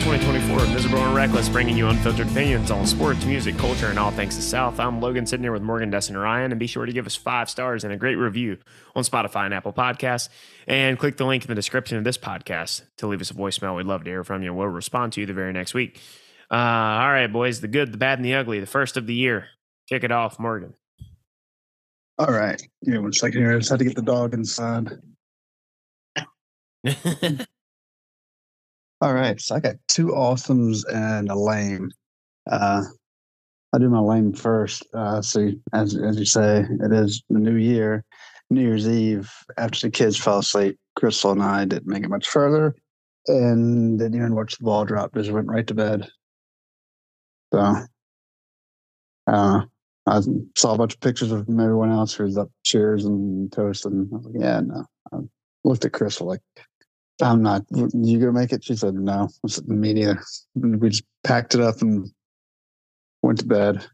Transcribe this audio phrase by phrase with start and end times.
[0.00, 4.10] 2024 of Miserable and Reckless, bringing you unfiltered opinions on sports, music, culture, and all
[4.10, 4.80] things to South.
[4.80, 7.16] I'm Logan sitting here with Morgan, Dustin, and Ryan, and be sure to give us
[7.16, 8.56] five stars and a great review
[8.96, 10.30] on Spotify and Apple Podcasts.
[10.66, 13.76] And click the link in the description of this podcast to leave us a voicemail.
[13.76, 16.00] We'd love to hear from you, and we'll respond to you the very next week.
[16.50, 19.14] Uh, all right, boys, the good, the bad, and the ugly, the first of the
[19.14, 19.48] year.
[19.86, 20.72] Kick it off, Morgan.
[22.18, 22.60] All right.
[22.84, 23.54] Give me one second here.
[23.54, 24.98] I just had to get the dog inside.
[29.00, 29.40] All right.
[29.40, 31.90] So I got two awesomes and a lame.
[32.50, 32.82] Uh,
[33.72, 34.84] I'll do my lame first.
[34.92, 38.04] Uh, so, as, as you say, it is the new year,
[38.50, 39.32] New Year's Eve.
[39.56, 42.74] After the kids fell asleep, Crystal and I didn't make it much further
[43.26, 45.14] and didn't even watch the ball drop.
[45.14, 46.08] Just went right to bed.
[47.54, 47.76] So,
[49.28, 49.62] uh,
[50.06, 50.20] I
[50.56, 54.12] saw a bunch of pictures of everyone else who was up cheers and toast, and
[54.12, 54.84] I was like, yeah, no.
[55.12, 55.18] I
[55.64, 56.40] looked at Crystal like,
[57.22, 57.64] I'm not.
[57.70, 58.64] You gonna make it?
[58.64, 59.28] She said, no.
[59.44, 60.22] I said, Me neither.
[60.54, 62.10] We just packed it up and
[63.22, 63.86] went to bed.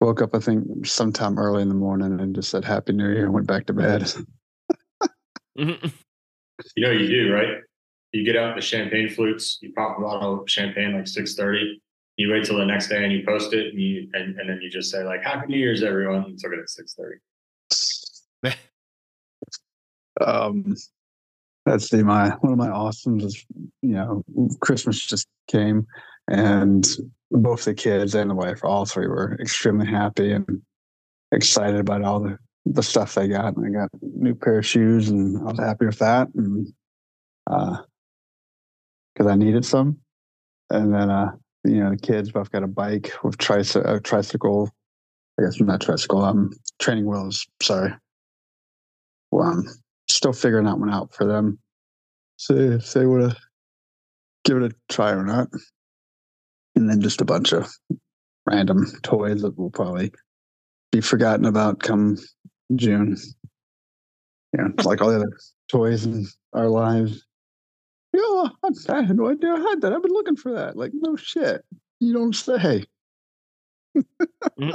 [0.00, 3.24] Woke up, I think, sometime early in the morning and just said Happy New Year
[3.24, 4.12] and went back to bed.
[5.56, 5.76] You
[6.78, 7.58] know you do, right?
[8.12, 11.80] You get out the champagne flutes, you pop a bottle of champagne like six thirty.
[12.16, 14.60] You wait till the next day and you post it, and you and, and then
[14.62, 16.26] you just say like Happy New Year's, everyone.
[16.28, 18.56] You took it at six thirty.
[20.24, 20.76] um,
[21.64, 23.44] that's the my one of my awesomes is
[23.82, 24.22] you know
[24.60, 25.86] Christmas just came
[26.28, 26.86] and
[27.30, 30.62] both the kids and the wife, all three were extremely happy and
[31.32, 33.56] excited about all the the stuff they got.
[33.56, 36.72] And I got a new pair of shoes, and I was happy with that, and
[37.50, 37.76] uh,
[39.12, 39.98] because I needed some.
[40.70, 41.32] And then uh,
[41.64, 44.70] you know the kids both got a bike with tricycle, uh, tricycle.
[45.38, 46.22] I guess not tricycle.
[46.22, 47.46] Um, training wheels.
[47.60, 47.92] Sorry.
[49.30, 49.64] Well, um,
[50.14, 51.58] still figuring that one out for them.
[52.36, 53.36] See if they would have
[54.44, 55.48] give it a try or not.
[56.76, 57.68] And then just a bunch of
[58.46, 60.12] random toys that will probably
[60.92, 62.16] be forgotten about come
[62.74, 63.16] June.
[64.52, 65.36] Yeah, like all the other
[65.68, 67.24] toys in our lives.
[68.12, 68.48] Yeah,
[68.88, 69.92] I had no idea I had that.
[69.92, 70.76] I've been looking for that.
[70.76, 71.64] Like, no shit.
[71.98, 72.84] You don't say.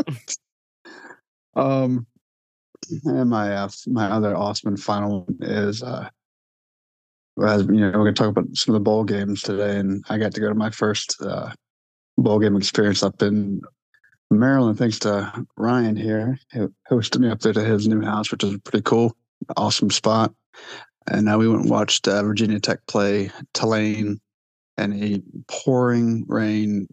[1.56, 2.06] um,
[3.06, 6.10] and my uh, my other awesome and final one is uh,
[7.44, 10.04] as you know, we're going to talk about some of the bowl games today, and
[10.10, 11.52] I got to go to my first uh,
[12.18, 13.62] bowl game experience up in
[14.32, 18.44] Maryland, thanks to Ryan here, who hosted me up there to his new house, which
[18.44, 19.16] is pretty cool,
[19.58, 20.34] awesome spot.
[21.10, 24.20] And now we went and watched uh, Virginia Tech play Tulane
[24.78, 26.88] in a pouring rain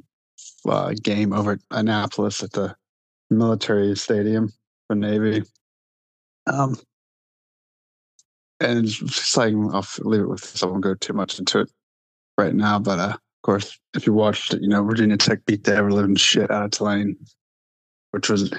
[0.66, 2.74] uh, game over at Annapolis at the
[3.30, 4.52] military stadium
[4.86, 5.42] for Navy.
[6.46, 6.76] Um,
[8.60, 10.62] and it's just like I'll leave it with this.
[10.62, 11.70] I won't go too much into it
[12.38, 15.64] right now, but uh, of course, if you watched it, you know Virginia Tech beat
[15.64, 17.16] the ever living shit out of Tulane,
[18.12, 18.52] which was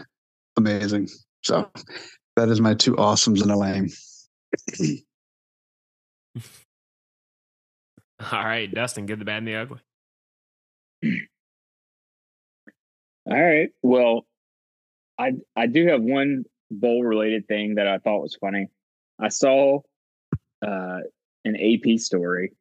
[0.58, 1.10] amazing.
[1.44, 1.70] So
[2.36, 3.90] that is my two awesomes in a lame.
[8.32, 9.80] all right, Dustin, good, the bad, and the ugly.
[13.26, 13.70] All right.
[13.84, 14.26] Well,
[15.20, 18.68] I I do have one bowl related thing that I thought was funny.
[19.20, 19.80] I saw
[20.66, 21.00] uh,
[21.46, 22.54] an AP story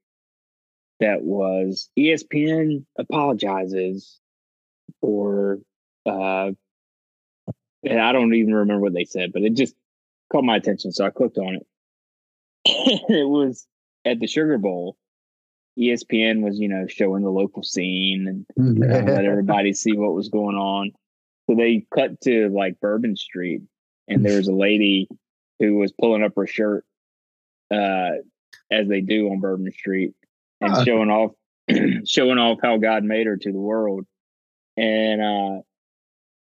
[1.01, 4.19] that was ESPN apologizes
[5.01, 5.59] for,
[6.07, 6.51] uh,
[7.85, 9.75] and I don't even remember what they said, but it just
[10.33, 11.67] caught my attention, so I clicked on it.
[12.65, 13.67] it was
[14.05, 14.97] at the Sugar Bowl.
[15.79, 20.31] ESPN was, you know, showing the local scene and uh, let everybody see what was
[20.31, 20.93] going on.
[21.49, 23.63] So they cut to like Bourbon Street,
[24.09, 25.09] and there was a lady
[25.59, 26.85] who was pulling up her shirt,
[27.71, 28.11] uh,
[28.71, 30.15] as they do on Bourbon Street,
[30.61, 30.85] and Uh.
[30.85, 31.33] showing off,
[32.07, 34.07] showing off how God made her to the world,
[34.77, 35.61] and uh,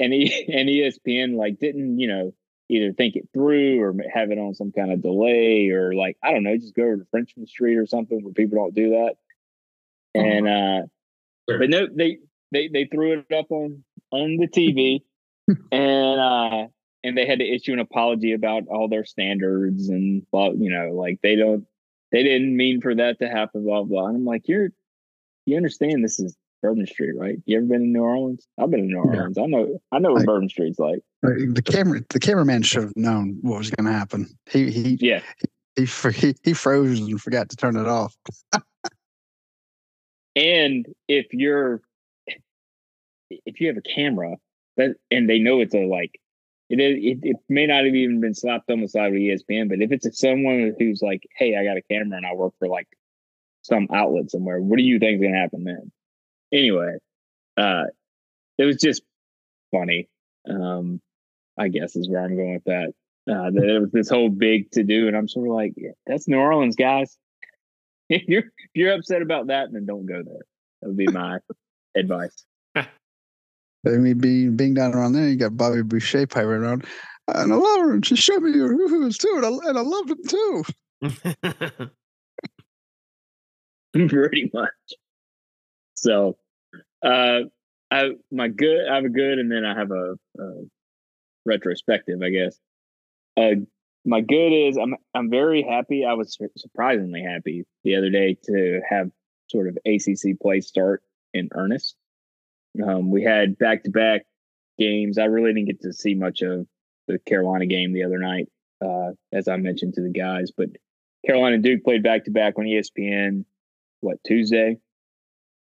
[0.01, 2.35] and and ESPN like didn't you know
[2.69, 6.33] either think it through or have it on some kind of delay or like I
[6.33, 9.15] don't know, just go to Frenchman Street or something where people don't do that,
[10.15, 10.87] and uh,
[11.51, 11.59] Sure.
[11.59, 12.19] but no, they
[12.53, 15.03] they they threw it up on on the TV,
[15.73, 16.69] and uh
[17.05, 20.91] and they had to issue an apology about all their standards and blah, you know,
[20.93, 21.67] like they don't
[22.13, 24.07] they didn't mean for that to happen, blah blah.
[24.07, 24.69] And I'm like, you're
[25.47, 27.37] you understand this is Bourbon Street, right?
[27.45, 28.47] You ever been in New Orleans?
[28.61, 29.19] I've been in New Yeah.
[29.21, 29.39] Orleans.
[29.39, 31.01] I know I know what I- Bourbon Street's like.
[31.25, 34.29] Like, the camera, the cameraman should have known what was going to happen.
[34.51, 35.23] He he Yeah.
[35.77, 38.17] he he he froze and forgot to turn it off.
[40.35, 41.81] And if you're
[43.31, 44.37] if you have a camera
[44.77, 46.19] that and they know it's a like
[46.81, 49.81] it it, it may not have even been slapped on the side of ESPN, but
[49.81, 52.89] if it's someone who's like, hey, I got a camera and I work for like
[53.63, 54.61] some outlet somewhere.
[54.61, 55.93] What do you think is going to happen then?
[56.53, 56.97] Anyway,
[57.57, 57.85] uh,
[58.59, 59.03] it was just
[59.71, 60.09] funny.
[60.49, 61.01] Um,
[61.59, 62.93] I guess is where I'm going with that.
[63.31, 65.75] Uh, there was this whole big to do, and I'm sort of like,
[66.07, 67.17] that's New Orleans, guys.
[68.09, 70.43] if you're if you're upset about that, then don't go there.
[70.81, 71.39] That would be my
[71.97, 72.45] advice.
[73.87, 76.85] I mean, being being down around there, you got Bobby Boucher piping around,
[77.29, 77.95] and I love her.
[77.95, 80.65] And she showed me your hoo-hoos too, and I, and I loved them too.
[84.09, 84.71] Pretty much.
[85.95, 86.37] So,
[87.05, 87.41] uh,
[87.91, 90.63] I my good, I have a good, and then I have a, a
[91.45, 92.59] retrospective, I guess.
[93.37, 93.65] Uh,
[94.05, 96.05] my good is I'm I'm very happy.
[96.05, 99.11] I was surprisingly happy the other day to have
[99.49, 101.03] sort of ACC play start
[101.35, 101.97] in earnest.
[102.87, 104.23] Um, we had back to back
[104.79, 105.19] games.
[105.19, 106.67] I really didn't get to see much of
[107.09, 108.49] the Carolina game the other night,
[108.85, 110.51] uh, as I mentioned to the guys.
[110.57, 110.71] But
[111.27, 113.45] Carolina and Duke played back to back on ESPN.
[114.01, 114.79] What Tuesday?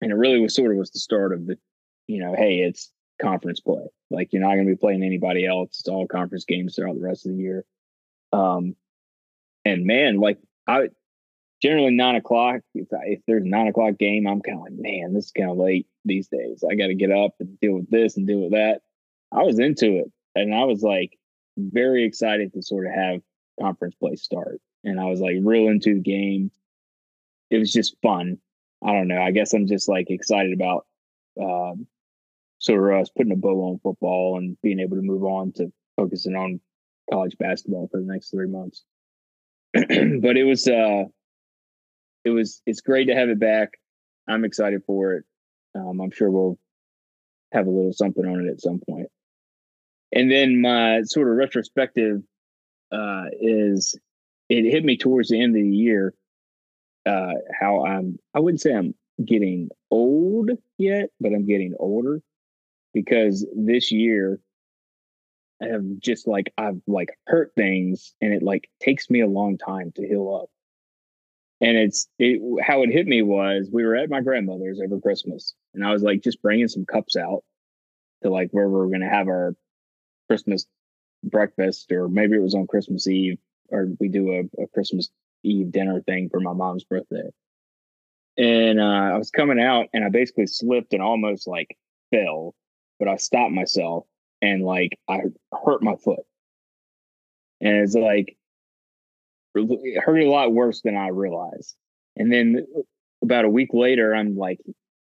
[0.00, 1.59] And it really was sort of was the start of the,
[2.06, 3.87] you know, hey, it's conference play.
[4.11, 5.81] Like you're not going to be playing anybody else.
[5.81, 7.65] It's all conference games throughout the rest of the year.
[8.33, 8.77] Um,
[9.65, 10.89] and man, like I
[11.60, 12.60] generally nine o'clock.
[12.75, 15.32] If, I, if there's a nine o'clock game, I'm kind of like, man, this is
[15.32, 16.64] kind of late these days.
[16.69, 18.81] I got to get up and deal with this and deal with that.
[19.32, 21.19] I was into it, and I was like
[21.56, 23.20] very excited to sort of have
[23.60, 26.50] conference play start, and I was like real into the game.
[27.50, 28.38] It was just fun.
[28.84, 29.20] I don't know.
[29.20, 30.87] I guess I'm just like excited about
[31.40, 31.87] um,
[32.58, 35.72] sort of us putting a bow on football and being able to move on to
[35.96, 36.60] focusing on
[37.10, 38.84] college basketball for the next three months.
[39.72, 41.05] but it was uh
[42.29, 43.71] it was it's great to have it back.
[44.29, 45.25] I'm excited for it.
[45.75, 46.59] Um, I'm sure we'll
[47.53, 49.09] have a little something on it at some point.
[50.13, 52.23] And then my sort of retrospective
[52.93, 53.99] uh, is
[54.49, 56.15] it hit me towards the end of the year
[57.07, 58.95] uh, how I'm I wouldn't say I'm
[59.25, 62.21] getting old yet, but I'm getting older
[62.93, 64.41] because this year
[65.63, 69.57] I have just like I've like hurt things and it like takes me a long
[69.57, 70.51] time to heal up.
[71.60, 75.55] And it's it, how it hit me was we were at my grandmother's over Christmas
[75.75, 77.43] and I was like just bringing some cups out
[78.22, 79.55] to like where we are going to have our
[80.28, 80.66] Christmas
[81.25, 83.38] breakfast or maybe it was on Christmas Eve
[83.70, 85.10] or we do a, a Christmas
[85.43, 87.28] Eve dinner thing for my mom's birthday.
[88.37, 88.84] And uh,
[89.14, 91.76] I was coming out and I basically slipped and almost like
[92.12, 92.55] fell,
[93.00, 94.06] but I stopped myself
[94.40, 95.22] and like I
[95.64, 96.20] hurt my foot.
[97.60, 98.37] And it's like
[99.58, 101.75] it hurt a lot worse than I realized.
[102.16, 102.66] And then
[103.22, 104.60] about a week later, I'm like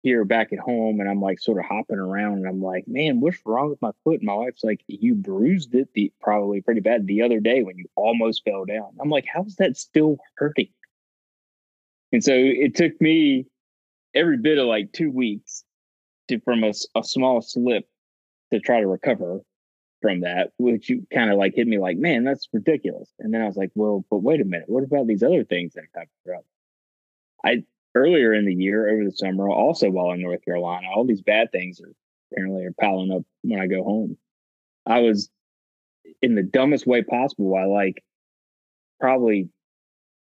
[0.04, 3.20] here back at home and I'm like sort of hopping around and I'm like, man,
[3.20, 4.20] what's wrong with my foot?
[4.20, 7.78] And my wife's like, you bruised it the, probably pretty bad the other day when
[7.78, 8.90] you almost fell down.
[9.02, 10.70] I'm like, how's that still hurting?
[12.12, 13.48] And so it took me
[14.16, 15.64] every bit of like two weeks
[16.30, 17.86] to, from a, a small slip
[18.54, 19.42] to try to recover
[20.02, 23.12] from that, which you kind of like hit me like, man, that's ridiculous.
[23.20, 25.74] And then I was like, well, but wait a minute, what about these other things
[25.74, 26.46] that happened throughout?
[27.44, 27.64] I
[27.96, 31.52] earlier in the year, over the summer, also while in North Carolina, all these bad
[31.52, 31.94] things are
[32.32, 34.18] apparently are piling up when I go home.
[34.86, 35.30] I was
[36.22, 37.56] in the dumbest way possible.
[37.56, 38.04] I like
[39.00, 39.50] probably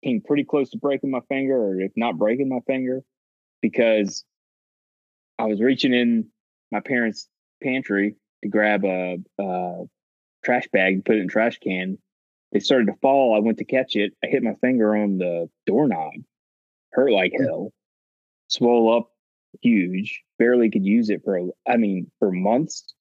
[0.05, 3.03] came pretty close to breaking my finger, or if not breaking my finger,
[3.61, 4.25] because
[5.39, 6.29] I was reaching in
[6.71, 7.29] my parents'
[7.63, 9.85] pantry to grab a, a
[10.45, 11.99] trash bag, and put it in trash can.
[12.53, 13.35] They started to fall.
[13.35, 14.13] I went to catch it.
[14.23, 16.13] I hit my finger on the doorknob.
[16.93, 17.73] Hurt like hell.
[18.47, 19.09] Swole up
[19.61, 20.23] huge.
[20.39, 22.95] Barely could use it for I mean, for months.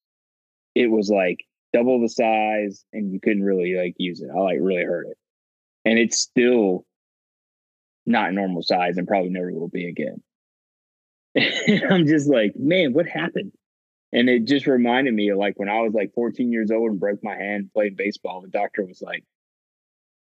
[0.74, 4.30] It was like double the size and you couldn't really like use it.
[4.36, 5.18] I like really hurt it.
[5.86, 6.86] And it's still
[8.06, 10.24] not normal size and probably never will be again.
[11.90, 13.52] I'm just like, man, what happened?
[14.14, 17.00] And it just reminded me of like when I was like 14 years old and
[17.00, 19.24] broke my hand playing baseball, the doctor was like,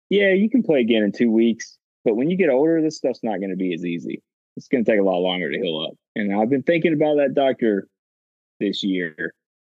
[0.10, 1.78] Yeah, you can play again in two weeks.
[2.06, 4.24] But when you get older, this stuff's not going to be as easy.
[4.56, 5.98] It's going to take a lot longer to heal up.
[6.16, 7.90] And I've been thinking about that doctor
[8.62, 9.34] this year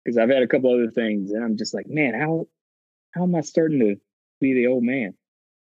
[0.04, 2.48] because I've had a couple other things and I'm just like, man, how
[3.12, 3.96] how am I starting to
[4.42, 5.14] be the old man?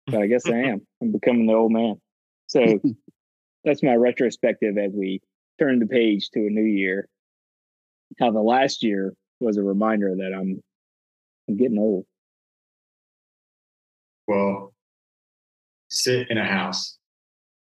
[0.06, 0.84] But I guess I am.
[1.00, 2.00] I'm becoming the old man.
[2.48, 2.80] So
[3.64, 5.22] that's my retrospective as we
[5.60, 7.08] turn the page to a new year
[8.18, 10.62] how the last year was a reminder that I'm
[11.48, 12.04] I'm getting old.
[14.26, 14.74] Well,
[15.88, 16.98] sit in a house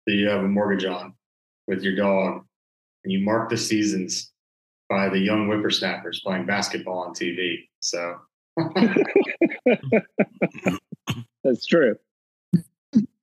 [0.06, 1.14] that you have a mortgage on
[1.68, 2.44] with your dog,
[3.04, 4.32] and you mark the seasons
[4.88, 7.68] by the young whippersnappers playing basketball on TV.
[7.78, 8.16] So
[11.44, 11.94] that's true.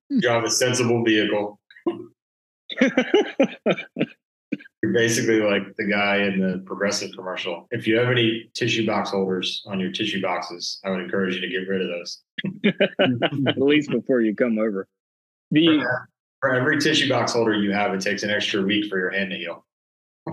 [0.08, 1.60] You have a sensible vehicle.
[4.82, 7.66] You're basically like the guy in the progressive commercial.
[7.72, 11.40] If you have any tissue box holders on your tissue boxes, I would encourage you
[11.40, 12.22] to get rid of those.
[13.48, 14.86] At least before you come over.
[15.50, 15.84] The
[16.40, 19.30] For every tissue box holder you have, it takes an extra week for your hand
[19.32, 19.66] to heal.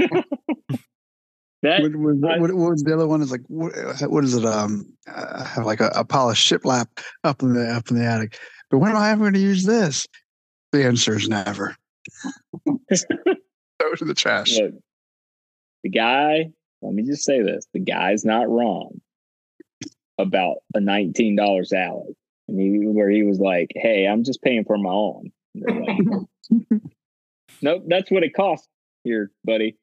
[1.64, 3.24] that What, what, what, what was the other one?
[3.24, 3.74] Is like what,
[4.12, 4.46] what is it?
[4.46, 6.86] Um, I have like a, a polished shiplap
[7.24, 8.38] up in the up in the attic.
[8.70, 10.06] But when am I ever going to use this?
[10.72, 11.76] The answer is never.
[13.80, 14.58] Throw it in the trash.
[14.58, 14.74] look,
[15.84, 16.52] the guy,
[16.82, 19.02] let me just say this: the guy's not wrong
[20.18, 22.14] about a nineteen dollar salad,
[22.48, 26.82] and he where he was like, "Hey, I'm just paying for my own." And like,
[27.62, 28.68] nope, that's what it costs
[29.04, 29.78] here, buddy.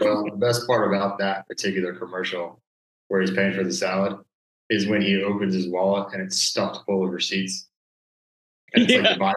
[0.00, 2.60] Well, the best part about that particular commercial
[3.08, 4.18] where he's paying for the salad
[4.70, 7.68] is when he opens his wallet and it's stuffed full of receipts.
[8.74, 9.34] And it's like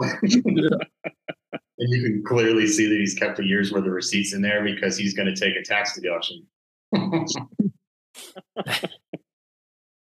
[0.00, 0.78] the Bible.
[1.82, 4.62] and you can clearly see that he's kept a year's worth of receipts in there
[4.62, 6.46] because he's going to take a tax deduction.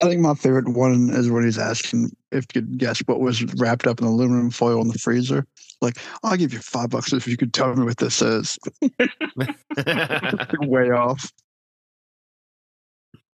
[0.01, 3.43] I think my favorite one is when he's asking if you could guess what was
[3.55, 5.47] wrapped up in aluminum foil in the freezer.
[5.81, 8.57] Like, I'll give you five bucks if you could tell me what this is.
[10.61, 11.33] Way off.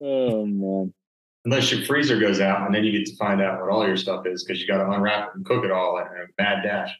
[0.00, 0.94] Oh man,
[1.44, 3.96] Unless your freezer goes out and then you get to find out what all your
[3.96, 6.62] stuff is because you got to unwrap it and cook it all in a mad
[6.62, 6.96] dash.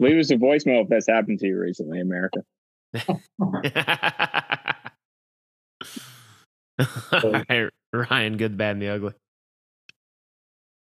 [0.00, 2.40] Leave us a voicemail if that's happened to you recently, America.
[7.48, 9.12] Hey, Ryan, good, bad, and the ugly.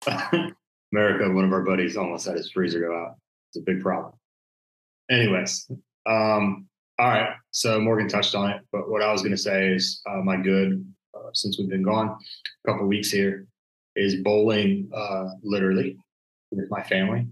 [0.93, 3.15] America, one of our buddies almost had his freezer go out.
[3.49, 4.13] It's a big problem.
[5.09, 5.69] Anyways,
[6.05, 7.33] um, all right.
[7.51, 10.37] So Morgan touched on it, but what I was going to say is uh, my
[10.37, 12.09] good uh, since we've been gone
[12.65, 13.47] a couple weeks here
[13.95, 15.97] is bowling uh, literally
[16.51, 17.27] with my family.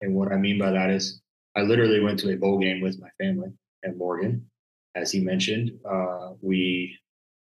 [0.00, 1.20] And what I mean by that is
[1.56, 3.50] I literally went to a bowl game with my family
[3.82, 4.46] and Morgan.
[4.94, 6.96] As he mentioned, uh, we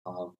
[0.05, 0.35] um,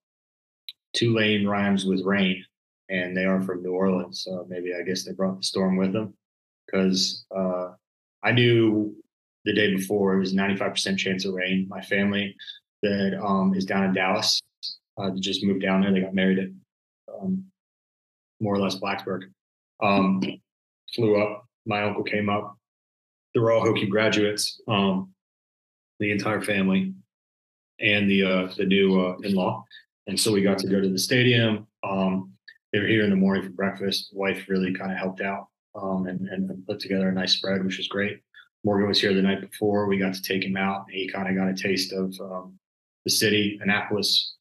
[0.94, 2.44] Tulane rhymes with rain
[2.90, 4.24] and they are from New Orleans.
[4.24, 6.14] So maybe I guess they brought the storm with them
[6.66, 7.70] because uh,
[8.24, 8.96] I knew
[9.46, 11.68] the day before it was 95% chance of rain.
[11.70, 12.36] My family
[12.82, 14.42] that um, is down in Dallas
[14.98, 15.92] uh, just moved down there.
[15.92, 16.50] They got married at
[17.14, 17.46] um,
[18.40, 19.24] more or less Blacksburg.
[19.82, 20.22] Um,
[20.94, 21.46] flew up.
[21.66, 22.58] My uncle came up.
[23.34, 24.62] They were all Hokie graduates.
[24.68, 25.14] Um,
[26.00, 26.94] the entire family
[27.80, 29.64] and the uh, the new uh, in-law.
[30.08, 31.66] And so we got to go to the stadium.
[31.84, 32.32] Um,
[32.72, 34.10] they were here in the morning for breakfast.
[34.12, 37.78] Wife really kind of helped out um, and, and put together a nice spread, which
[37.78, 38.20] was great.
[38.66, 39.88] Morgan was here the night before.
[39.88, 40.86] We got to take him out.
[40.90, 42.58] He kind of got a taste of um,
[43.06, 43.60] the city.
[43.62, 44.36] Annapolis,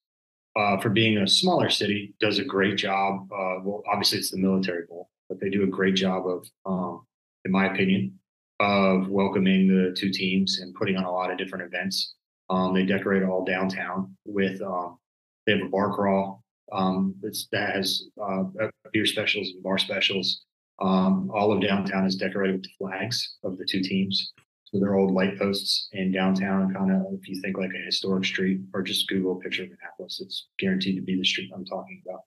[0.57, 3.29] uh, for being a smaller city, does a great job.
[3.33, 7.07] Uh, well, obviously it's the military bowl, but they do a great job of, um,
[7.45, 8.19] in my opinion,
[8.61, 12.15] of welcoming the two teams and putting on a lot of different events.
[12.51, 14.61] Um, they decorate all downtown with.
[14.63, 14.99] Um,
[15.47, 18.45] they have a bar crawl um, that has uh,
[18.93, 20.43] beer specials and bar specials.
[20.81, 24.33] Um, all of downtown is decorated with the flags of the two teams.
[24.65, 28.25] So they're old light posts in downtown, kind of if you think like a historic
[28.25, 31.67] street, or just Google a picture of Annapolis, it's guaranteed to be the street I'm
[31.67, 32.21] talking about.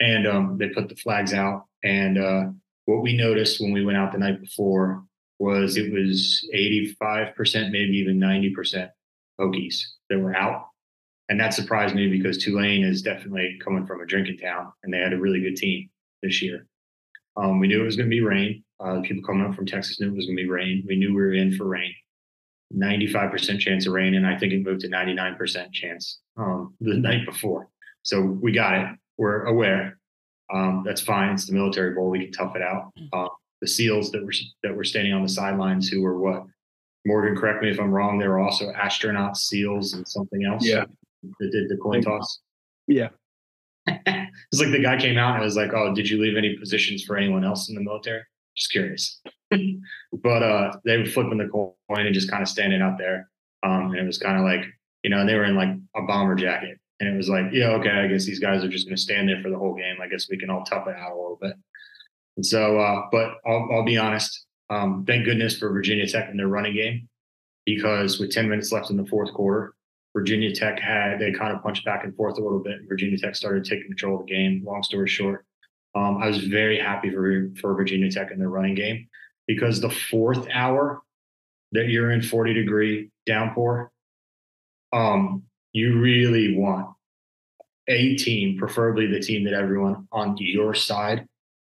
[0.00, 1.66] And um, they put the flags out.
[1.84, 2.44] And uh,
[2.86, 5.04] what we noticed when we went out the night before
[5.38, 8.88] was it was 85%, maybe even 90%
[9.38, 10.68] Hokies that were out
[11.28, 14.98] and that surprised me because Tulane is definitely coming from a drinking town, and they
[14.98, 15.90] had a really good team
[16.22, 16.66] this year.
[17.36, 18.62] Um, we knew it was going to be rain.
[18.78, 20.84] Uh, people coming up from Texas knew it was going to be rain.
[20.86, 21.92] We knew we were in for rain.
[22.74, 27.26] 95% chance of rain, and I think it moved to 99% chance um, the night
[27.26, 27.68] before.
[28.02, 28.86] So we got it.
[29.18, 29.98] We're aware.
[30.52, 31.30] Um, that's fine.
[31.34, 32.10] It's the military bowl.
[32.10, 32.92] We can tough it out.
[33.12, 33.28] Uh,
[33.60, 36.44] the SEALs that were that were standing on the sidelines, who were what?
[37.06, 38.18] Morgan, correct me if I'm wrong.
[38.18, 40.84] They were also astronauts, SEAls, and something else Yeah.
[41.38, 42.40] that did the coin toss.
[42.88, 43.08] Yeah.
[43.86, 47.04] it's like the guy came out and was like, "Oh, did you leave any positions
[47.04, 48.22] for anyone else in the military?"
[48.56, 49.20] Just curious.
[50.12, 53.28] but uh, they were flipping the coin and just kind of standing out there,
[53.62, 54.64] um, and it was kind of like
[55.04, 57.70] you know, and they were in like a bomber jacket, and it was like, yeah,
[57.72, 59.96] okay, I guess these guys are just going to stand there for the whole game.
[60.00, 61.54] I guess we can all tough it out a little bit.
[62.36, 64.46] And so, uh, but I'll, I'll be honest.
[64.70, 67.08] Um, thank goodness for Virginia Tech and their running game,
[67.64, 69.74] because with 10 minutes left in the fourth quarter,
[70.14, 72.78] Virginia Tech had they kind of punched back and forth a little bit.
[72.88, 74.64] Virginia Tech started taking control of the game.
[74.64, 75.44] Long story short,
[75.94, 79.08] um, I was very happy for for Virginia Tech in their running game
[79.46, 81.02] because the fourth hour
[81.72, 83.90] that you're in 40 degree downpour,
[84.92, 85.42] um,
[85.76, 86.88] you really want
[87.86, 91.26] a team, preferably the team that everyone on your side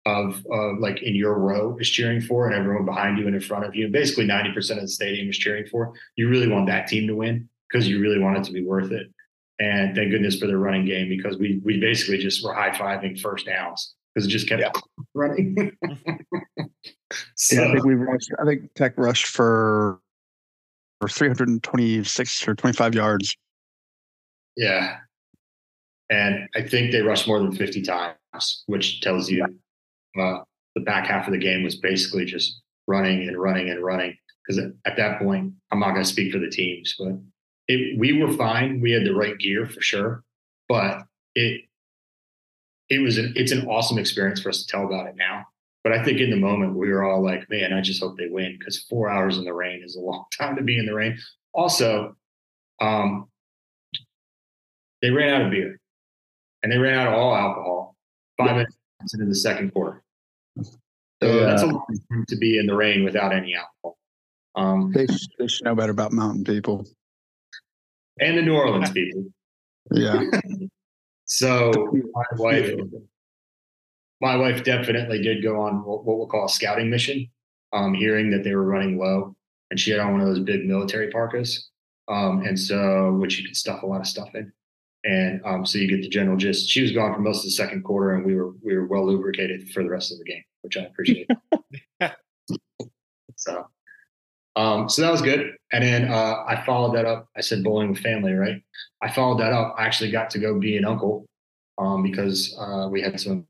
[0.04, 3.40] of uh, like in your row is cheering for and everyone behind you and in
[3.40, 6.66] front of you, and basically 90% of the stadium is cheering for, you really want
[6.66, 9.06] that team to win because you really want it to be worth it.
[9.60, 13.20] And thank goodness for the running game because we we basically just were high fiving
[13.20, 14.72] first downs because it just kept yeah.
[15.14, 15.76] running.
[17.36, 18.30] so, yeah, I think we rushed.
[18.40, 20.00] I think Tech rushed for
[21.00, 23.36] for 326 or 25 yards.
[24.56, 24.98] Yeah,
[26.10, 29.44] and I think they rushed more than 50 times, which tells you
[30.20, 30.38] uh,
[30.74, 34.16] the back half of the game was basically just running and running and running.
[34.46, 37.12] Because at that point, I'm not going to speak for the teams, but
[37.68, 38.80] it, we were fine.
[38.80, 40.24] We had the right gear for sure,
[40.68, 41.02] but
[41.34, 41.62] it
[42.90, 45.46] it was an it's an awesome experience for us to tell about it now.
[45.84, 48.28] But I think in the moment we were all like, man, I just hope they
[48.28, 50.94] win because four hours in the rain is a long time to be in the
[50.94, 51.16] rain.
[51.54, 52.16] Also,
[52.80, 53.28] um,
[55.02, 55.78] they ran out of beer
[56.62, 57.96] and they ran out of all alcohol
[58.38, 58.52] five yeah.
[58.54, 60.02] minutes into the second quarter.
[60.62, 60.72] So
[61.22, 61.46] yeah.
[61.46, 63.98] that's a long time to be in the rain without any alcohol.
[64.54, 65.06] Um, they,
[65.38, 66.86] they should know better about mountain people
[68.20, 69.24] and the New Orleans people.
[69.92, 70.22] Yeah.
[71.24, 71.72] so
[72.12, 72.72] my wife,
[74.20, 77.28] my wife definitely did go on what, we'll call a scouting mission,
[77.72, 79.34] um, hearing that they were running low,
[79.70, 81.70] and she had on one of those big military parkas,
[82.08, 84.52] um, and so which you could stuff a lot of stuff in,
[85.04, 86.68] and um, so you get the general gist.
[86.68, 89.06] She was gone for most of the second quarter, and we were we were well
[89.06, 91.28] lubricated for the rest of the game, which I appreciate.
[93.36, 93.66] so
[94.56, 95.54] um, so that was good.
[95.72, 97.28] And then uh, I followed that up.
[97.36, 98.62] I said bowling with family, right?
[99.00, 99.74] I followed that up.
[99.78, 101.26] I actually got to go be an uncle
[101.78, 103.46] um, because uh, we had some.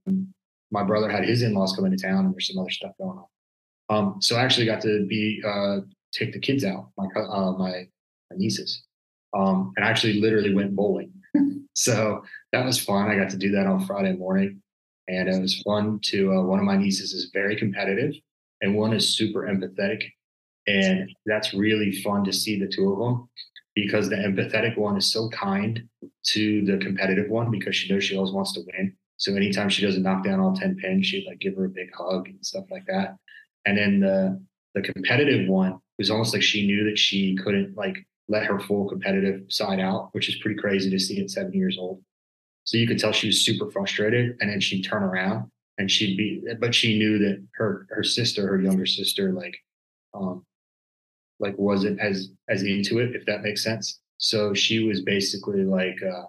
[0.70, 3.26] My brother had his in-laws come into town, and there's some other stuff going on.
[3.90, 5.80] Um, so I actually got to be uh,
[6.12, 7.86] take the kids out, my uh, my,
[8.30, 8.82] my nieces,
[9.36, 11.12] um, and I actually literally went bowling.
[11.74, 13.10] So that was fun.
[13.10, 14.62] I got to do that on Friday morning,
[15.08, 16.00] and it was fun.
[16.04, 18.14] To uh, one of my nieces is very competitive,
[18.60, 20.02] and one is super empathetic
[20.66, 23.28] and that's really fun to see the two of them
[23.74, 25.82] because the empathetic one is so kind
[26.24, 28.94] to the competitive one because she knows she always wants to win.
[29.16, 31.88] So anytime she doesn't knock down all 10 pins, she'd like give her a big
[31.94, 33.16] hug and stuff like that.
[33.66, 34.40] And then the
[34.74, 38.88] the competitive one was almost like she knew that she couldn't like let her full
[38.88, 42.02] competitive side out, which is pretty crazy to see at seven years old.
[42.64, 46.16] So you could tell she was super frustrated and then she'd turn around and she'd
[46.16, 49.56] be but she knew that her her sister, her younger sister, like
[50.14, 50.44] um,
[51.40, 54.00] like wasn't as as into it, if that makes sense.
[54.18, 56.26] So she was basically like, uh,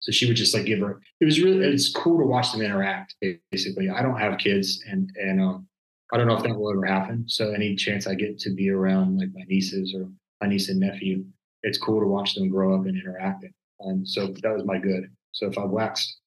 [0.00, 1.00] so she would just like give her.
[1.20, 3.14] It was really it's cool to watch them interact.
[3.52, 5.68] Basically, I don't have kids, and and um,
[6.12, 7.24] I don't know if that will ever happen.
[7.28, 10.08] So any chance I get to be around like my nieces or
[10.40, 11.24] my niece and nephew,
[11.62, 13.44] it's cool to watch them grow up and interact.
[13.80, 15.10] And so that was my good.
[15.32, 16.18] So if I waxed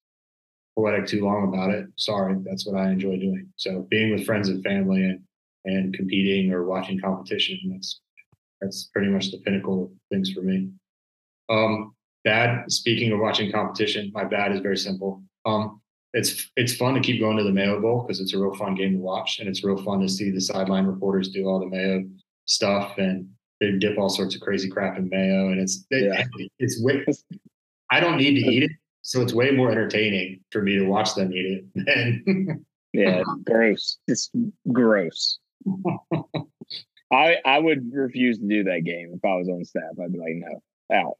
[0.75, 3.47] poetic too long about it, sorry, that's what I enjoy doing.
[3.55, 5.21] So being with friends and family and
[5.65, 8.01] and competing or watching competition, that's
[8.61, 10.69] that's pretty much the pinnacle of things for me.
[11.49, 11.93] Um,
[12.23, 12.71] bad.
[12.71, 15.23] Speaking of watching competition, my bad is very simple.
[15.45, 15.81] Um,
[16.13, 18.75] it's it's fun to keep going to the Mayo Bowl because it's a real fun
[18.75, 21.67] game to watch, and it's real fun to see the sideline reporters do all the
[21.67, 22.03] Mayo
[22.45, 23.27] stuff, and
[23.59, 26.47] they dip all sorts of crazy crap in mayo, and it's it, yeah.
[26.59, 27.05] it's way.
[27.91, 31.15] I don't need to eat it, so it's way more entertaining for me to watch
[31.15, 32.65] them eat it than.
[32.93, 33.97] yeah, gross.
[34.07, 34.31] It's
[34.71, 35.39] gross.
[37.11, 39.83] I I would refuse to do that game if I was on staff.
[40.01, 41.17] I'd be like, no, out.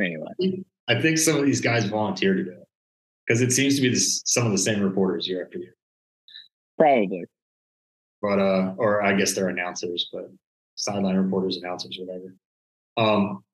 [0.00, 2.68] Anyway, I think some of these guys volunteer to do it
[3.26, 5.74] because it seems to be this, some of the same reporters year after year.
[6.78, 7.24] Probably,
[8.22, 10.30] but uh, or I guess they're announcers, but
[10.82, 12.34] sideline reporters, announcers, whatever.
[12.96, 13.44] Um,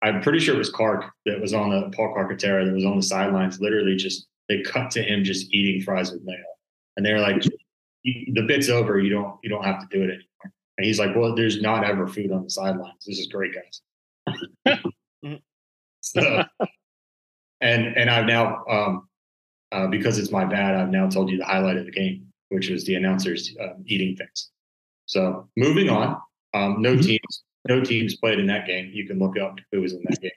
[0.00, 2.96] I'm pretty sure it was Clark that was on the Paul Carcaterra that was on
[2.96, 3.60] the sidelines.
[3.60, 6.38] Literally, just they cut to him just eating fries with mayo,
[6.96, 7.42] and they're like,
[8.04, 8.98] "The bit's over.
[9.00, 11.84] You don't you don't have to do it anymore." And he's like, well, there's not
[11.84, 13.04] ever food on the sidelines.
[13.04, 14.86] This is great, guys.
[16.00, 16.44] so,
[17.60, 19.08] and and I've now, um,
[19.72, 22.70] uh, because it's my bad, I've now told you the highlight of the game, which
[22.70, 24.50] was the announcers uh, eating things.
[25.06, 26.20] So moving on,
[26.54, 27.02] um, no mm-hmm.
[27.02, 28.90] teams, no teams played in that game.
[28.92, 30.30] You can look up who was in that game.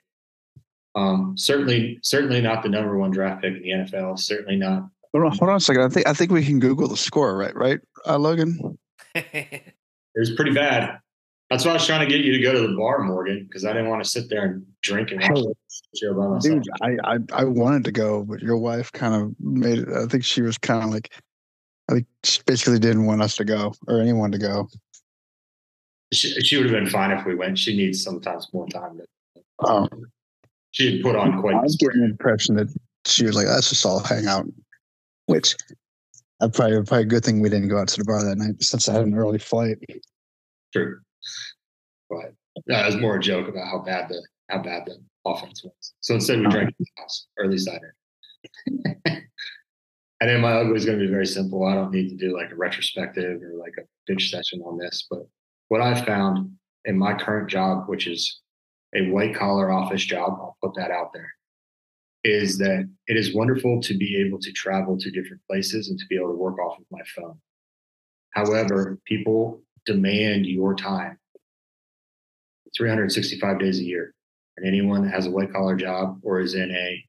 [0.94, 4.18] Um, certainly, certainly not the number one draft pick in the NFL.
[4.18, 4.88] Certainly not.
[5.12, 5.82] Hold on, hold on a second.
[5.82, 7.54] I think I think we can Google the score, right?
[7.54, 8.78] Right, uh, Logan.
[9.14, 9.74] it
[10.16, 10.98] was pretty bad.
[11.52, 13.66] That's why I was trying to get you to go to the bar, Morgan, because
[13.66, 16.62] I didn't want to sit there and drink and watch the show by myself.
[16.62, 19.88] Dude, I, I, I wanted to go, but your wife kind of made it.
[19.90, 21.12] I think she was kind of like,
[21.90, 24.66] I think she basically didn't want us to go or anyone to go.
[26.12, 27.58] She, she would have been fine if we went.
[27.58, 28.98] She needs sometimes more time.
[28.98, 29.88] To, um,
[30.72, 31.54] she had put on quite.
[31.54, 32.68] I was getting the impression that
[33.06, 34.46] she was like, "Let's just all hang out,"
[35.26, 35.56] which
[36.40, 38.62] I probably probably a good thing we didn't go out to the bar that night
[38.62, 39.78] since I had an early flight.
[40.72, 40.98] True.
[42.10, 42.34] But
[42.66, 45.94] that was more a joke about how bad the how bad the offense was.
[46.00, 49.22] So instead we drank in the house, or at least I did.
[50.20, 51.64] and then my ugly is going to be very simple.
[51.64, 55.06] I don't need to do like a retrospective or like a bitch session on this,
[55.08, 55.26] but
[55.72, 56.50] what I've found
[56.84, 58.42] in my current job, which is
[58.94, 61.32] a white collar office job, I'll put that out there,
[62.24, 66.04] is that it is wonderful to be able to travel to different places and to
[66.10, 67.40] be able to work off of my phone.
[68.32, 71.18] However, people demand your time
[72.76, 74.12] 365 days a year.
[74.58, 77.04] And anyone that has a white collar job or is in a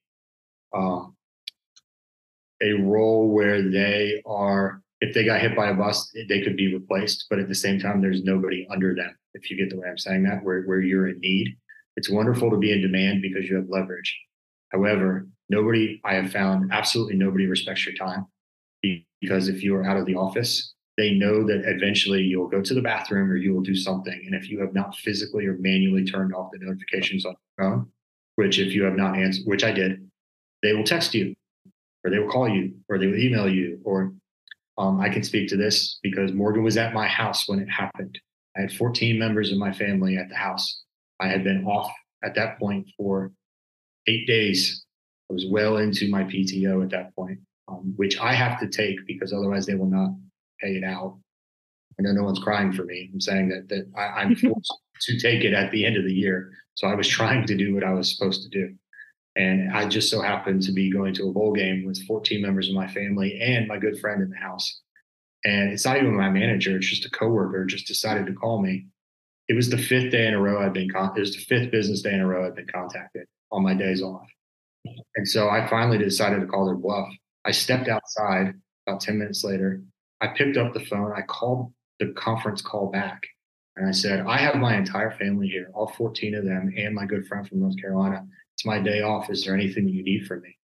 [0.74, 1.18] um,
[2.62, 6.74] a role where they are, if they got hit by a bus, they could be
[6.74, 7.26] replaced.
[7.30, 9.14] But at the same time, there's nobody under them.
[9.34, 11.58] If you get the way I'm saying that, where where you're in need,
[11.98, 14.18] it's wonderful to be in demand because you have leverage.
[14.72, 18.28] However, nobody I have found absolutely nobody respects your time
[18.82, 22.74] because if you are out of the office, they know that eventually you'll go to
[22.74, 24.24] the bathroom or you will do something.
[24.26, 27.88] And if you have not physically or manually turned off the notifications on your phone,
[28.36, 30.10] which if you have not answered, which I did,
[30.62, 31.34] they will text you
[32.06, 34.14] or they will call you or they will email you or
[34.78, 38.20] um, I can speak to this because Morgan was at my house when it happened.
[38.58, 40.84] I had 14 members of my family at the house.
[41.20, 41.92] I had been off
[42.24, 43.32] at that point for
[44.08, 44.84] eight days.
[45.30, 48.98] I was well into my PTO at that point, um, which I have to take
[49.08, 50.12] because otherwise they will not
[50.62, 51.18] pay it out.
[52.00, 53.10] I know no one's crying for me.
[53.14, 56.14] I'm saying that that I, I'm forced to take it at the end of the
[56.14, 56.52] year.
[56.76, 58.74] So I was trying to do what I was supposed to do.
[59.36, 62.70] And I just so happened to be going to a bowl game with 14 members
[62.70, 64.82] of my family and my good friend in the house.
[65.44, 68.86] And it's not even my manager, it's just a coworker just decided to call me.
[69.50, 71.72] It was the fifth day in a row I've been con- it was the fifth
[71.72, 74.28] business day in a row I've been contacted on my days off.
[75.16, 77.10] And so I finally decided to call their bluff.
[77.46, 78.54] I stepped outside
[78.88, 79.82] about 10 minutes later.
[80.22, 81.12] I picked up the phone.
[81.12, 83.22] I called the conference call back
[83.76, 87.06] and I said, I have my entire family here, all 14 of them, and my
[87.06, 88.26] good friend from North Carolina.
[88.64, 89.30] It's my day off.
[89.30, 90.58] Is there anything you need from me?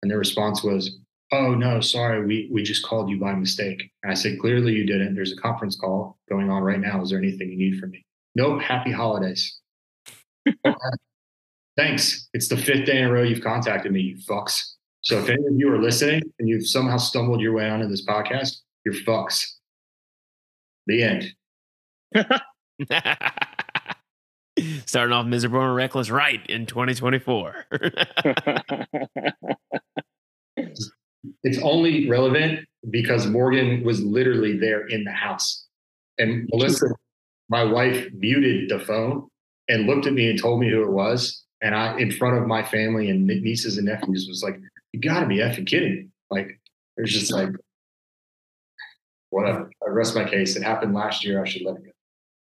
[0.00, 0.96] And their response was,
[1.30, 2.24] Oh, no, sorry.
[2.24, 3.90] We, we just called you by mistake.
[4.02, 5.14] And I said, Clearly you didn't.
[5.14, 7.02] There's a conference call going on right now.
[7.02, 8.06] Is there anything you need from me?
[8.34, 8.62] Nope.
[8.62, 9.60] Happy holidays.
[11.76, 12.30] Thanks.
[12.32, 14.72] It's the fifth day in a row you've contacted me, you fucks.
[15.02, 18.06] So if any of you are listening and you've somehow stumbled your way onto this
[18.06, 19.44] podcast, you're fucks.
[20.86, 21.34] The end.
[24.86, 27.66] Starting off miserable and reckless right in 2024.
[30.56, 35.66] it's only relevant because Morgan was literally there in the house.
[36.18, 36.86] And Melissa,
[37.48, 39.28] my wife, muted the phone
[39.68, 41.42] and looked at me and told me who it was.
[41.62, 44.58] And I, in front of my family and nieces and nephews, was like,
[44.92, 46.58] "You got to be effing kidding me!" Like,
[46.96, 47.50] there's just like,
[49.30, 49.70] whatever.
[49.84, 50.56] I rest my case.
[50.56, 51.42] It happened last year.
[51.42, 51.94] I should let it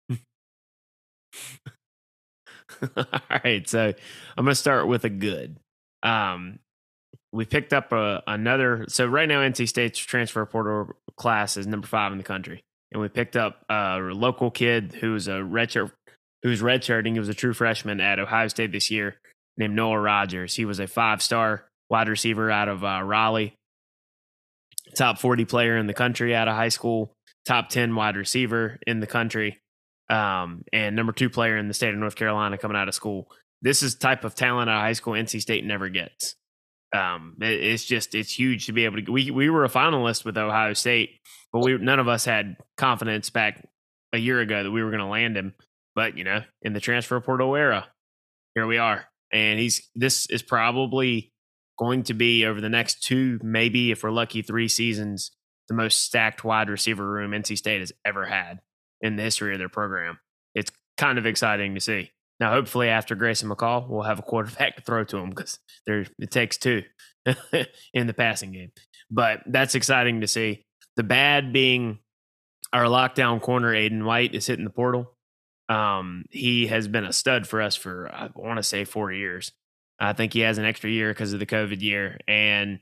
[0.10, 0.17] go.
[2.98, 3.06] All
[3.44, 3.94] right, so
[4.38, 5.58] I'm going to start with a good.
[6.04, 6.60] Um,
[7.32, 8.86] we picked up a, another.
[8.89, 13.02] So right now, NC State's transfer portal class is number five in the country, and
[13.02, 15.91] we picked up a local kid who's a redshirt,
[16.44, 17.13] who's redshirting.
[17.13, 19.17] He was a true freshman at Ohio State this year,
[19.58, 20.56] named Noah Rogers.
[20.56, 23.54] He was a five-star wide receiver out of uh, Raleigh,
[24.96, 27.13] top 40 player in the country out of high school,
[27.46, 29.60] top 10 wide receiver in the country,
[30.12, 33.32] um, and number two player in the state of North Carolina coming out of school.
[33.62, 36.36] This is type of talent of high school NC State never gets.
[36.93, 39.12] Um, it, it's just it's huge to be able to.
[39.12, 41.12] We we were a finalist with Ohio State,
[41.54, 43.65] but we none of us had confidence back
[44.12, 45.54] a year ago that we were going to land him.
[45.95, 47.88] But you know, in the transfer portal era,
[48.56, 51.32] here we are, and he's this is probably
[51.80, 55.32] going to be over the next two, maybe if we're lucky, three seasons,
[55.67, 58.60] the most stacked wide receiver room NC State has ever had
[59.02, 60.20] in the history of their program.
[60.56, 62.12] It's kind of exciting to see.
[62.40, 66.06] Now, hopefully, after Grayson McCall, we'll have a quarterback to throw to him because there
[66.20, 66.84] it takes two
[67.94, 68.72] in the passing game.
[69.10, 70.66] But that's exciting to see.
[70.96, 72.00] The bad being
[72.74, 75.12] our lockdown corner, Aydan White, is hitting the portal.
[75.70, 79.52] Um, he has been a stud for us for I want to say four years.
[80.00, 82.18] I think he has an extra year because of the COVID year.
[82.28, 82.80] And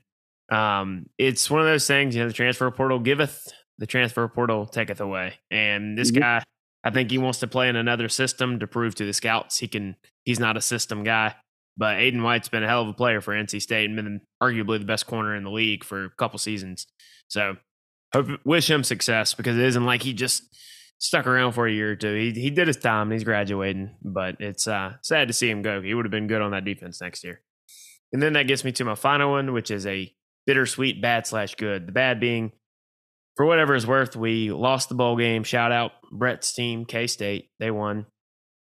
[0.50, 4.66] um, it's one of those things, you know, the transfer portal giveth, the transfer portal
[4.66, 5.34] taketh away.
[5.50, 6.20] And this mm-hmm.
[6.20, 6.44] guy,
[6.84, 9.66] I think he wants to play in another system to prove to the scouts he
[9.66, 11.34] can, he's not a system guy.
[11.76, 14.78] But Aydan White's been a hell of a player for NC State and been arguably
[14.78, 16.86] the best corner in the league for a couple seasons.
[17.28, 17.56] So
[18.12, 20.42] hope, wish him success because it isn't like he just
[20.98, 22.14] stuck around for a year or two.
[22.14, 23.08] He he did his time.
[23.08, 25.80] And he's graduating, but it's uh, sad to see him go.
[25.80, 27.40] He would have been good on that defense next year.
[28.12, 30.12] And then that gets me to my final one, which is a
[30.46, 31.86] bittersweet bad slash good.
[31.86, 32.52] The bad being,
[33.40, 35.44] for whatever is worth, we lost the bowl game.
[35.44, 37.48] Shout out Brett's team, K State.
[37.58, 38.04] They won.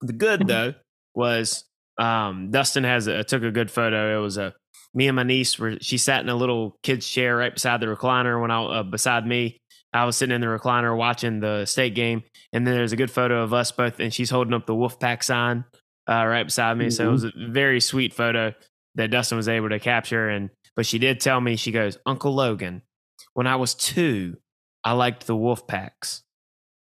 [0.01, 0.75] The good though
[1.15, 1.65] was
[1.99, 4.19] um, Dustin has a, took a good photo.
[4.19, 4.55] It was a
[4.93, 7.87] me and my niece were she sat in a little kid's chair right beside the
[7.87, 9.57] recliner when I uh, beside me.
[9.93, 13.13] I was sitting in the recliner watching the state game, and then there's a good
[13.13, 15.65] photo of us both, and she's holding up the Wolfpack sign
[16.11, 16.87] uh, right beside me.
[16.87, 16.91] Mm-hmm.
[16.91, 18.53] So it was a very sweet photo
[18.97, 20.29] that Dustin was able to capture.
[20.29, 22.83] And but she did tell me she goes, Uncle Logan,
[23.35, 24.39] when I was two,
[24.87, 26.23] I liked the Wolfpacks.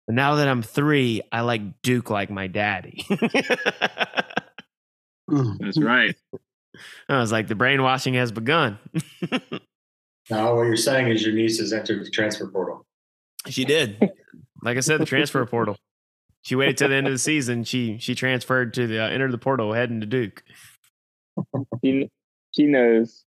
[0.07, 3.07] But now that I'm three, I like Duke like my daddy.
[5.27, 6.15] That's right.
[7.09, 8.79] I was like, the brainwashing has begun.
[10.29, 12.85] now, what you're saying is your niece has entered the transfer portal.
[13.49, 13.99] She did.
[14.63, 15.79] Like I said, the transfer portal.
[16.43, 17.65] She waited till the end of the season.
[17.65, 20.45] She she transferred to the uh, entered the portal, heading to Duke.
[21.83, 22.11] She
[22.51, 23.25] she knows.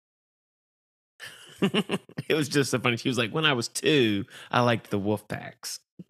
[2.28, 2.96] it was just so funny.
[2.96, 5.78] She was like, "When I was two, I liked the wolf packs."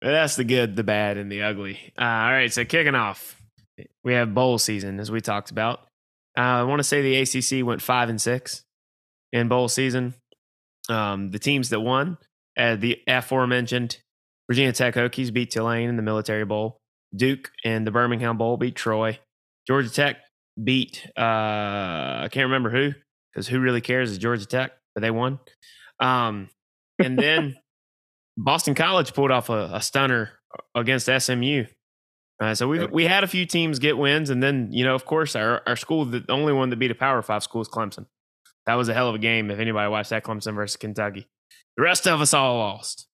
[0.00, 1.92] That's the good, the bad, and the ugly.
[1.98, 3.40] Uh, all right, so kicking off,
[4.04, 5.80] we have bowl season as we talked about.
[6.36, 8.62] Uh, I want to say the ACC went five and six
[9.32, 10.14] in bowl season.
[10.88, 12.16] Um, the teams that won,
[12.56, 13.98] uh, the aforementioned
[14.48, 16.78] Virginia Tech Hokies beat Tulane in the Military Bowl.
[17.14, 19.18] Duke and the Birmingham Bowl beat Troy.
[19.66, 20.18] Georgia Tech
[20.62, 22.92] beat uh, I can't remember who
[23.32, 25.38] because who really cares is Georgia Tech, but they won.
[26.00, 26.48] Um,
[26.98, 27.56] and then
[28.36, 30.30] Boston College pulled off a, a stunner
[30.74, 31.64] against SMU.
[32.40, 35.04] Uh, so we we had a few teams get wins, and then you know, of
[35.04, 38.06] course, our our school, the only one that beat a Power Five school is Clemson.
[38.66, 39.50] That was a hell of a game.
[39.50, 41.26] If anybody watched that Clemson versus Kentucky,
[41.76, 43.07] the rest of us all lost.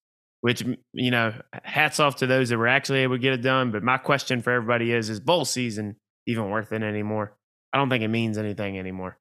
[0.44, 3.72] Which you know, hats off to those that were actually able to get it done.
[3.72, 7.34] But my question for everybody is: Is bowl season even worth it anymore?
[7.72, 9.16] I don't think it means anything anymore.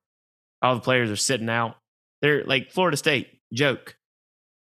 [0.62, 1.78] All the players are sitting out.
[2.22, 3.96] They're like Florida State joke.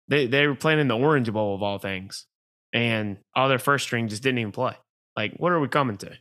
[0.07, 2.25] They they were playing in the Orange Bowl of all things,
[2.73, 4.73] and all their first string just didn't even play.
[5.15, 6.11] Like, what are we coming to?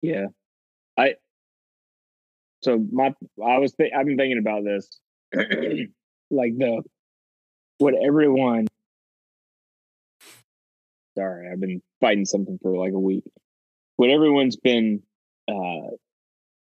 [0.00, 0.26] Yeah,
[0.96, 1.14] I.
[2.62, 4.88] So my, I was, th- I've been thinking about this,
[6.30, 6.84] like the,
[7.82, 8.68] what everyone.
[11.18, 13.24] Sorry, I've been fighting something for like a week.
[13.96, 15.02] What everyone's been
[15.48, 15.90] uh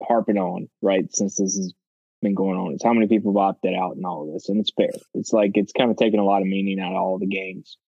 [0.03, 1.73] harping on, right, since this has
[2.21, 2.73] been going on.
[2.73, 4.91] It's how many people have opted out and all of this, and it's fair.
[5.15, 7.79] It's like it's kind of taken a lot of meaning out of all the games.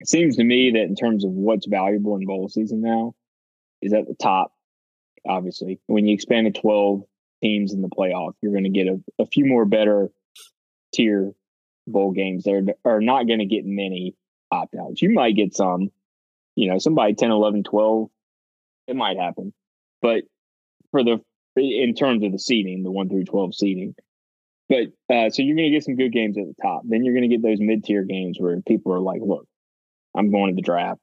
[0.00, 3.14] It seems to me that in terms of what's valuable in bowl season now
[3.82, 4.52] is at the top.
[5.28, 7.02] Obviously, when you expand to twelve
[7.42, 10.08] teams in the playoff, you're going to get a, a few more better
[10.94, 11.34] tier
[11.92, 12.44] bowl games.
[12.44, 14.14] There are not going to get many
[14.50, 15.02] opt outs.
[15.02, 15.90] You might get some,
[16.56, 18.08] you know, somebody 10, 11, 12.
[18.86, 19.52] It might happen.
[20.00, 20.24] But
[20.90, 21.20] for the
[21.56, 23.94] in terms of the seating, the one through twelve seating.
[24.68, 26.82] But uh, so you're going to get some good games at the top.
[26.84, 29.46] Then you're going to get those mid tier games where people are like, "Look,
[30.14, 31.00] I'm going to the draft.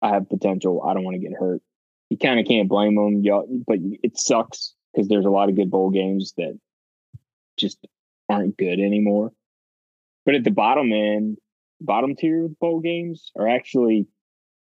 [0.00, 0.82] I have potential.
[0.82, 1.62] I don't want to get hurt."
[2.10, 5.56] You kind of can't blame them, y'all, but it sucks because there's a lot of
[5.56, 6.58] good bowl games that
[7.56, 7.78] just
[8.28, 9.32] aren't good anymore.
[10.24, 11.38] But at the bottom end,
[11.80, 14.06] bottom tier bowl games are actually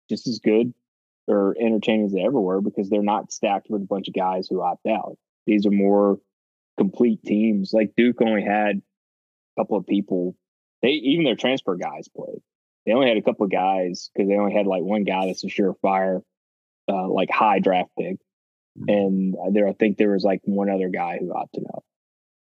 [0.08, 0.72] just as good
[1.26, 4.46] or entertaining as they ever were because they're not stacked with a bunch of guys
[4.48, 5.16] who opt out.
[5.46, 6.18] These are more
[6.76, 7.72] complete teams.
[7.72, 10.36] Like Duke only had a couple of people.
[10.82, 12.40] They even their transfer guys played.
[12.84, 15.44] They only had a couple of guys because they only had like one guy that's
[15.44, 16.20] a surefire,
[16.88, 18.16] uh, like high draft pick,
[18.78, 18.88] mm-hmm.
[18.88, 21.82] and there I think there was like one other guy who opted out.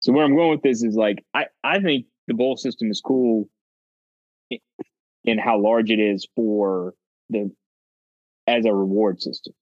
[0.00, 3.00] So where I'm going with this is like I I think the bowl system is
[3.00, 3.48] cool
[5.24, 6.94] in how large it is for
[7.30, 7.50] the
[8.46, 9.54] as a reward system.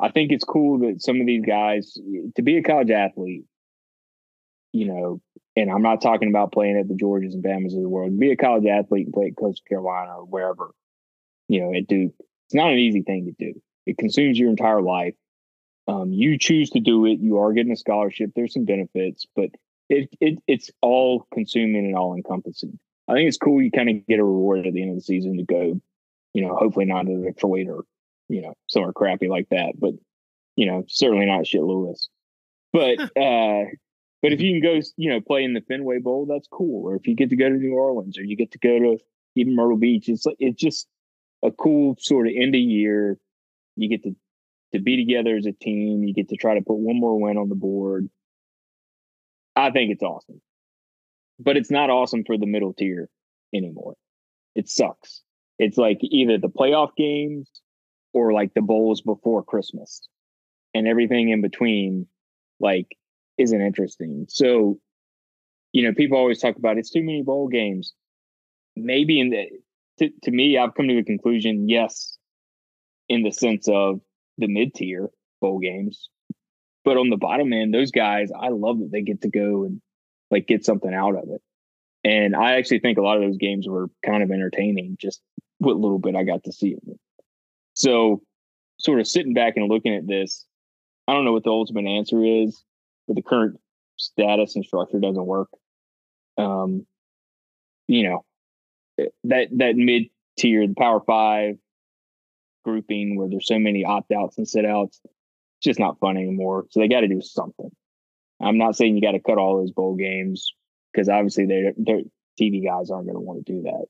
[0.00, 1.98] I think it's cool that some of these guys
[2.36, 3.44] to be a college athlete,
[4.72, 5.20] you know,
[5.56, 8.18] and I'm not talking about playing at the Georgias and Bamas of the world.
[8.18, 10.70] Be a college athlete and play at Coastal Carolina or wherever,
[11.48, 12.12] you know, at Duke.
[12.46, 13.60] It's not an easy thing to do.
[13.86, 15.14] It consumes your entire life.
[15.88, 17.20] Um, you choose to do it.
[17.20, 18.32] You are getting a scholarship.
[18.34, 19.50] There's some benefits, but
[19.88, 22.78] it, it it's all consuming and all encompassing.
[23.08, 23.62] I think it's cool.
[23.62, 25.80] You kind of get a reward at the end of the season to go
[26.36, 27.84] you know, hopefully not a Detroit or,
[28.28, 29.72] you know, somewhere crappy like that.
[29.78, 29.94] But,
[30.54, 32.10] you know, certainly not shit Lewis.
[32.74, 33.64] But uh
[34.22, 36.86] but if you can go, you know, play in the Fenway Bowl, that's cool.
[36.86, 38.98] Or if you get to go to New Orleans or you get to go to
[39.34, 40.86] even Myrtle Beach, it's it's just
[41.42, 43.16] a cool sort of end of year.
[43.76, 44.14] You get to
[44.74, 46.04] to be together as a team.
[46.04, 48.10] You get to try to put one more win on the board.
[49.56, 50.40] I think it's awesome.
[51.38, 53.08] But it's not awesome for the middle tier
[53.54, 53.96] anymore.
[54.54, 55.22] It sucks.
[55.58, 57.50] It's like either the playoff games
[58.12, 60.06] or like the bowls before Christmas
[60.74, 62.06] and everything in between
[62.60, 62.96] like
[63.38, 64.26] isn't interesting.
[64.28, 64.78] So,
[65.72, 67.94] you know, people always talk about it's too many bowl games.
[68.76, 69.46] Maybe in the
[69.98, 72.18] to, to me, I've come to the conclusion, yes,
[73.08, 74.00] in the sense of
[74.38, 76.10] the mid tier bowl games.
[76.86, 79.82] But on the bottom end, those guys, I love that they get to go and
[80.30, 81.42] like get something out of it.
[82.04, 85.20] And I actually think a lot of those games were kind of entertaining, just
[85.58, 87.00] what little bit I got to see of it.
[87.74, 88.22] So,
[88.78, 90.46] sort of sitting back and looking at this,
[91.08, 92.62] I don't know what the ultimate answer is,
[93.08, 93.58] but the current
[93.96, 95.48] status and structure doesn't work.
[96.38, 96.86] Um,
[97.88, 98.24] you know,
[99.00, 100.04] eh, that that mid
[100.38, 101.56] tier, the Power Five
[102.64, 105.00] grouping where there's so many opt outs and sit outs,
[105.58, 106.66] it's just not fun anymore.
[106.70, 107.70] So they got to do something.
[108.40, 110.52] I'm not saying you got to cut all those bowl games
[110.92, 112.00] because obviously they their
[112.40, 113.86] TV guys aren't going to want to do that.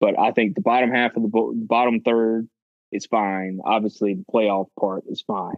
[0.00, 2.48] But I think the bottom half of the bo- bottom third
[2.90, 3.60] is fine.
[3.64, 5.56] Obviously, the playoff part is fine.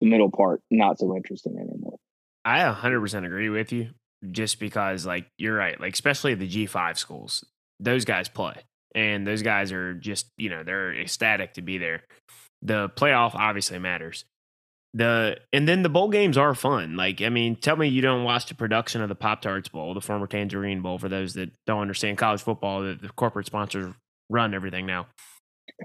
[0.00, 1.98] The middle part not so interesting anymore.
[2.44, 3.90] I 100% agree with you.
[4.30, 5.80] Just because, like, you're right.
[5.80, 7.44] Like, especially the G5 schools,
[7.78, 8.54] those guys play,
[8.92, 12.02] and those guys are just, you know, they're ecstatic to be there.
[12.62, 14.24] The playoff obviously matters,
[14.94, 16.96] the and then the bowl games are fun.
[16.96, 19.94] Like, I mean, tell me you don't watch the production of the Pop Tarts Bowl,
[19.94, 23.94] the former Tangerine Bowl, for those that don't understand college football, the, the corporate sponsors
[24.30, 25.06] run everything now.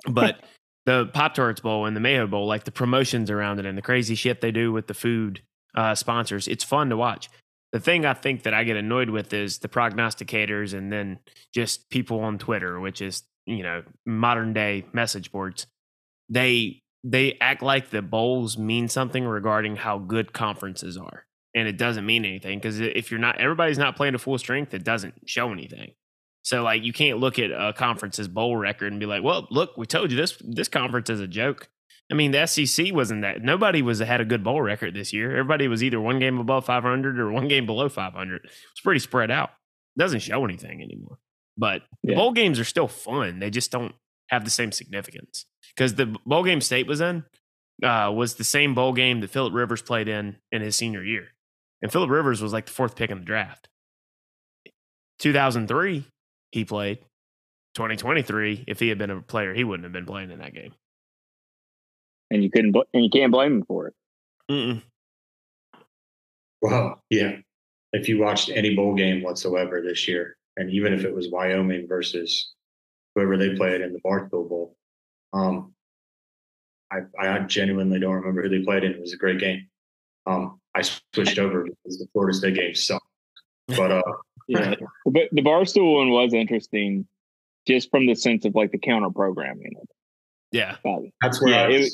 [0.10, 0.44] But
[0.86, 3.82] the Pop Tarts Bowl and the Mayo Bowl, like the promotions around it and the
[3.82, 5.42] crazy shit they do with the food
[5.76, 7.30] uh, sponsors, it's fun to watch.
[7.74, 11.20] The thing I think that I get annoyed with is the prognosticators and then
[11.54, 15.66] just people on Twitter, which is, you know, modern day message boards.
[16.30, 21.26] They they act like the bowls mean something regarding how good conferences are.
[21.56, 24.74] And it doesn't mean anything because if you're not, everybody's not playing to full strength,
[24.74, 25.92] it doesn't show anything.
[26.42, 29.78] So like you can't look at a conference's bowl record and be like, well, look,
[29.78, 31.70] we told you this this conference is a joke.
[32.12, 33.42] I mean, the SEC wasn't that.
[33.42, 35.32] Nobody was had a good bowl record this year.
[35.32, 38.42] Everybody was either one game above 500 or one game below 500.
[38.44, 39.52] It's pretty spread out.
[39.96, 41.18] It doesn't show anything anymore.
[41.58, 42.16] But yeah.
[42.16, 43.40] bowl games are still fun.
[43.40, 43.96] They just don't
[44.30, 47.24] have the same significance because the bowl game State was in
[47.84, 51.28] uh, was the same bowl game that Philip Rivers played in in his senior year,
[51.82, 53.68] and Philip Rivers was like the fourth pick in the draft.
[55.20, 56.06] 2003,
[56.52, 57.00] he played.
[57.76, 60.74] 2023, if he had been a player, he wouldn't have been playing in that game.
[62.30, 63.94] And you couldn't, bl- and you can't blame him for it.
[64.52, 64.84] Mm-mm.
[66.62, 67.38] Well, yeah.
[67.94, 71.88] If you watched any bowl game whatsoever this year, and even if it was Wyoming
[71.88, 72.54] versus
[73.16, 74.76] whoever they played in the Barstool Bowl,
[75.34, 75.74] um,
[76.92, 78.94] I, I genuinely don't remember who they played in.
[78.94, 79.68] It was a great game.
[80.26, 83.06] Um, I switched over because the Florida State game sucked.
[83.68, 84.02] But uh,
[84.48, 87.08] yeah, but the Barstool one was interesting,
[87.68, 89.74] just from the sense of like the counter programming.
[90.52, 90.76] Yeah,
[91.22, 91.92] that's where yeah, it,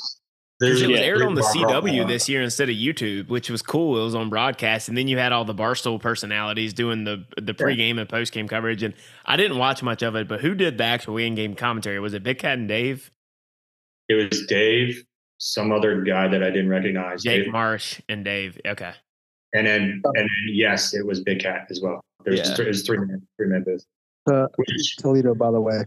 [0.60, 3.98] There's, it was aired on the CW this year instead of YouTube, which was cool.
[3.98, 7.54] It was on broadcast, and then you had all the Barstool personalities doing the the
[7.54, 8.82] pregame and postgame coverage.
[8.82, 8.92] And
[9.24, 11.98] I didn't watch much of it, but who did the actual in-game commentary?
[11.98, 13.10] Was it Big Cat and Dave?
[14.10, 15.02] It was Dave,
[15.38, 17.22] some other guy that I didn't recognize.
[17.22, 17.52] Jake Dave.
[17.52, 18.60] Marsh and Dave.
[18.66, 18.92] Okay.
[19.54, 22.02] And then, and then, yes, it was Big Cat as well.
[22.24, 22.54] There's yeah.
[22.54, 23.84] three, three men, three men booth.
[24.30, 24.46] Uh,
[24.98, 25.84] Toledo, by the way.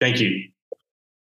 [0.00, 0.48] Thank you.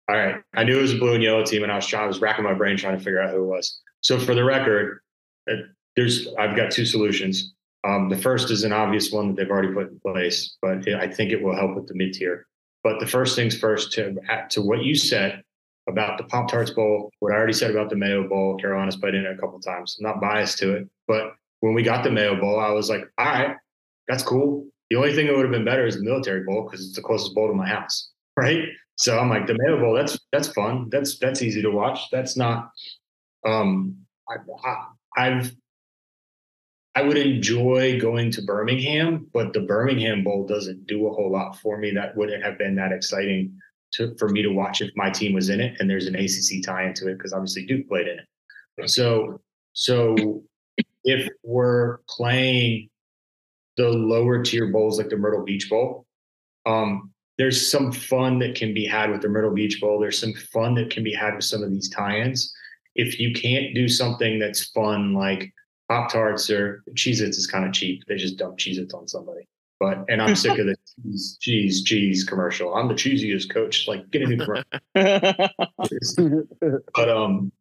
[0.09, 0.41] All right.
[0.55, 2.19] I knew it was a blue and yellow team, and I was trying, I was
[2.19, 3.79] racking my brain trying to figure out who it was.
[4.01, 5.01] So for the record,
[5.49, 5.57] uh,
[5.95, 7.53] there's I've got two solutions.
[7.87, 10.95] Um, the first is an obvious one that they've already put in place, but it,
[10.95, 12.47] I think it will help with the mid tier.
[12.83, 14.15] But the first things first to
[14.49, 15.43] to what you said
[15.87, 18.57] about the Pop Tarts Bowl, what I already said about the Mayo Bowl.
[18.57, 19.95] Carolina's played in it a couple times.
[19.99, 23.03] I'm not biased to it, but when we got the Mayo Bowl, I was like,
[23.19, 23.55] all right,
[24.07, 24.65] that's cool.
[24.89, 27.01] The only thing that would have been better is the Military Bowl because it's the
[27.03, 28.69] closest bowl to my house, right?
[28.99, 30.89] So I'm like, the Mayo Bowl, that's that's fun.
[30.89, 32.01] That's that's easy to watch.
[32.11, 32.71] That's not.
[33.45, 33.95] Um,
[34.29, 34.85] I,
[35.15, 35.55] I've
[36.95, 41.57] I would enjoy going to Birmingham, but the Birmingham Bowl doesn't do a whole lot
[41.57, 41.91] for me.
[41.91, 43.57] That wouldn't have been that exciting
[43.93, 46.61] to, for me to watch if my team was in it and there's an ACC
[46.61, 48.89] tie into it because obviously Duke played in it.
[48.89, 49.39] So,
[49.71, 50.43] so
[51.05, 52.89] if we're playing
[53.77, 56.05] the lower tier bowls like the Myrtle Beach Bowl,
[56.65, 59.97] um, there's some fun that can be had with the Myrtle Beach Bowl.
[59.97, 62.53] There's some fun that can be had with some of these tie-ins.
[62.95, 65.53] If you can't do something that's fun like
[65.87, 68.03] Pop Tarts or Cheez Its is kind of cheap.
[68.07, 69.47] They just dump Cheez Its on somebody.
[69.79, 72.75] But and I'm sick of the cheese, cheese, cheese commercial.
[72.75, 73.87] I'm the cheesiest coach.
[73.87, 74.65] Like get a new commercial.
[76.93, 77.53] but um,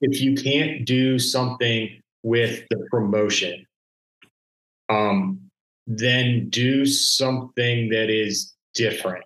[0.00, 3.66] if you can't do something with the promotion,
[4.88, 5.40] um,
[5.88, 9.24] then do something that is different.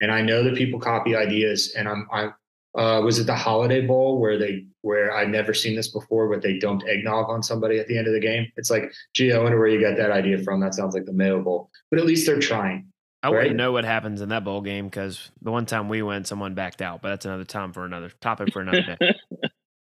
[0.00, 2.34] And I know that people copy ideas, and I'm I'm
[2.76, 6.42] uh, was it the Holiday Bowl where they where I'd never seen this before, but
[6.42, 8.50] they dumped eggnog on somebody at the end of the game?
[8.56, 10.60] It's like, gee, I wonder where you got that idea from.
[10.60, 12.86] That sounds like the Mayo Bowl, but at least they're trying.
[13.22, 13.36] I right?
[13.36, 16.54] wouldn't know what happens in that bowl game because the one time we went, someone
[16.54, 17.02] backed out.
[17.02, 19.14] But that's another time for another topic for another day.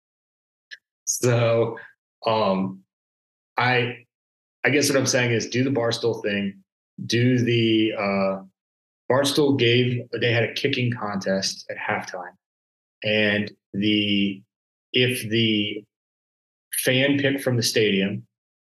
[1.04, 1.78] so,
[2.24, 2.82] um,
[3.56, 4.04] I,
[4.64, 6.62] I guess what I'm saying is do the barstool thing,
[7.04, 8.42] do the uh,
[9.10, 12.32] barstool gave they had a kicking contest at halftime
[13.04, 14.42] and the
[14.92, 15.84] if the
[16.72, 18.26] fan pick from the stadium,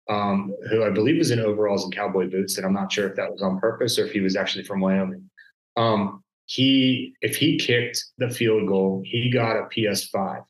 [0.09, 3.17] um, who I believe was in overalls and cowboy boots, and I'm not sure if
[3.17, 5.29] that was on purpose or if he was actually from Wyoming.
[5.77, 10.45] Um, he if he kicked the field goal, he got a PS5.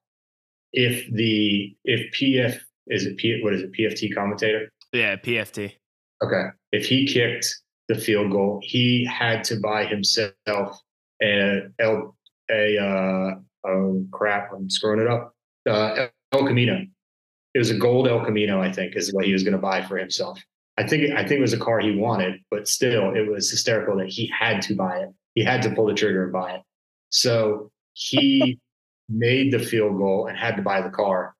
[0.72, 4.70] If the if PF is it P what is it PFT commentator?
[4.92, 5.72] Yeah, PFT.
[6.22, 6.44] Okay.
[6.72, 10.80] If he kicked the field goal, he had to buy himself
[11.22, 11.62] a
[12.50, 13.34] a uh,
[13.66, 15.34] oh crap, I'm screwing it up.
[15.68, 16.84] Uh, El Camino.
[17.54, 19.82] It was a gold El Camino, I think, is what he was going to buy
[19.82, 20.38] for himself.
[20.78, 23.96] I think I think it was a car he wanted, but still, it was hysterical
[23.96, 25.08] that he had to buy it.
[25.34, 26.62] He had to pull the trigger and buy it.
[27.10, 28.58] So he
[29.08, 31.34] made the field goal and had to buy the car.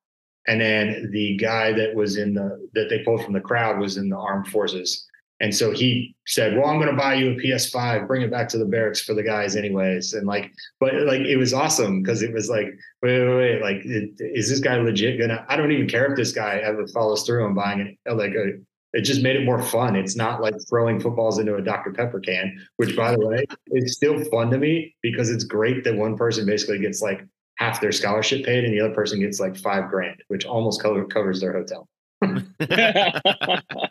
[0.47, 3.97] And then the guy that was in the that they pulled from the crowd was
[3.97, 5.07] in the armed forces.
[5.41, 8.07] And so he said, "Well, I'm going to buy you a PS5.
[8.07, 11.37] Bring it back to the barracks for the guys, anyways." And like, but like, it
[11.37, 12.69] was awesome because it was like,
[13.03, 15.45] wait, wait, wait, like, is this guy legit gonna?
[15.49, 17.99] I don't even care if this guy ever follows through on buying it.
[18.11, 18.57] Like, a, uh,
[18.95, 19.95] it just made it more fun.
[19.95, 23.95] It's not like throwing footballs into a Dr Pepper can, which, by the way, is
[23.95, 27.27] still fun to me because it's great that one person basically gets like
[27.57, 31.41] half their scholarship paid and the other person gets like five grand, which almost covers
[31.41, 31.87] their hotel.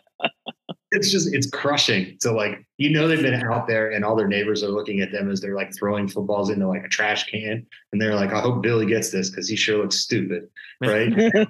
[0.96, 4.28] it's just it's crushing to like you know they've been out there and all their
[4.28, 7.66] neighbors are looking at them as they're like throwing footballs into like a trash can.
[7.92, 10.48] And they're like i hope billy gets this because he sure looks stupid.
[10.80, 11.12] Right?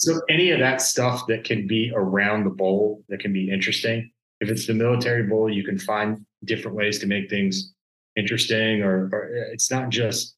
[0.00, 4.10] So any of that stuff that can be around the bowl that can be interesting
[4.40, 7.74] if it's the military bowl you can find different ways to make things
[8.16, 10.36] interesting or, or it's not just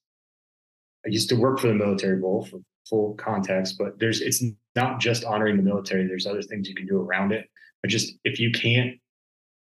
[1.07, 4.43] i used to work for the military bowl for full context, but there's it's
[4.75, 6.07] not just honoring the military.
[6.07, 7.49] There's other things you can do around it.
[7.83, 8.99] But just if you can't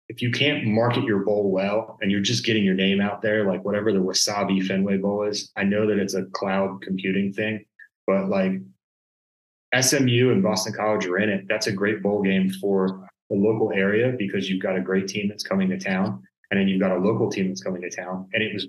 [0.08, 3.44] if you can't market your bowl well and you're just getting your name out there,
[3.44, 7.64] like whatever the Wasabi Fenway Bowl is, I know that it's a cloud computing thing,
[8.06, 8.52] but like
[9.78, 11.44] SMU and Boston College are in it.
[11.46, 15.28] That's a great bowl game for the local area because you've got a great team
[15.28, 18.26] that's coming to town, and then you've got a local team that's coming to town.
[18.32, 18.66] And it was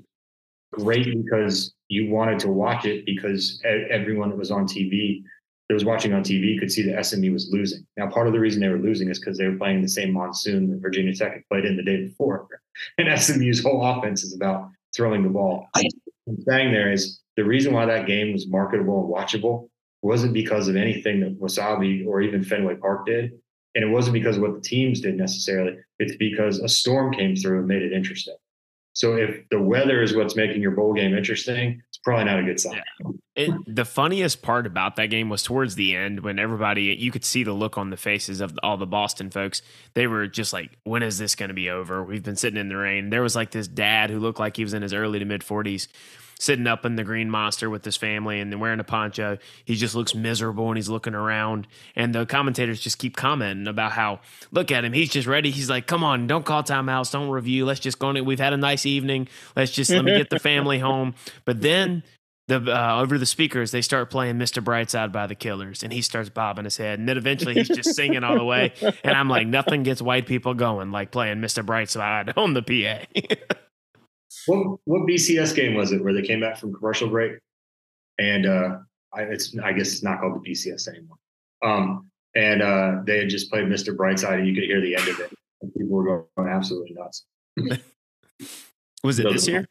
[0.71, 5.23] great because you wanted to watch it because everyone that was on TV
[5.67, 7.85] that was watching on TV could see that SMU was losing.
[7.95, 10.13] Now, part of the reason they were losing is because they were playing the same
[10.13, 12.47] monsoon that Virginia Tech had played in the day before.
[12.97, 15.67] And SMU's whole offense is about throwing the ball.
[15.75, 19.67] I'm saying there is the reason why that game was marketable and watchable
[20.01, 23.33] wasn't because of anything that Wasabi or even Fenway Park did.
[23.75, 25.77] And it wasn't because of what the teams did necessarily.
[25.99, 28.37] It's because a storm came through and made it interesting.
[28.93, 32.43] So if the weather is what's making your bowl game interesting, it's probably not a
[32.43, 32.81] good sign.
[33.35, 37.23] It, the funniest part about that game was towards the end when everybody you could
[37.23, 39.61] see the look on the faces of all the Boston folks.
[39.93, 42.67] They were just like, "When is this going to be over?" We've been sitting in
[42.67, 43.09] the rain.
[43.09, 45.43] There was like this dad who looked like he was in his early to mid
[45.43, 45.87] forties
[46.39, 49.37] sitting up in the green monster with his family and then wearing a poncho.
[49.65, 51.67] He just looks miserable and he's looking around.
[51.95, 54.21] And the commentators just keep commenting about how,
[54.51, 55.51] look at him, he's just ready.
[55.51, 57.65] He's like, come on, don't call timeouts, don't review.
[57.65, 58.17] Let's just go on.
[58.17, 58.25] It.
[58.25, 59.27] We've had a nice evening.
[59.55, 61.13] Let's just let me get the family home.
[61.43, 62.03] But then
[62.47, 64.63] the uh, over the speakers they start playing Mr.
[64.63, 67.95] Brightside by the Killers, and he starts bobbing his head, and then eventually he's just
[67.95, 68.73] singing all the way.
[69.03, 71.63] And I'm like, nothing gets white people going like playing Mr.
[71.63, 73.05] Brightside on the PA.
[74.45, 77.33] What what BCS game was it where they came back from commercial break?
[78.17, 78.77] And uh,
[79.13, 81.17] I, it's I guess it's not called the BCS anymore.
[81.63, 83.95] Um, and uh, they had just played Mr.
[83.95, 85.33] Brightside, and you could hear the end of it.
[85.61, 87.25] And people were going absolutely nuts.
[89.03, 89.65] was it so this year?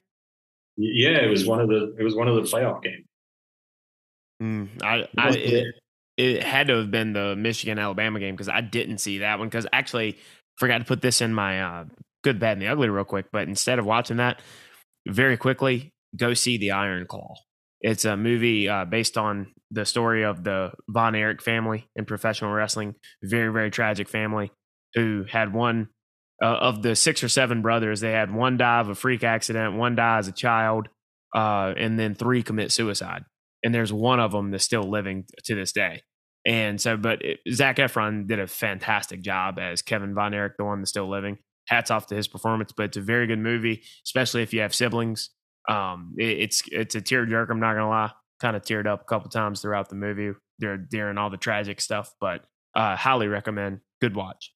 [0.77, 3.05] Yeah, it was one of the it was one of the playoff games.
[4.43, 5.75] Mm, I, I it,
[6.17, 9.49] it, had to have been the Michigan Alabama game because I didn't see that one
[9.49, 10.19] because actually
[10.57, 11.85] forgot to put this in my uh,
[12.23, 13.27] good, bad, and the ugly real quick.
[13.33, 14.41] But instead of watching that,
[15.07, 17.35] very quickly, go see The Iron Claw.
[17.81, 22.53] It's a movie uh, based on the story of the Von Erich family in professional
[22.53, 22.95] wrestling.
[23.23, 24.51] Very, very tragic family
[24.95, 25.89] who had one
[26.43, 28.01] uh, of the six or seven brothers.
[28.01, 30.89] They had one die of a freak accident, one die as a child,
[31.35, 33.25] uh, and then three commit suicide.
[33.63, 36.03] And there's one of them that's still living to this day.
[36.47, 40.65] And so, but it, Zac Efron did a fantastic job as Kevin Von Erich, the
[40.65, 41.39] one that's still living
[41.69, 42.73] hats off to his performance.
[42.77, 45.31] But it's a very good movie, especially if you have siblings.
[45.69, 47.51] Um, it, it's it's a tearjerker.
[47.51, 48.13] I'm not gonna lie.
[48.41, 51.81] Kind of teared up a couple times throughout the movie during, during all the tragic
[51.81, 52.45] stuff, but
[52.75, 53.81] uh, highly recommend.
[54.01, 54.53] Good watch.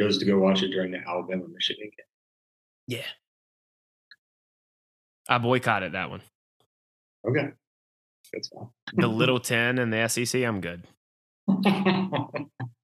[0.00, 2.06] Goes to go watch it during the Alabama Michigan game.
[2.86, 3.06] Yeah.
[5.28, 6.22] I boycotted that one.
[7.28, 7.48] Okay.
[8.32, 8.68] That's fine.
[8.94, 10.84] The Little 10 and the SEC, I'm good.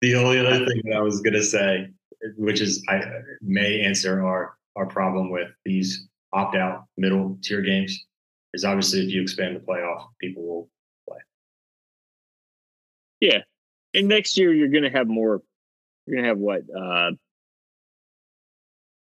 [0.00, 1.88] the only other thing that I was going to say,
[2.36, 3.02] which is I
[3.42, 8.06] may answer our, our problem with these opt out middle tier games,
[8.54, 10.68] is obviously if you expand the playoff, people will
[11.08, 11.18] play.
[13.20, 13.38] Yeah.
[13.94, 15.42] And next year, you're going to have more.
[16.06, 16.62] You're going to have what?
[16.76, 17.10] Uh,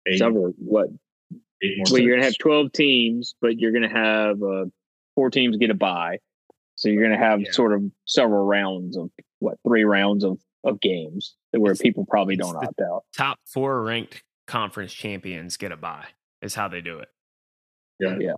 [0.07, 0.89] Eight, several, what?
[1.63, 4.67] eight more Well, you're going to have 12 teams, but you're going to have uh,
[5.15, 6.19] four teams get a bye.
[6.75, 7.53] So you're going to have Yeah.
[7.53, 9.57] sort of several rounds of what?
[9.67, 13.05] Three rounds of, of games where It's- people probably don't opt out.
[13.17, 16.07] Top four ranked conference champions get a bye,
[16.43, 17.09] is how they do it.
[18.01, 18.17] Yeah.
[18.19, 18.33] Yeah.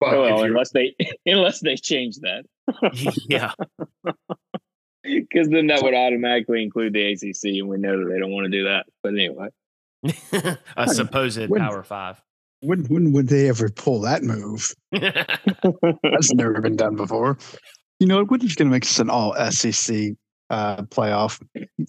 [0.00, 0.94] But Oh, well, unless they
[1.26, 2.44] unless they change that,
[3.28, 3.52] yeah.
[5.02, 8.44] because then that would automatically include the ACC, and we know that they don't want
[8.44, 8.86] to do that.
[9.02, 9.48] But anyway,
[10.76, 12.20] a supposed When- Power Five.
[12.60, 14.74] When when would they ever pull that move?
[14.90, 17.36] That's never been done before.
[18.00, 20.10] You know, we're just going to make this an all SEC
[20.50, 21.40] uh, playoff.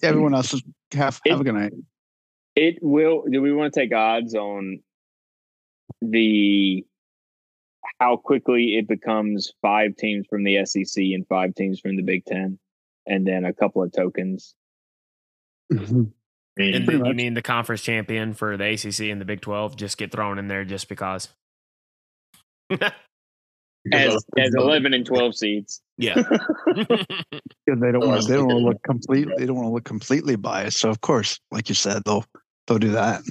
[0.02, 1.72] Everyone else is have have a good night.
[2.56, 3.24] it will.
[3.30, 4.80] Do we want to take odds on
[6.02, 6.84] the
[8.00, 12.24] how quickly it becomes five teams from the SEC and five teams from the Big
[12.24, 12.58] Ten,
[13.06, 14.54] and then a couple of tokens?
[15.72, 16.12] Mhm.
[16.58, 19.76] I mean, and you mean the conference champion for the ACC and the Big 12
[19.76, 21.28] just get thrown in there just because.
[23.90, 25.80] because As as eleven and twelve seeds.
[25.96, 26.14] yeah.
[27.66, 29.84] They don't want was they don't want to look complete they don't want to look
[29.84, 30.78] completely biased.
[30.78, 32.24] So of course, like you said, they'll
[32.66, 33.22] they'll do that.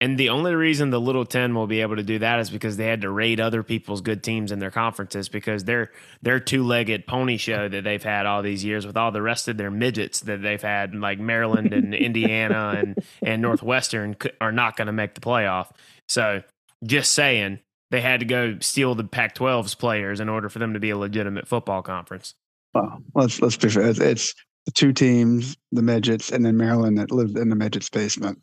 [0.00, 2.76] And the only reason the Little Ten will be able to do that is because
[2.76, 5.90] they had to raid other people's good teams in their conferences because their
[6.22, 9.48] their two legged pony show that they've had all these years with all the rest
[9.48, 14.76] of their midgets that they've had like Maryland and Indiana and and Northwestern are not
[14.76, 15.70] going to make the playoff.
[16.08, 16.42] So
[16.84, 17.58] just saying,
[17.90, 20.98] they had to go steal the Pac-12's players in order for them to be a
[20.98, 22.34] legitimate football conference.
[22.74, 23.88] Well, let's let's be fair.
[23.88, 24.34] It's, it's
[24.66, 28.38] the two teams, the midgets, and then Maryland that lives in the midgets basement.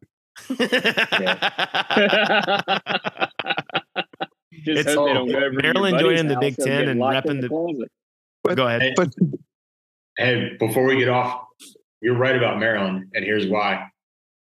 [0.50, 0.62] Just
[4.88, 7.42] It's all- don't go over to your Maryland buddy's joining the Big Ten and repping
[7.42, 7.92] the the- closet.
[8.56, 8.94] Go ahead.
[8.96, 9.14] But
[10.18, 11.42] Hey, before we get off,
[12.02, 13.88] you're right about Maryland, and here's why.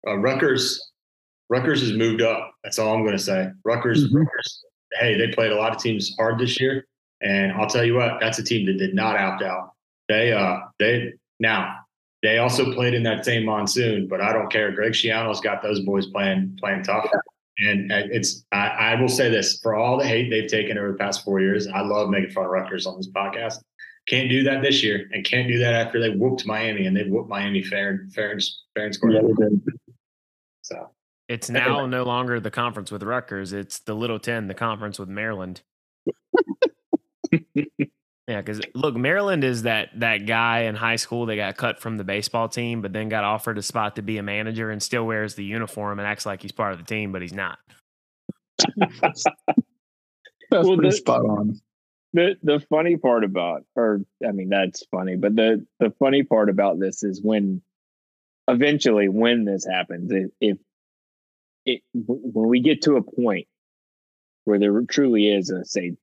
[0.06, 0.92] Uh, Rutgers,
[1.50, 2.52] Rutgers has moved up.
[2.62, 3.48] That's all I'm going to say.
[3.64, 4.18] Rutgers, Mhm.
[4.24, 4.64] Rutgers,
[4.94, 6.86] hey, they played a lot of teams hard this year,
[7.20, 9.72] and I'll tell you what, that's a team that did not opt out.
[10.08, 11.84] They, uh, they now
[12.24, 14.72] they also played in that same monsoon, but I don't care.
[14.72, 17.06] Greg Schiano's got those boys playing playing tough.
[17.58, 20.92] And uh, it's I, I will say this for all the hate they've taken over
[20.92, 23.58] the past four years, I love making fun of Rutgers on this podcast.
[24.08, 27.04] Can't do that this year, and can't do that after they whooped Miami, and they
[27.04, 28.42] whooped Miami fair and fair and
[28.74, 29.12] fair and square.
[29.12, 29.48] yeah,
[31.34, 33.52] It's now no longer the conference with Rutgers.
[33.52, 35.62] It's the Little Ten, the conference with Maryland.
[37.54, 41.96] yeah, because look, Maryland is that that guy in high school that got cut from
[41.96, 45.04] the baseball team, but then got offered a spot to be a manager and still
[45.06, 47.58] wears the uniform and acts like he's part of the team, but he's not.
[49.00, 49.24] That's
[50.50, 51.60] Well, pretty the- spot on.
[52.12, 56.48] the the funny part about or i mean that's funny but the the funny part
[56.48, 57.60] about this is when
[58.46, 60.58] eventually when this happens if, if
[61.66, 63.46] it when we get to a point
[64.44, 65.96] where there truly is a say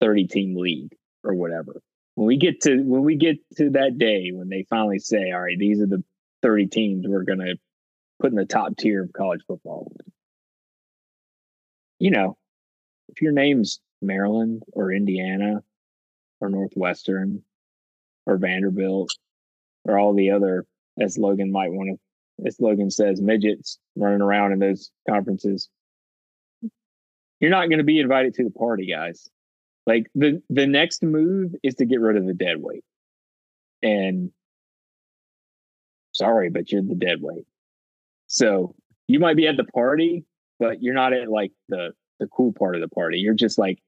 [0.00, 1.80] 30 team league or whatever
[2.14, 5.40] when we get to when we get to that day when they finally say all
[5.40, 6.02] right these are the
[6.42, 7.56] 30 teams we're going to
[8.20, 9.92] put in the top tier of college football.
[11.98, 12.36] You know
[13.08, 15.62] if your name's Maryland or Indiana
[16.40, 17.42] or Northwestern
[18.26, 19.10] or Vanderbilt
[19.84, 20.66] or all the other,
[20.98, 21.98] as Logan might want to,
[22.46, 25.68] as Logan says, midgets running around in those conferences.
[27.40, 29.28] You're not going to be invited to the party, guys.
[29.86, 32.84] Like the the next move is to get rid of the dead weight.
[33.82, 34.30] And
[36.12, 37.46] sorry, but you're the dead weight.
[38.26, 38.74] So
[39.08, 40.24] you might be at the party,
[40.58, 43.18] but you're not at like the the cool part of the party.
[43.18, 43.78] You're just like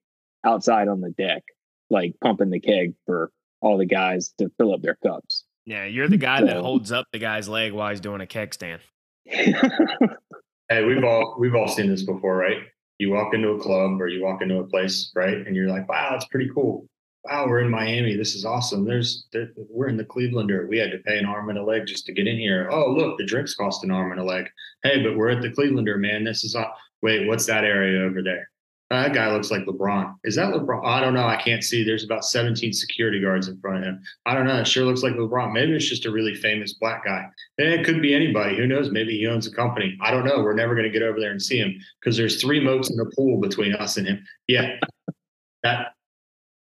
[0.45, 1.45] outside on the deck,
[1.91, 3.31] like pumping the keg for
[3.61, 5.32] all the guys to fill up their cups.
[5.65, 8.53] Yeah, you're the guy that holds up the guy's leg while he's doing a keg
[8.53, 8.81] stand.
[9.27, 12.59] hey, we've all we've all seen this before, right?
[12.99, 15.37] You walk into a club or you walk into a place, right?
[15.37, 16.87] And you're like, wow, that's pretty cool.
[17.25, 18.17] wow, we're in Miami.
[18.17, 18.85] This is awesome.
[18.85, 20.69] There's, there, we're in the Clevelander.
[20.69, 22.69] We had to pay an arm and a leg just to get in here.
[22.71, 24.47] Oh, look, the drinks cost an arm and a leg.
[24.83, 26.25] Hey, but we're at the Clevelander, man.
[26.25, 26.57] This is,
[27.03, 28.49] wait, what's that area over there?
[28.93, 30.15] That guy looks like LeBron.
[30.25, 30.85] Is that LeBron?
[30.85, 31.27] I don't know.
[31.27, 31.83] I can't see.
[31.83, 34.03] There's about 17 security guards in front of him.
[34.27, 34.61] I don't know.
[34.61, 35.53] It sure looks like LeBron.
[35.53, 37.27] Maybe it's just a really famous black guy.
[37.59, 38.57] And it could be anybody.
[38.57, 38.91] Who knows?
[38.91, 39.97] Maybe he owns a company.
[40.01, 40.39] I don't know.
[40.39, 42.97] We're never going to get over there and see him because there's three moats in
[42.97, 44.25] the pool between us and him.
[44.47, 44.77] Yeah.
[45.63, 45.93] that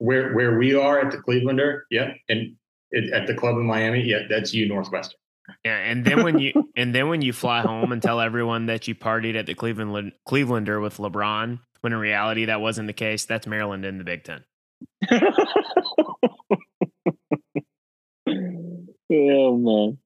[0.02, 2.56] where where we are at the Clevelander, yeah, and
[2.90, 5.16] it, at the club in Miami, yeah, that's you Northwestern.
[5.64, 8.88] Yeah, and then when you and then when you fly home and tell everyone that
[8.88, 13.26] you partied at the Cleveland Clevelander with LeBron, when in reality that wasn't the case.
[13.26, 14.44] That's Maryland in the Big Ten.
[19.12, 19.98] oh man,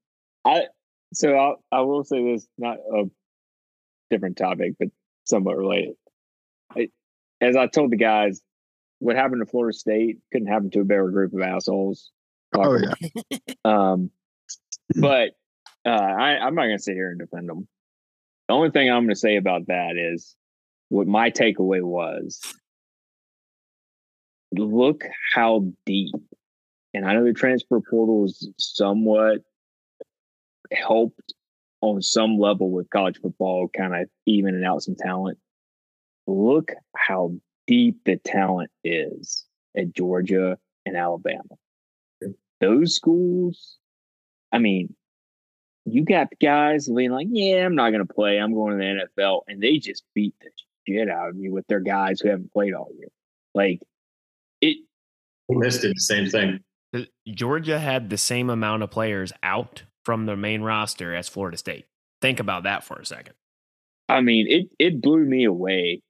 [0.44, 0.66] I
[1.14, 3.04] so I I will say this, not a
[4.10, 4.88] different topic, but
[5.24, 5.94] somewhat related.
[6.74, 6.88] I,
[7.40, 8.40] as I told the guys,
[8.98, 12.10] what happened to Florida State couldn't happen to a better group of assholes.
[12.54, 13.38] Oh yeah.
[13.64, 14.10] Um,
[14.94, 15.30] but
[15.84, 17.68] uh, I, I'm not going to sit here and defend them.
[18.48, 20.36] The only thing I'm going to say about that is
[20.88, 22.40] what my takeaway was
[24.52, 26.14] look how deep,
[26.94, 29.38] and I know the transfer portal is somewhat
[30.72, 31.34] helped
[31.80, 35.38] on some level with college football, kind of evening out some talent.
[36.26, 37.34] Look how
[37.66, 39.44] deep the talent is
[39.76, 41.42] at Georgia and Alabama.
[42.60, 43.76] Those schools,
[44.50, 44.94] I mean,
[45.84, 48.38] you got guys being like, yeah, I'm not going to play.
[48.38, 49.42] I'm going to the NFL.
[49.46, 50.50] And they just beat the
[50.88, 53.08] shit out of you with their guys who haven't played all year.
[53.54, 53.80] Like,
[54.60, 54.78] it.
[55.48, 56.60] Missed it, the same thing.
[57.28, 61.86] Georgia had the same amount of players out from the main roster as Florida State.
[62.22, 63.34] Think about that for a second.
[64.08, 66.00] I mean, it it blew me away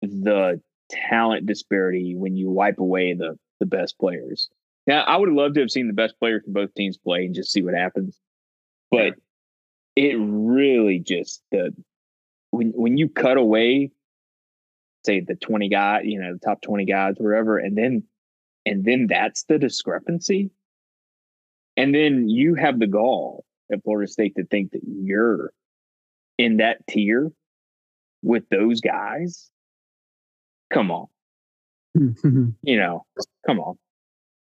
[0.00, 4.48] the talent disparity when you wipe away the the best players.
[4.86, 7.34] Now, I would love to have seen the best players from both teams play and
[7.34, 8.18] just see what happens.
[8.90, 9.14] But
[9.94, 11.74] it really just the
[12.52, 13.90] when when you cut away,
[15.04, 18.04] say the twenty guy, you know, the top twenty guys, wherever, and then
[18.64, 20.50] and then that's the discrepancy.
[21.76, 25.52] And then you have the gall at Florida State to think that you're
[26.38, 27.32] in that tier
[28.22, 29.50] with those guys.
[30.72, 31.06] Come on.
[31.94, 33.04] you know,
[33.46, 33.78] come on.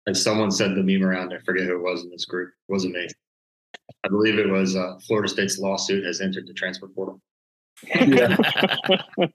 [0.07, 2.51] And someone said the meme around, I forget who it was in this group.
[2.69, 3.09] It wasn't me.
[4.05, 7.21] I believe it was uh, Florida State's lawsuit has entered the transfer portal.
[7.85, 8.37] Yeah.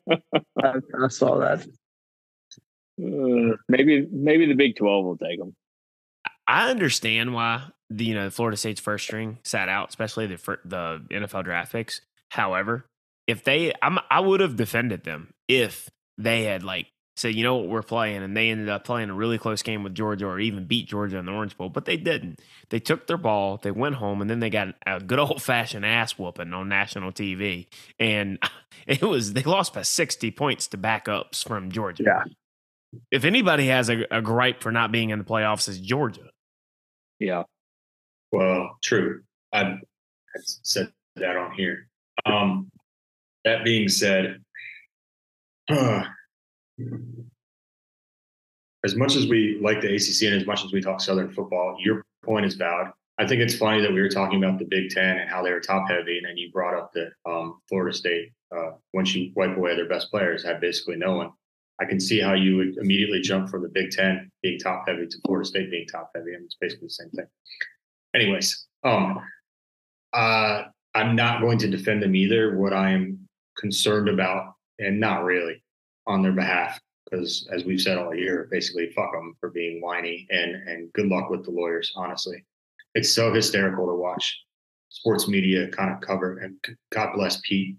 [0.64, 0.74] I,
[1.04, 1.66] I saw that.
[3.00, 5.56] Uh, maybe maybe the Big Twelve will take them.
[6.48, 11.02] I understand why the you know Florida State's first string sat out, especially the the
[11.12, 12.02] NFL draft picks.
[12.30, 12.86] However,
[13.28, 16.88] if they, I'm, I would have defended them if they had like
[17.22, 19.84] said, you know what, we're playing, and they ended up playing a really close game
[19.84, 22.42] with Georgia or even beat Georgia in the Orange Bowl, but they didn't.
[22.70, 25.86] They took their ball, they went home, and then they got a good old fashioned
[25.86, 27.68] ass whooping on national TV,
[28.00, 28.40] and
[28.88, 32.04] it was they lost by sixty points to backups from Georgia.
[32.06, 32.24] Yeah.
[33.10, 36.30] If anybody has a, a gripe for not being in the playoffs, is Georgia.
[37.20, 37.44] Yeah.
[38.32, 39.22] Well, true.
[39.54, 39.78] I
[40.36, 41.88] said that on here.
[42.26, 42.70] Um,
[43.46, 44.42] that being said,
[45.70, 46.04] uh,
[48.84, 51.78] as much as we like the ACC and as much as we talk Southern football,
[51.80, 52.88] your point is valid.
[53.18, 55.52] I think it's funny that we were talking about the Big Ten and how they
[55.52, 59.32] were top heavy, and then you brought up that um, Florida State, uh, once you
[59.36, 61.32] wipe away their best players, had basically no one.
[61.80, 65.06] I can see how you would immediately jump from the Big Ten being top heavy
[65.06, 67.28] to Florida State being top heavy, and it's basically the same thing.
[68.16, 69.20] Anyways, um,
[70.14, 70.64] uh,
[70.96, 72.58] I'm not going to defend them either.
[72.58, 73.28] What I am
[73.58, 75.61] concerned about, and not really,
[76.08, 80.28] on their behalf, because as we've said all year, basically fuck them for being whiny
[80.30, 81.92] and and good luck with the lawyers.
[81.96, 82.44] Honestly,
[82.96, 84.42] it's so hysterical to watch
[84.90, 86.40] sports media kind of cover.
[86.40, 86.56] And
[86.92, 87.78] God bless Pete.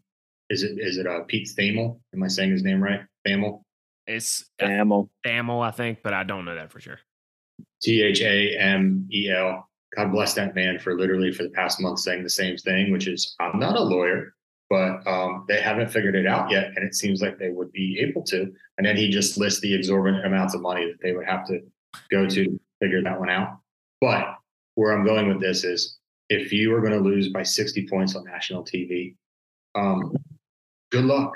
[0.50, 2.00] Is it is it uh, Pete Thamel?
[2.14, 3.00] Am I saying his name right?
[3.26, 3.62] Thamel.
[4.06, 5.08] It's Thamel.
[5.24, 6.98] Thamel, I think, but I don't know that for sure.
[7.82, 9.68] T H A M E L.
[9.96, 13.06] God bless that man for literally for the past month saying the same thing, which
[13.06, 14.34] is I'm not a lawyer
[14.72, 16.68] but um, they haven't figured it out yet.
[16.74, 18.50] And it seems like they would be able to.
[18.78, 21.60] And then he just lists the exorbitant amounts of money that they would have to
[22.10, 23.58] go to figure that one out.
[24.00, 24.34] But
[24.76, 25.98] where I'm going with this is
[26.30, 29.14] if you are going to lose by 60 points on national TV,
[29.74, 30.16] um,
[30.90, 31.34] good luck.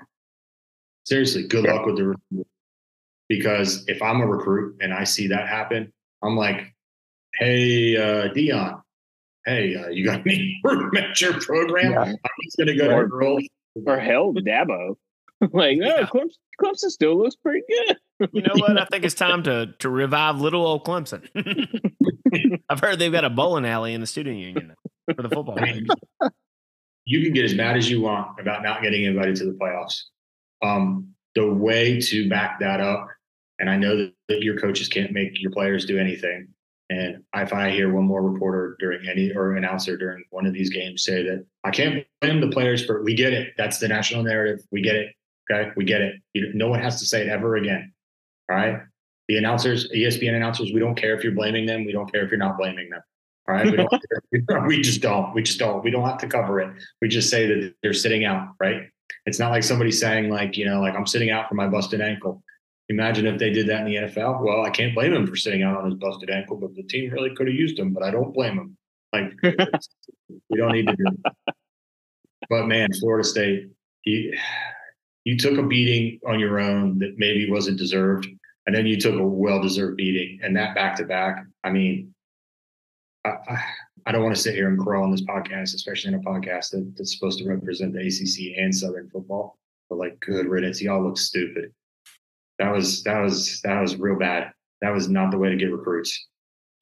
[1.05, 2.47] Seriously, good luck with the recruit.
[3.29, 6.75] Because if I'm a recruit and I see that happen, I'm like,
[7.35, 8.81] hey, uh, Deion,
[9.47, 11.93] hey, uh, you got any room at your program?
[11.93, 12.01] Yeah.
[12.03, 13.45] I'm just going to go or, to girls.
[13.87, 14.97] Or hell, Dabo.
[15.53, 16.07] like, oh, yeah.
[16.07, 16.31] Clemson,
[16.61, 18.31] Clemson still looks pretty good.
[18.33, 18.79] You know what?
[18.79, 21.29] I think it's time to to revive little old Clemson.
[22.69, 24.75] I've heard they've got a bowling alley in the student union
[25.15, 25.59] for the football.
[25.59, 25.87] I mean,
[27.05, 30.01] you can get as mad as you want about not getting invited to the playoffs.
[30.63, 33.09] Um, the way to back that up,
[33.59, 36.49] and I know that, that your coaches can't make your players do anything.
[36.89, 40.71] And if I hear one more reporter during any or announcer during one of these
[40.71, 43.55] games say that I can't blame the players for, we get it.
[43.59, 44.65] That's the national narrative.
[44.71, 45.13] We get it.
[45.51, 46.17] Okay, we get it.
[46.33, 47.93] You, no one has to say it ever again.
[48.51, 48.81] All right.
[49.29, 51.85] The announcers, ESPN announcers, we don't care if you're blaming them.
[51.85, 53.01] We don't care if you're not blaming them.
[53.49, 53.71] All right.
[53.71, 55.35] We, don't, we just don't.
[55.35, 55.83] We just don't.
[55.83, 56.71] We don't have to cover it.
[57.03, 58.51] We just say that they're sitting out.
[58.61, 58.83] Right.
[59.25, 62.01] It's not like somebody saying like, you know, like I'm sitting out for my busted
[62.01, 62.43] ankle.
[62.89, 64.43] Imagine if they did that in the NFL.
[64.43, 67.11] Well, I can't blame him for sitting out on his busted ankle, but the team
[67.11, 67.93] really could have used him.
[67.93, 68.77] But I don't blame him.
[69.13, 71.05] Like we don't need to do.
[71.07, 71.55] It.
[72.49, 73.71] But man, Florida State,
[74.05, 74.37] you
[75.25, 78.29] you took a beating on your own that maybe wasn't deserved,
[78.67, 81.45] and then you took a well-deserved beating, and that back to back.
[81.65, 82.15] I mean,
[83.25, 83.65] I, I,
[84.07, 86.71] I don't want to sit here and crow on this podcast, especially in a podcast
[86.71, 89.59] that, that's supposed to represent the ACC and Southern football.
[89.91, 91.73] But like, good riddance, y'all look stupid
[92.59, 94.53] that was that was that was real bad.
[94.83, 96.27] That was not the way to get recruits.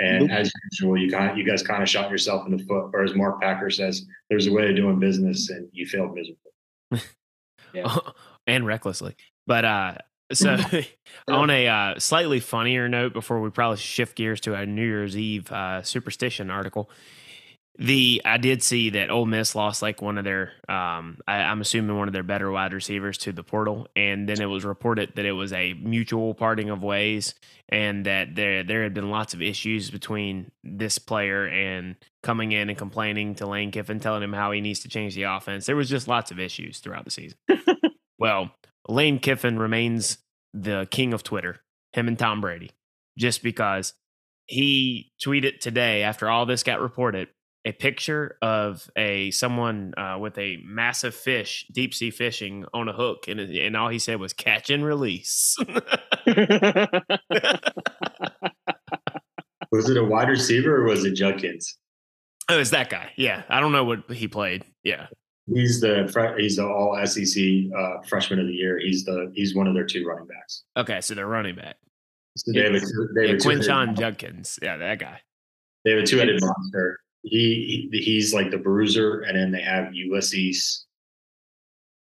[0.01, 0.39] And nope.
[0.39, 3.14] as usual, you kind you guys kind of shot yourself in the foot, or as
[3.14, 7.09] Mark Packer says, there's a way of doing business, and you failed miserably.
[7.72, 7.97] yeah.
[8.47, 9.14] and recklessly.
[9.47, 9.95] But uh,
[10.33, 10.57] so
[11.29, 15.16] on a uh, slightly funnier note, before we probably shift gears to a New Year's
[15.16, 16.91] Eve uh, superstition article,
[17.77, 21.61] the I did see that Ole Miss lost like one of their um I, am
[21.61, 25.12] assuming one of their better wide receivers to the portal, and then it was reported
[25.16, 27.35] that it was a mutual parting of ways,
[27.68, 32.68] and that there there had been lots of issues between this player and coming in
[32.68, 35.66] and complaining to Lane Kiffin, telling him how he needs to change the offense.
[35.66, 37.39] There was just lots of issues throughout the season.
[38.18, 38.53] well,
[38.89, 40.18] Lane Kiffin remains
[40.53, 41.61] the king of Twitter,
[41.93, 42.70] him and Tom Brady,
[43.18, 43.95] just because
[44.47, 47.29] he tweeted today after all this got reported
[47.64, 52.92] a picture of a someone uh, with a massive fish, deep sea fishing on a
[52.92, 55.56] hook, and and all he said was catch and release.
[59.70, 61.78] was it a wide receiver or was it Judkins?
[62.50, 63.12] Oh, it's that guy.
[63.16, 64.64] Yeah, I don't know what he played.
[64.82, 65.06] Yeah,
[65.52, 67.42] he's the he's the All SEC
[67.76, 68.78] uh, freshman of the year.
[68.78, 70.64] He's the he's one of their two running backs.
[70.76, 71.76] Okay, so they're running back.
[72.36, 72.82] So David,
[73.14, 74.58] David yeah, Quinshon Judkins.
[74.60, 75.20] Yeah, that guy.
[75.84, 80.85] They have a two-headed monster he, he's like the bruiser, and then they have Ulysses.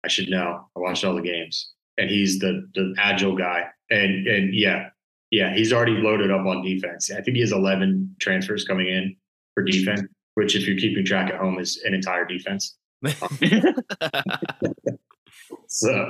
[0.03, 0.67] I should know.
[0.75, 3.65] I watched all the games, and he's the the agile guy.
[3.89, 4.89] And and yeah,
[5.31, 7.11] yeah, he's already loaded up on defense.
[7.11, 9.15] I think he has eleven transfers coming in
[9.53, 10.01] for defense,
[10.33, 12.75] which if you're keeping track at home is an entire defense.
[15.67, 16.07] so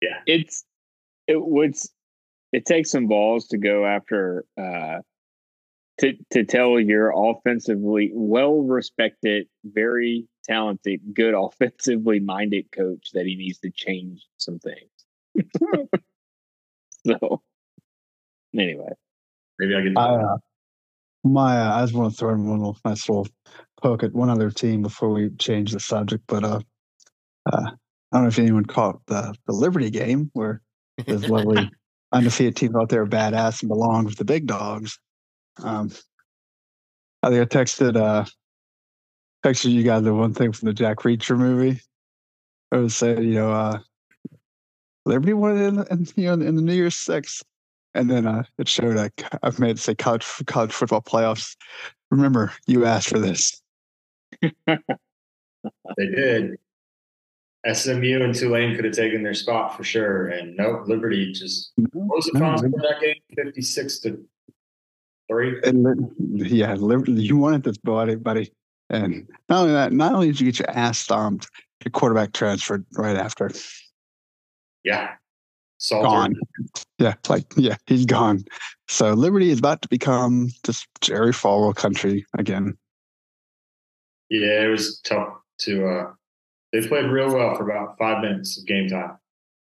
[0.00, 0.64] yeah, it's
[1.26, 1.74] it would
[2.52, 4.98] it takes some balls to go after uh
[5.98, 13.36] to to tell your offensively well respected, very talented, good offensively minded coach that he
[13.36, 15.48] needs to change some things.
[17.06, 17.42] so
[18.58, 18.88] anyway,
[19.58, 19.96] maybe I can.
[19.96, 20.36] Uh,
[21.24, 23.28] my uh, I just want to throw in one little nice little
[23.82, 26.60] poke at one other team before we change the subject, but uh,
[27.52, 27.70] uh
[28.12, 30.60] I don't know if anyone caught the the Liberty game where
[31.06, 31.70] this lovely
[32.12, 34.98] undefeated team out there badass and belonged with the big dogs.
[35.62, 35.90] Um,
[37.22, 38.24] I think I texted uh,
[39.44, 41.80] texted you guys the one thing from the Jack Reacher movie.
[42.72, 43.78] I was saying, you know, uh,
[45.06, 47.42] Liberty won in, in you know in the New Year's Six,
[47.94, 51.56] and then uh, it showed like I've made it say college college football playoffs.
[52.10, 53.60] Remember, you asked for this.
[54.42, 54.76] they
[55.96, 56.56] did.
[57.72, 62.16] SMU and Tulane could have taken their spot for sure, and nope, Liberty just what
[62.16, 63.16] was the final that game?
[63.34, 64.22] Fifty six to
[65.34, 65.60] Three.
[65.64, 68.52] And, yeah, liberty you wanted this body, buddy.
[68.88, 71.50] And not only that, not only did you get your ass stomped,
[71.84, 73.50] your quarterback transferred right after.
[74.84, 75.14] Yeah.
[75.78, 76.06] Salter.
[76.06, 76.36] Gone.
[77.00, 78.44] Yeah, like yeah, he's gone.
[78.86, 82.78] So Liberty is about to become just Jerry Falwell country again.
[84.30, 86.12] Yeah, it was tough to uh
[86.72, 89.18] they played real well for about five minutes of game time.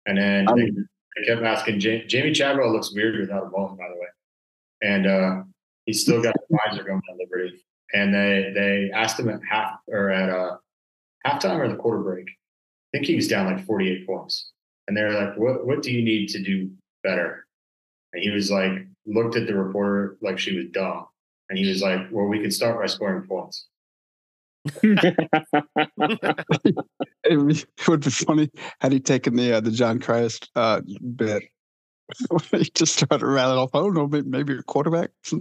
[0.07, 3.95] And then they, they, kept asking Jamey Chadwell looks weird without a ball, by the
[3.95, 4.07] way
[4.83, 5.43] and uh,
[5.87, 7.65] he's still got a visor going at Liberty.
[7.95, 10.57] And they they asked him at half or at uh,
[11.27, 12.27] halftime or the quarter break.
[12.29, 14.51] I think he was down like 48 points,
[14.87, 16.71] and they're like, "What what do you need to do
[17.03, 17.47] better?"
[18.13, 18.73] And he was like,
[19.07, 21.07] looked at the reporter like she was dumb,
[21.49, 23.67] and he was like, "Well, we can start by scoring points."
[24.83, 25.27] it
[27.89, 28.51] would be funny
[28.81, 30.83] had he taken the uh, the John Christ uh,
[31.17, 31.45] bit
[32.53, 33.71] you just try to rattle off.
[33.75, 35.37] Oh no, maybe, maybe a quarterback, a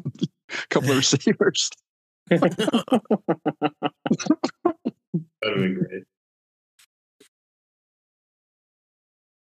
[0.70, 1.70] couple of receivers.
[2.30, 2.52] That'd
[5.44, 6.04] be great.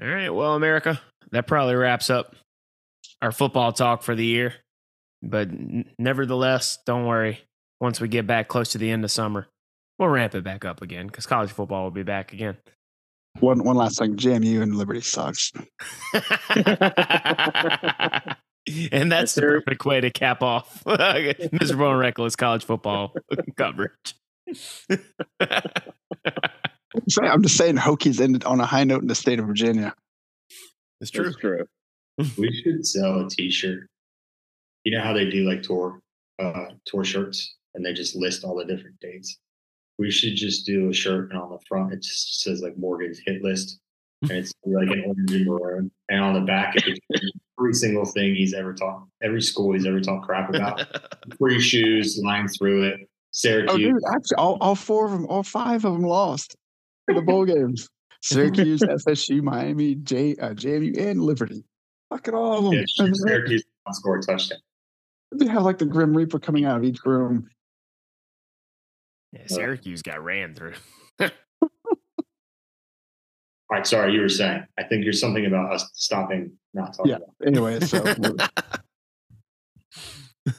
[0.02, 0.28] All right.
[0.28, 1.00] Well, America,
[1.30, 2.34] that probably wraps up
[3.22, 4.54] our football talk for the year.
[5.22, 5.48] But
[5.98, 7.40] nevertheless, don't worry.
[7.80, 9.46] Once we get back close to the end of summer,
[9.98, 12.56] we'll ramp it back up again because college football will be back again.
[13.40, 15.52] One one last thing, JMU and Liberty sucks.
[18.92, 19.60] and that's Yes, the sir.
[19.60, 20.82] perfect way to cap off
[21.52, 23.14] miserable and reckless college football
[23.56, 24.14] coverage.
[25.40, 29.46] I'm saying- I'm just saying, Hokies ended on a high note in the state of
[29.46, 29.94] Virginia.
[31.00, 31.24] it's true.
[31.24, 31.66] That's true.
[32.38, 33.88] We should sell a T-shirt.
[34.84, 35.98] You know how they do like tour,
[36.40, 39.38] uh, tour shirts, and they just list all the different dates.
[39.98, 43.20] We should just do a shirt, and on the front it just says like Morgan's
[43.24, 43.78] hit list,
[44.22, 46.98] and it's like an orange and maroon, and on the back it's
[47.60, 50.84] every single thing he's ever taught, every school he's ever taught crap about,
[51.38, 53.76] free shoes, lying through it, Oh, Syracuse.
[53.78, 56.54] dude, actually, all, all four of them, all five of them lost
[57.08, 57.88] the bowl games.
[58.22, 61.62] Syracuse, FSU, Miami, J, uh, JMU, and Liberty.
[62.10, 62.72] Fucking all of them.
[62.74, 64.58] yeah, Syracuse did score a touchdown.
[65.34, 67.48] they have like the Grim Reaper coming out of each room.
[69.34, 70.74] Yeah, Syracuse got ran through.
[71.20, 71.28] All
[73.70, 74.64] right, sorry, you were saying.
[74.78, 77.16] I think there's something about us stopping not talking Yeah.
[77.16, 77.34] about.
[77.46, 78.04] Anyway, so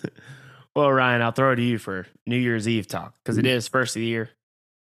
[0.75, 3.45] well, Ryan, I'll throw it to you for New Year's Eve talk because Mm-hmm.
[3.45, 4.25] it is first of the year,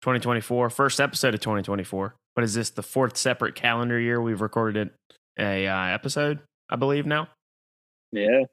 [0.03, 2.15] 2024, first episode of 2024.
[2.35, 4.91] But is this the fourth separate calendar year we've recorded
[5.37, 6.39] a uh, episode?
[6.69, 7.27] I believe now.
[8.13, 8.43] Yeah.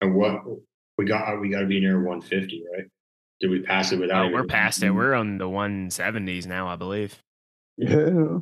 [0.00, 0.42] And what
[0.98, 2.84] we got, we got to be near 150, right?
[3.40, 4.26] Did we pass it without?
[4.26, 4.90] Oh, we're past it.
[4.90, 7.20] We're on the 170s now, I believe.
[7.76, 8.40] yeah.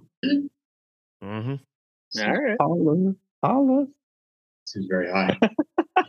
[1.24, 1.54] Mm-hmm.
[2.20, 2.56] All right.
[2.60, 3.86] Holla, holla.
[4.66, 5.36] Seems very high.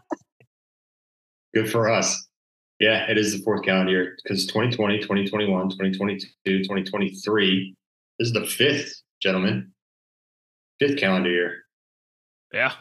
[1.54, 2.28] Good for us.
[2.80, 6.30] Yeah, it is the fourth calendar year because 2020, 2021, 2022,
[6.64, 7.76] 2023.
[8.20, 9.72] This is the fifth, gentlemen.
[10.80, 11.64] Fifth calendar year.
[12.52, 12.74] Yeah.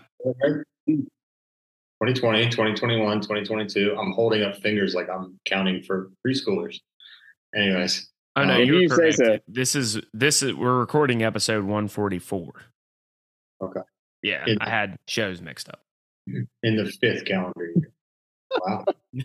[2.07, 3.97] 2020, 2021, 2022.
[3.97, 6.81] I'm holding up fingers like I'm counting for preschoolers.
[7.55, 9.17] Anyways, Oh no, Uh, you you say correct.
[9.19, 9.39] so.
[9.47, 12.53] This is this is we're recording episode 144.
[13.63, 13.81] Okay.
[14.23, 15.81] Yeah, In- I had shows mixed up.
[16.27, 17.93] in the fifth calendar year.
[18.67, 18.85] Wow.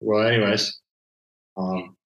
[0.00, 0.78] well, anyways,
[1.56, 1.96] um,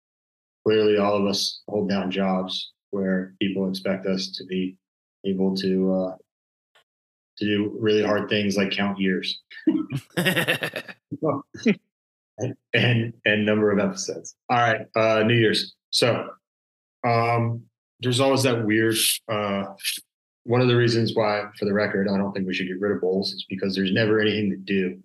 [0.67, 4.77] clearly all of us hold down jobs where people expect us to be
[5.27, 6.17] able to uh,
[7.39, 9.41] to do really hard things like count years
[12.73, 14.35] and and number of episodes.
[14.51, 15.75] All right, uh, New Year's.
[15.91, 16.29] So,
[17.07, 17.63] um,
[18.01, 18.97] there's always that weird.
[19.29, 19.65] Uh,
[20.45, 22.93] one of the reasons why, for the record, I don't think we should get rid
[22.93, 24.99] of bowls is because there's never anything to do.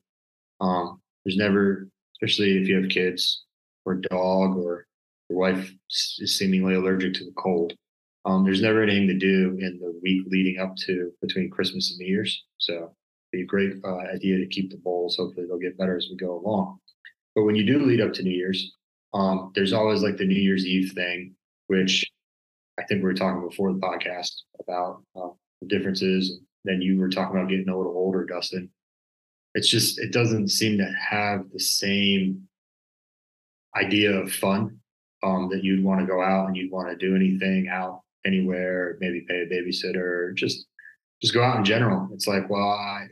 [0.59, 3.43] Um, there's never, especially if you have kids
[3.85, 4.85] or a dog or
[5.29, 7.73] your wife is seemingly allergic to the cold.
[8.25, 11.99] Um, there's never anything to do in the week leading up to between Christmas and
[11.99, 12.43] New Year's.
[12.57, 12.93] So,
[13.31, 15.17] be a great uh, idea to keep the bowls.
[15.17, 16.79] Hopefully, they'll get better as we go along.
[17.35, 18.73] But when you do lead up to New Year's,
[19.13, 21.35] um, there's always like the New Year's Eve thing,
[21.67, 22.05] which
[22.79, 25.29] I think we were talking before the podcast about uh,
[25.61, 26.29] the differences.
[26.31, 28.69] And then you were talking about getting a little older, Dustin.
[29.55, 32.47] It's just, it doesn't seem to have the same
[33.75, 34.79] idea of fun
[35.23, 38.97] um, that you'd want to go out and you'd want to do anything out anywhere,
[38.99, 40.65] maybe pay a babysitter, just
[41.21, 42.09] just go out in general.
[42.13, 43.07] It's like, well, I,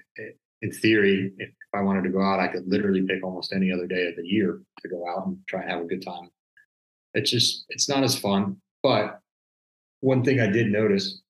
[0.62, 3.86] in theory, if I wanted to go out, I could literally pick almost any other
[3.86, 6.30] day of the year to go out and try and have a good time.
[7.14, 8.58] It's just, it's not as fun.
[8.84, 9.20] But
[10.00, 11.22] one thing I did notice,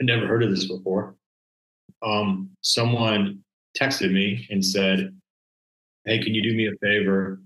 [0.00, 1.16] I never heard of this before.
[2.02, 3.42] Um, someone
[3.78, 5.14] texted me and said,
[6.04, 7.40] "Hey, can you do me a favor?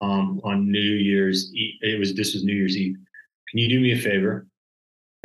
[0.00, 2.96] Um, on New Year's Eve, it was this was New Year's Eve.
[3.48, 4.46] Can you do me a favor?"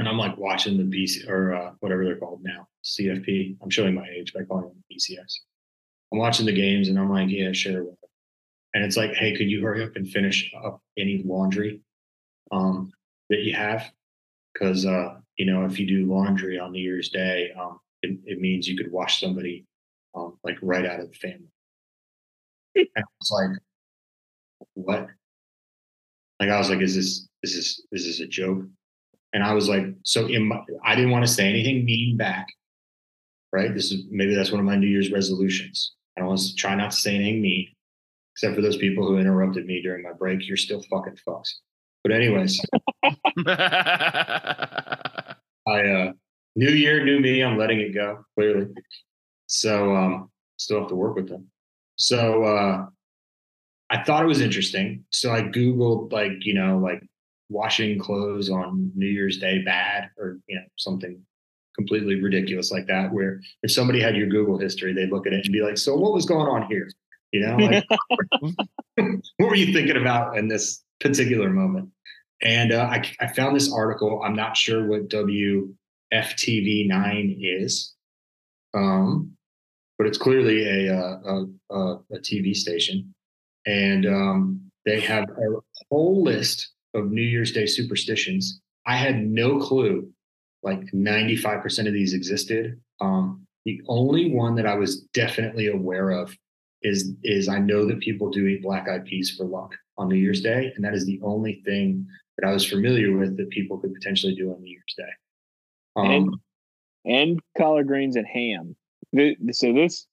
[0.03, 3.55] And I'm like watching the BC or uh, whatever they're called now, CFP.
[3.63, 5.33] I'm showing my age by calling them BCS.
[6.11, 7.85] I'm watching the games and I'm like, yeah, sure.
[8.73, 11.79] And it's like, hey, could you hurry up and finish up any laundry
[12.51, 12.91] um,
[13.29, 13.89] that you have?
[14.51, 18.41] Because uh, you know, if you do laundry on New Year's Day, um, it, it
[18.41, 19.65] means you could wash somebody
[20.15, 21.47] um, like right out of the family.
[22.75, 23.57] and I was like,
[24.73, 25.07] what?
[26.41, 28.65] Like I was like, is this is this is this a joke?
[29.33, 32.47] And I was like, so in my, I didn't want to say anything mean back.
[33.51, 33.73] Right?
[33.73, 35.93] This is maybe that's one of my New Year's resolutions.
[36.15, 37.67] I don't want to try not to say anything mean,
[38.35, 40.47] except for those people who interrupted me during my break.
[40.47, 41.49] You're still fucking fucks.
[42.03, 42.61] But anyways,
[43.47, 45.35] I
[45.67, 46.13] uh
[46.55, 47.41] new year, new me.
[47.41, 48.67] I'm letting it go clearly.
[49.47, 51.47] So um, still have to work with them.
[51.95, 52.85] So uh,
[53.89, 55.05] I thought it was interesting.
[55.11, 57.03] So I Googled like, you know, like
[57.53, 61.21] washing clothes on New Year's Day bad or, you know, something
[61.75, 65.45] completely ridiculous like that, where if somebody had your Google history, they'd look at it
[65.45, 66.89] and be like, so what was going on here?
[67.31, 67.85] You know, like,
[69.37, 71.89] what were you thinking about in this particular moment?
[72.41, 74.21] And uh, I, I found this article.
[74.23, 77.93] I'm not sure what WFTV9 is,
[78.73, 79.31] um,
[79.97, 83.13] but it's clearly a, uh, a, a, a TV station.
[83.65, 88.61] And um, they have a whole list of New Year's Day superstitions.
[88.85, 90.09] I had no clue
[90.61, 92.79] like 95% of these existed.
[93.01, 96.35] Um, the only one that I was definitely aware of
[96.81, 100.15] is is I know that people do eat black eyed peas for luck on New
[100.15, 102.05] Year's Day, and that is the only thing
[102.37, 105.03] that I was familiar with that people could potentially do on New Year's Day.
[105.95, 106.35] Um, and,
[107.05, 108.75] and collard greens and ham.
[109.51, 110.07] So this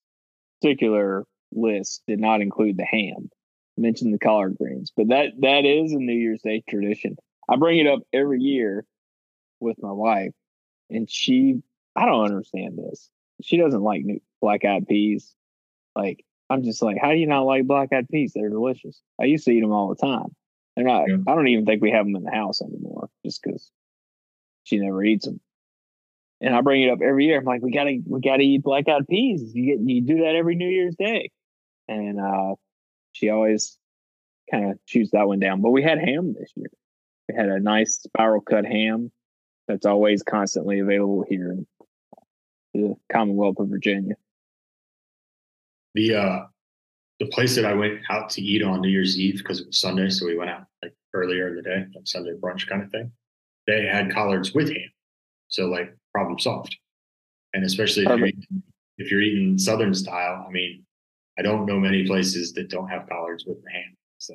[0.60, 3.30] particular list did not include the ham.
[3.76, 7.16] Mentioned the collard greens, but that that is a New Year's Day tradition.
[7.48, 8.84] I bring it up every year
[9.60, 10.32] with my wife,
[10.88, 11.62] and she
[11.96, 13.10] I don't understand this.
[13.42, 15.34] She doesn't like new black eyed peas.
[15.96, 18.32] Like I'm just like, how do you not like black eyed peas?
[18.34, 19.00] They're delicious.
[19.20, 20.34] I used to eat them all the time.
[20.76, 21.04] They're not.
[21.08, 21.16] Yeah.
[21.26, 23.70] I don't even think we have them in the house anymore, just because
[24.64, 25.40] she never eats them.
[26.40, 27.38] And I bring it up every year.
[27.38, 29.52] I'm like, we gotta, we gotta eat black eyed peas.
[29.54, 31.30] You get, you do that every New Year's Day,
[31.86, 32.54] and uh,
[33.20, 33.78] she always
[34.50, 35.60] kind of shoots that one down.
[35.60, 36.70] But we had ham this year.
[37.28, 39.12] We had a nice spiral cut ham
[39.68, 41.66] that's always constantly available here in
[42.72, 44.14] the Commonwealth of Virginia.
[45.94, 46.38] The uh,
[47.18, 49.78] the place that I went out to eat on New Year's Eve because it was
[49.78, 52.90] Sunday, so we went out like earlier in the day, like Sunday brunch kind of
[52.90, 53.12] thing.
[53.66, 54.90] They had collards with ham,
[55.48, 56.74] so like problem solved.
[57.52, 58.62] And especially if you're, eating,
[58.98, 60.84] if you're eating Southern style, I mean,
[61.40, 63.96] I don't know many places that don't have collards with the ham.
[64.18, 64.34] So,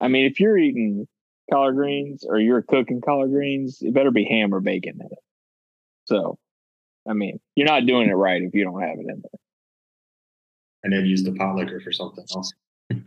[0.00, 1.06] I mean, if you're eating
[1.52, 5.18] collard greens or you're cooking collard greens, it better be ham or bacon in it.
[6.06, 6.36] So,
[7.08, 9.40] I mean, you're not doing it right if you don't have it in there.
[10.82, 12.52] And then use the pot liquor for something else.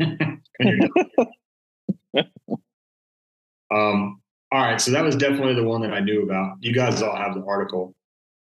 [3.69, 6.55] um, all right, so that was definitely the one that I knew about.
[6.61, 7.93] You guys all have the article.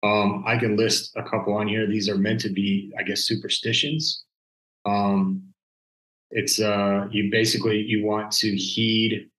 [0.01, 1.85] Um, I can list a couple on here.
[1.85, 4.23] These are meant to be, I guess, superstitions.
[4.87, 5.43] Um,
[6.31, 9.29] it's uh, you basically you want to heed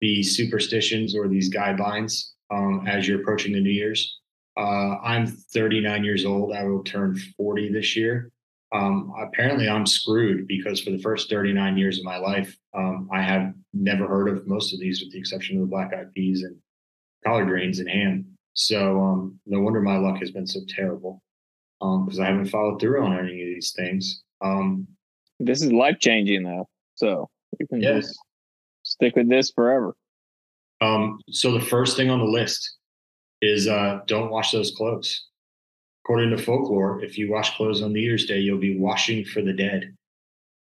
[0.00, 4.18] the superstitions or these guidelines um, as you're approaching the New Year's.
[4.56, 6.54] Uh, I'm 39 years old.
[6.54, 8.30] I will turn 40 this year.
[8.72, 13.20] Um, apparently, I'm screwed because for the first 39 years of my life, um, I
[13.20, 16.42] have never heard of most of these, with the exception of the black eyed peas
[16.42, 16.56] and
[17.24, 18.26] collard greens and ham.
[18.54, 21.22] So, um, no wonder my luck has been so terrible
[21.80, 24.22] because um, I haven't followed through on any of these things.
[24.42, 24.86] Um,
[25.38, 26.68] this is life changing, though.
[26.94, 27.28] So,
[27.58, 27.94] you can yeah.
[27.94, 28.18] just
[28.82, 29.94] stick with this forever.
[30.80, 32.76] Um, so the first thing on the list
[33.42, 35.26] is uh, don't wash those clothes.
[36.04, 39.42] According to folklore, if you wash clothes on New Year's Day, you'll be washing for
[39.42, 39.94] the dead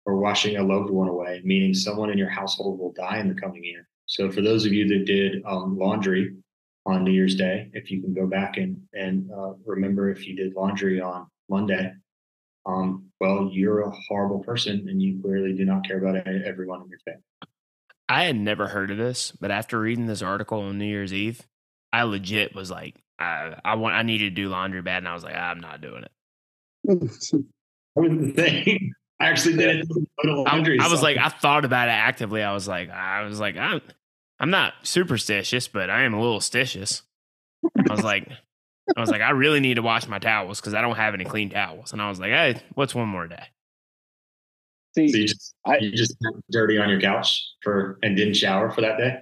[0.05, 3.39] or washing a loved one away, meaning someone in your household will die in the
[3.39, 3.87] coming year.
[4.05, 6.35] So for those of you that did um, laundry
[6.85, 10.35] on New Year's Day, if you can go back and and uh, remember if you
[10.35, 11.91] did laundry on Monday,
[12.65, 16.89] um, well, you're a horrible person, and you clearly do not care about everyone in
[16.89, 17.21] your family.
[18.07, 21.41] I had never heard of this, but after reading this article on New Year's Eve,
[21.91, 25.13] I legit was like, I, I want, I needed to do laundry bad, and I
[25.13, 26.11] was like, I'm not doing it.
[27.97, 28.93] I was the thing.
[29.19, 29.87] I actually did it.
[30.25, 32.43] I, I was like, I thought about it actively.
[32.43, 33.81] I was like, I was like, I'm,
[34.39, 37.03] I'm not superstitious, but I am a little stitious.
[37.89, 38.27] I was like,
[38.95, 41.25] I was like, I really need to wash my towels because I don't have any
[41.25, 41.91] clean towels.
[41.91, 43.43] And I was like, hey, what's one more day?
[44.95, 46.15] See, so you just I, you just
[46.51, 49.21] dirty on your couch for and didn't shower for that day.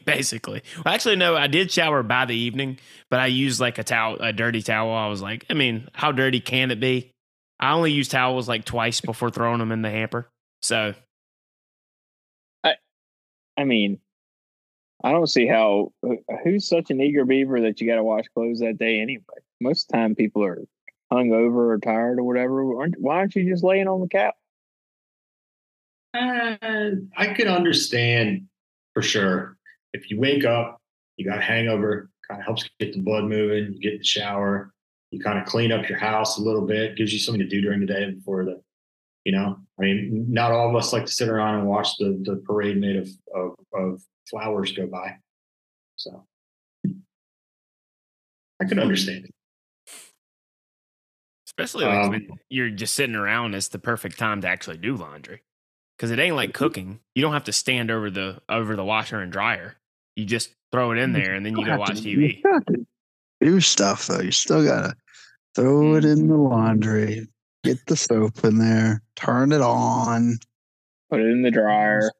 [0.04, 1.36] Basically, well, actually, no.
[1.36, 2.78] I did shower by the evening,
[3.10, 4.94] but I used like a towel, a dirty towel.
[4.94, 7.10] I was like, I mean, how dirty can it be?
[7.58, 10.28] I only use towels like twice before throwing them in the hamper.
[10.62, 10.94] So,
[12.62, 12.74] I,
[13.56, 13.98] I mean,
[15.04, 15.92] I don't see how
[16.42, 19.22] who's such an eager beaver that you got to wash clothes that day anyway.
[19.60, 20.62] Most of the time, people are
[21.12, 22.64] hungover or tired or whatever.
[22.64, 24.34] Why aren't you just laying on the couch?
[26.14, 28.46] Uh, I could understand
[28.94, 29.58] for sure.
[29.92, 30.80] If you wake up,
[31.16, 34.72] you got hangover, kind of helps get the blood moving, you get the shower,
[35.10, 37.60] you kind of clean up your house a little bit, gives you something to do
[37.60, 38.60] during the day before the,
[39.24, 42.20] you know, I mean, not all of us like to sit around and watch the,
[42.24, 45.16] the parade made of, of, of flowers go by.
[45.96, 46.24] So.
[48.60, 49.34] I could understand it.
[51.46, 54.96] Especially like Um, when you're just sitting around, it's the perfect time to actually do
[54.96, 55.42] laundry.
[55.96, 57.00] Because it ain't like cooking.
[57.14, 59.76] You don't have to stand over the over the washer and dryer.
[60.16, 62.42] You just throw it in there and then you go watch TV.
[63.40, 64.20] Do stuff though.
[64.20, 64.96] You still gotta
[65.54, 67.28] throw it in the laundry,
[67.64, 70.38] get the soap in there, turn it on.
[71.10, 72.10] Put it in the dryer.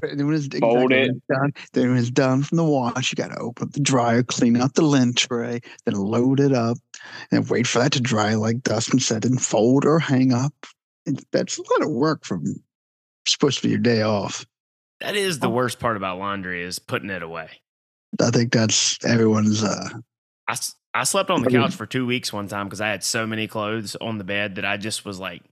[0.00, 1.00] Put it- When it's, Fold exactly it.
[1.08, 3.80] when it's done, then when it's done from the wash, you gotta open up the
[3.80, 6.78] dryer, clean out the lint tray, then load it up,
[7.30, 10.52] and wait for that to dry, like Dustin said, and fold or hang up.
[11.06, 12.56] It, that's a lot of work from
[13.26, 14.44] supposed to be your day off.
[15.00, 17.48] That is the worst part about laundry is putting it away.
[18.20, 19.88] I think that's everyone's uh
[20.48, 23.04] I, s- I slept on the couch for two weeks one time because I had
[23.04, 25.42] so many clothes on the bed that I just was like,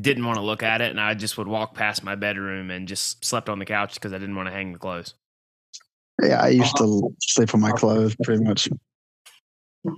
[0.00, 0.90] didn't want to look at it.
[0.90, 4.12] And I just would walk past my bedroom and just slept on the couch because
[4.12, 5.14] I didn't want to hang the clothes.
[6.20, 7.08] yeah, I used to uh-huh.
[7.20, 8.68] sleep on my clothes pretty much.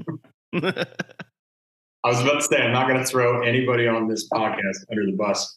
[0.55, 5.07] I was about to say, I'm not going to throw anybody on this podcast under
[5.07, 5.57] the bus.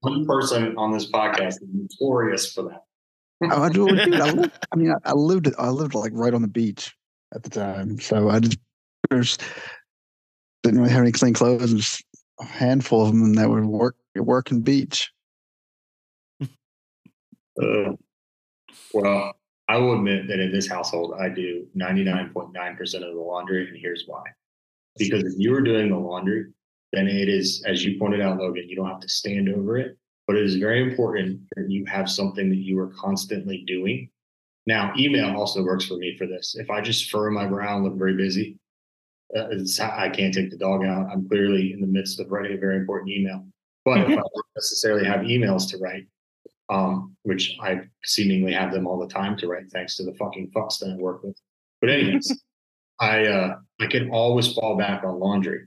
[0.00, 2.84] One person on this podcast is notorious for that.
[3.52, 6.34] Oh, I, do- dude, I, lived, I mean, I, I lived, I lived like right
[6.34, 6.94] on the beach
[7.34, 8.58] at the time, so I just
[9.10, 9.38] there's
[10.62, 11.70] didn't really have any clean clothes.
[11.70, 12.04] and just
[12.40, 15.10] a handful of them that would work working beach.
[17.58, 17.92] Uh,
[18.92, 19.34] well,
[19.66, 24.04] I will admit that in this household, I do 99.9% of the laundry, and here's
[24.06, 24.24] why.
[24.98, 26.52] Because if you are doing the laundry,
[26.92, 29.96] then it is, as you pointed out, Logan, you don't have to stand over it,
[30.26, 34.10] but it is very important that you have something that you are constantly doing.
[34.66, 36.56] Now, email also works for me for this.
[36.58, 38.58] If I just furrow my brow and look very busy,
[39.34, 41.08] uh, it's, I can't take the dog out.
[41.10, 43.44] I'm clearly in the midst of writing a very important email.
[43.84, 46.06] But if I don't necessarily have emails to write,
[46.68, 50.50] um, which I seemingly have them all the time to write, thanks to the fucking
[50.54, 51.36] fucks that I work with.
[51.80, 52.36] But anyways,
[53.00, 55.66] I uh, I can always fall back on laundry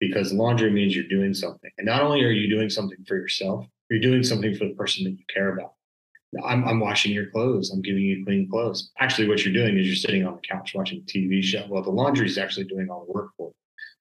[0.00, 3.66] because laundry means you're doing something, and not only are you doing something for yourself,
[3.90, 5.74] you're doing something for the person that you care about.
[6.44, 7.70] I'm, I'm washing your clothes.
[7.70, 8.90] I'm giving you clean clothes.
[8.98, 11.66] Actually, what you're doing is you're sitting on the couch watching a TV show.
[11.68, 13.54] Well, the laundry is actually doing all the work for you.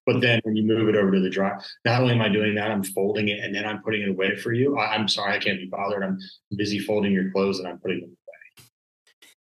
[0.05, 2.55] But then when you move it over to the dry, not only am I doing
[2.55, 4.77] that, I'm folding it and then I'm putting it away for you.
[4.77, 6.03] I, I'm sorry, I can't be bothered.
[6.03, 6.17] I'm
[6.55, 8.67] busy folding your clothes and I'm putting them away.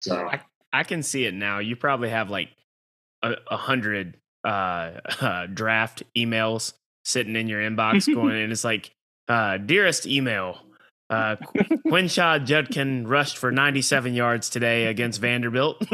[0.01, 0.41] So I,
[0.73, 1.59] I can see it now.
[1.59, 2.49] You probably have like
[3.21, 6.73] a, a hundred uh, uh, draft emails
[7.03, 8.91] sitting in your inbox going, and it's like,
[9.27, 10.59] uh, dearest email,
[11.09, 15.83] uh, Qu- Quinshon Judkin rushed for 97 yards today against Vanderbilt.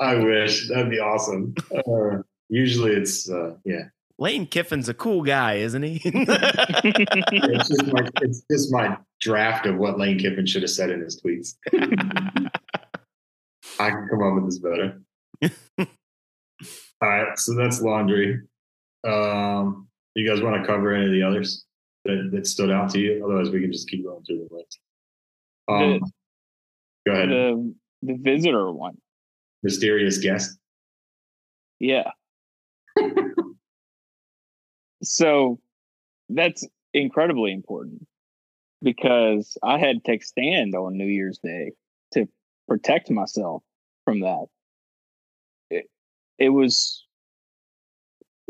[0.00, 1.54] I wish that'd be awesome.
[1.74, 3.88] Uh, usually it's uh, yeah,
[4.18, 6.00] Lane Kiffin's a cool guy, isn't he?
[6.04, 11.02] it's just my it's just my draft of what Lane Kiffin should have said in
[11.02, 11.54] his tweets.
[13.78, 15.02] I can come up with this better.
[17.02, 18.40] All right, so that's laundry.
[19.06, 19.88] Um,
[20.20, 21.64] you guys want to cover any of the others
[22.04, 23.22] that, that stood out to you?
[23.24, 24.78] Otherwise, we can just keep going through the list.
[25.68, 26.00] Um,
[27.06, 27.28] go ahead.
[27.28, 28.96] The the visitor one.
[29.62, 30.58] Mysterious guest.
[31.78, 32.10] Yeah.
[35.02, 35.60] so
[36.28, 38.06] that's incredibly important
[38.82, 41.72] because I had to take stand on New Year's Day
[42.12, 42.26] to
[42.68, 43.62] protect myself
[44.04, 44.46] from that.
[45.70, 45.86] It,
[46.38, 47.04] it was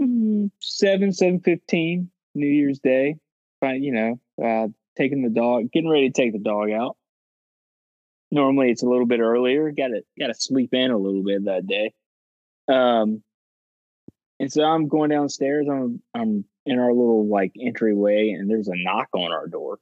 [0.01, 3.17] seven seven fifteen New Year's Day.
[3.61, 6.97] But you know, uh, taking the dog, getting ready to take the dog out.
[8.31, 9.71] Normally it's a little bit earlier.
[9.73, 11.93] Got to got to sleep in a little bit that day.
[12.69, 13.23] Um,
[14.39, 15.67] and so I'm going downstairs.
[15.71, 19.79] I'm I'm in our little like entryway, and there's a knock on our door,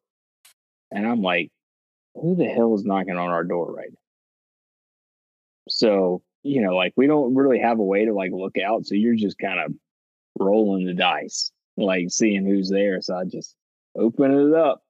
[0.90, 1.50] and I'm like,
[2.14, 3.98] who the hell is knocking on our door right now?
[5.68, 8.94] So you know, like we don't really have a way to like look out, so
[8.94, 9.72] you're just kind of
[10.38, 13.00] rolling the dice, like seeing who's there.
[13.00, 13.54] So I just
[13.96, 14.82] open it up.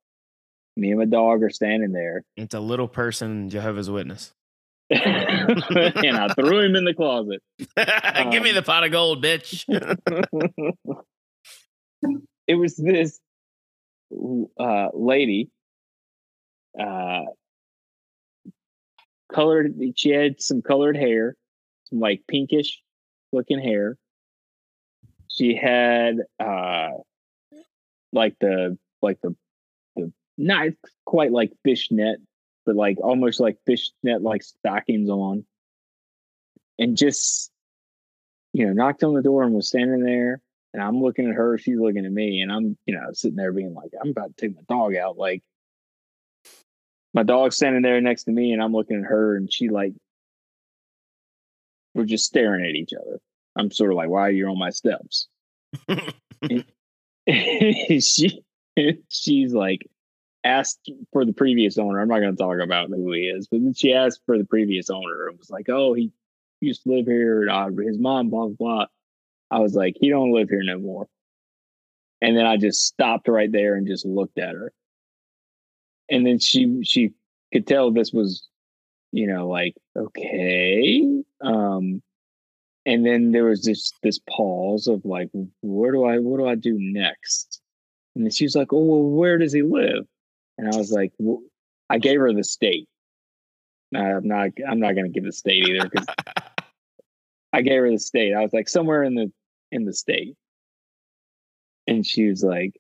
[0.76, 4.32] Me and my dog are standing there, it's a little person, Jehovah's Witness.
[4.90, 7.42] and I threw him in the closet.
[8.30, 9.64] Give me Um, the pot of gold, bitch.
[12.46, 13.18] it was this
[14.58, 15.50] uh, lady,
[16.80, 17.24] uh,
[19.32, 19.74] colored.
[19.96, 21.34] She had some colored hair,
[21.84, 22.80] some like pinkish
[23.32, 23.96] looking hair.
[25.38, 26.90] She had uh,
[28.12, 29.36] like the like the
[29.96, 30.68] the not
[31.06, 32.18] quite like fishnet,
[32.66, 35.44] but like almost like fishnet like stockings on,
[36.78, 37.52] and just
[38.52, 40.42] you know knocked on the door and was standing there
[40.74, 43.52] and I'm looking at her, she's looking at me, and I'm, you know, sitting there
[43.52, 45.16] being like, I'm about to take my dog out.
[45.16, 45.42] Like,
[47.14, 49.94] my dog's standing there next to me, and I'm looking at her, and she like
[51.94, 53.18] we're just staring at each other.
[53.58, 55.28] I'm sort of like, why are you on my steps?
[57.28, 58.42] she
[59.08, 59.86] she's like
[60.44, 62.00] asked for the previous owner.
[62.00, 64.44] I'm not going to talk about who he is, but then she asked for the
[64.44, 66.12] previous owner and was like, "Oh, he
[66.60, 67.42] used to live here.
[67.42, 68.86] And, uh, his mom, blah blah blah."
[69.50, 71.08] I was like, "He don't live here no more."
[72.22, 74.72] And then I just stopped right there and just looked at her.
[76.08, 77.12] And then she she
[77.52, 78.48] could tell this was,
[79.12, 81.22] you know, like okay.
[81.42, 82.02] Um,
[82.88, 85.28] and then there was this this pause of like,
[85.60, 87.60] where do I what do I do next?
[88.14, 90.06] And then she was like, "Oh, well, where does he live?"
[90.56, 91.42] And I was like, well,
[91.90, 92.88] I gave her the state.
[93.94, 94.52] I'm not.
[94.66, 96.06] I'm not going to give the state either because
[97.52, 98.32] I gave her the state.
[98.34, 99.30] I was like somewhere in the
[99.70, 100.34] in the state,
[101.86, 102.72] and she was like,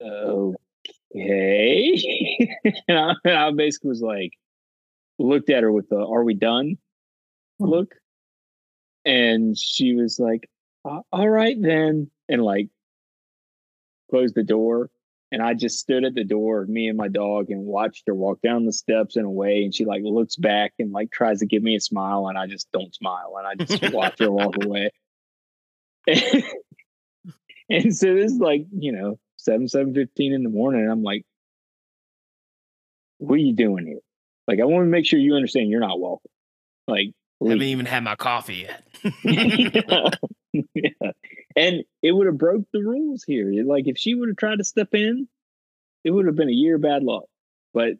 [0.00, 0.70] "Okay,"
[2.88, 4.30] and, I, and I basically was like,
[5.18, 6.78] looked at her with the "Are we done?"
[7.58, 7.66] Hmm.
[7.66, 7.94] look,
[9.04, 10.48] and she was like,
[10.84, 12.68] "All right then," and like
[14.10, 14.90] closed the door
[15.34, 18.40] and I just stood at the door, me and my dog, and watched her walk
[18.40, 19.64] down the steps and away.
[19.64, 22.46] And she like looks back and like tries to give me a smile, and I
[22.46, 24.90] just don't smile, and I just watch her walk away.
[26.06, 26.44] and,
[27.68, 31.02] and so this is like you know seven seven fifteen in the morning, and I'm
[31.02, 31.24] like,
[33.18, 34.00] "What are you doing here?"
[34.46, 36.30] Like, I want to make sure you understand you're not welcome.
[36.86, 37.08] Like,
[37.44, 38.86] I haven't even had my coffee yet.
[40.74, 41.10] yeah.
[41.56, 43.50] And it would have broke the rules here.
[43.64, 45.28] Like if she would have tried to step in,
[46.04, 47.24] it would have been a year of bad luck.
[47.72, 47.94] But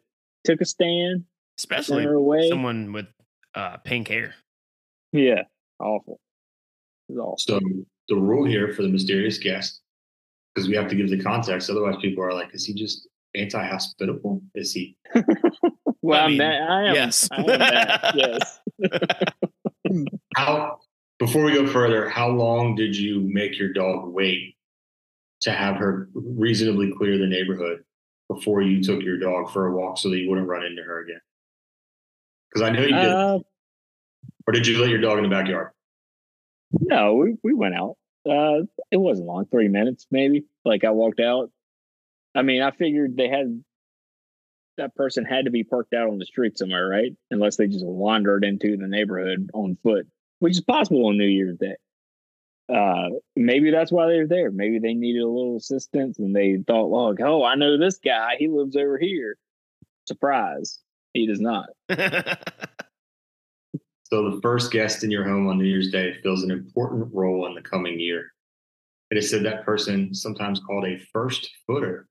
[0.45, 1.25] took a stand,
[1.57, 2.49] especially away.
[2.49, 3.07] someone with
[3.55, 4.35] uh, pink hair.
[5.11, 5.43] Yeah,
[5.79, 6.19] awful.
[7.11, 7.35] awful.
[7.39, 7.59] So
[8.07, 9.81] the rule here for the mysterious guest,
[10.53, 14.41] because we have to give the context, otherwise people are like, "Is he just anti-hospitable?
[14.53, 14.95] Is he?"
[16.01, 16.95] well, I, mean, I am.
[16.95, 17.27] Yes.
[17.31, 18.59] I am that, yes.
[20.35, 20.79] How
[21.19, 24.55] before we go further, how long did you make your dog wait
[25.41, 27.83] to have her reasonably clear the neighborhood
[28.27, 31.01] before you took your dog for a walk so that you wouldn't run into her
[31.01, 31.21] again?
[32.49, 32.95] Because I know you did.
[32.95, 33.39] Uh,
[34.47, 35.71] or did you let your dog in the backyard?
[36.71, 37.97] No, we, we went out.
[38.27, 40.45] Uh, it wasn't long, three minutes maybe.
[40.63, 41.51] Like I walked out.
[42.33, 43.63] I mean, I figured they had
[44.77, 47.11] that person had to be parked out on the street somewhere, right?
[47.31, 50.07] Unless they just wandered into the neighborhood on foot
[50.39, 51.75] which is possible on New Year's Day.
[52.67, 54.51] Uh, maybe that's why they're there.
[54.51, 58.35] Maybe they needed a little assistance and they thought, well, oh, I know this guy.
[58.39, 59.37] He lives over here.
[60.07, 60.79] Surprise.
[61.13, 61.67] He does not.
[61.89, 61.95] so
[64.31, 67.53] the first guest in your home on New Year's Day fills an important role in
[67.53, 68.31] the coming year.
[69.11, 72.07] It is said that person, sometimes called a first footer,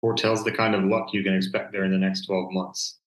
[0.00, 2.98] foretells the kind of luck you can expect there in the next 12 months.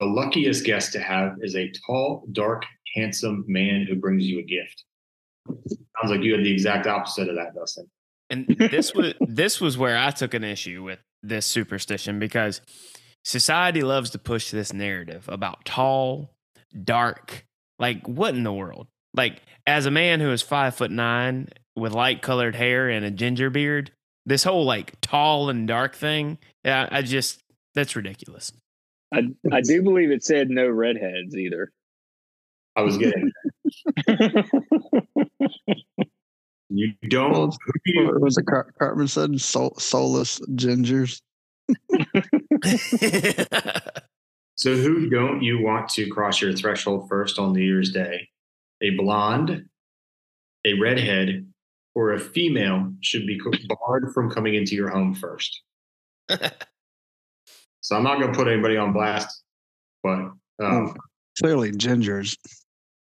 [0.00, 2.64] The luckiest guest to have is a tall, dark,
[2.94, 4.84] handsome man who brings you a gift.
[5.48, 7.88] Sounds like you had the exact opposite of that, Dustin.
[8.28, 12.60] And this was this was where I took an issue with this superstition because
[13.24, 16.34] society loves to push this narrative about tall,
[16.84, 17.46] dark.
[17.78, 18.88] Like what in the world?
[19.14, 23.10] Like as a man who is five foot nine with light colored hair and a
[23.10, 23.92] ginger beard,
[24.26, 27.42] this whole like tall and dark thing, yeah, I just
[27.74, 28.52] that's ridiculous.
[29.14, 31.72] I I do believe it said no redheads either.
[32.74, 33.32] I was getting.
[36.68, 37.56] you don't.
[37.96, 41.22] Well, it was a Car- Cartman said soul, soulless gingers.
[44.56, 48.28] so, who don't you want to cross your threshold first on New Year's Day?
[48.82, 49.64] A blonde,
[50.66, 51.50] a redhead,
[51.96, 55.62] or a female should be barred from coming into your home first.
[57.80, 59.42] so, I'm not going to put anybody on blast,
[60.02, 60.30] but
[60.62, 60.94] um,
[61.40, 62.36] clearly gingers.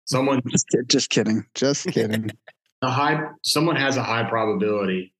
[0.07, 1.45] Someone just, just kidding.
[1.55, 2.31] Just kidding.
[2.81, 5.13] a high someone has a high probability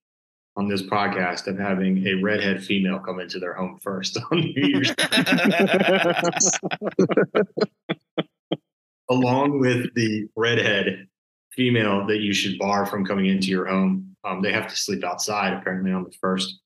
[0.57, 4.53] on this podcast of having a redhead female come into their home first on New
[4.55, 4.91] Year's.
[9.09, 11.07] Along with the redhead
[11.55, 14.15] female that you should bar from coming into your home.
[14.23, 16.59] Um, they have to sleep outside apparently on the first.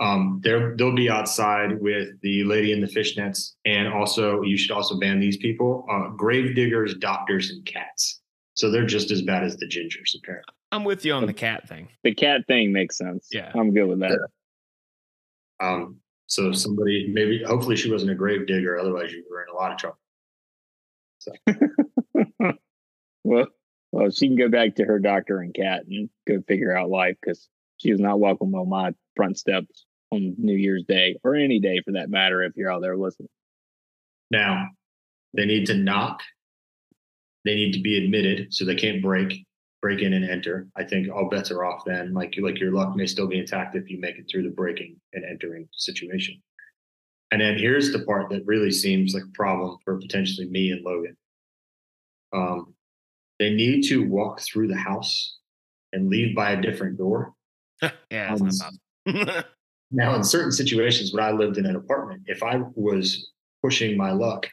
[0.00, 4.98] Um, they'll be outside with the lady in the fishnets, and also you should also
[4.98, 8.20] ban these people: uh, grave diggers, doctors, and cats.
[8.54, 10.54] So they're just as bad as the gingers, apparently.
[10.72, 11.88] I'm with you on the cat thing.
[12.02, 13.28] The cat thing makes sense.
[13.30, 14.18] Yeah, I'm good with that.
[15.60, 18.78] Um, so somebody maybe, hopefully, she wasn't a grave digger.
[18.78, 19.98] Otherwise, you were in a lot of trouble.
[21.18, 21.32] So.
[23.24, 23.46] well,
[23.92, 27.16] well, she can go back to her doctor and cat and go figure out life
[27.20, 31.60] because she is not welcome on my front steps on New Year's Day or any
[31.60, 33.28] day for that matter if you're out there listening.
[34.30, 34.68] Now,
[35.34, 36.22] they need to knock
[37.44, 39.44] they need to be admitted, so they can't break
[39.80, 40.68] break in and enter.
[40.76, 42.14] I think all bets are off then.
[42.14, 44.96] Like like your luck may still be intact if you make it through the breaking
[45.12, 46.40] and entering situation.
[47.32, 50.84] And then here's the part that really seems like a problem for potentially me and
[50.84, 51.16] Logan.
[52.32, 52.74] Um,
[53.38, 55.38] they need to walk through the house
[55.92, 57.34] and leave by a different door.
[58.10, 58.62] yeah, that's
[59.06, 59.46] not.
[59.94, 63.30] Now, in certain situations, when I lived in an apartment, if I was
[63.62, 64.48] pushing my luck,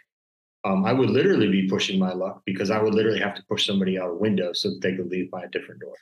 [0.65, 3.65] um, I would literally be pushing my luck because I would literally have to push
[3.65, 5.95] somebody out a window so that they could leave by a different door.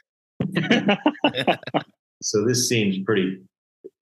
[2.22, 3.42] So this seems pretty.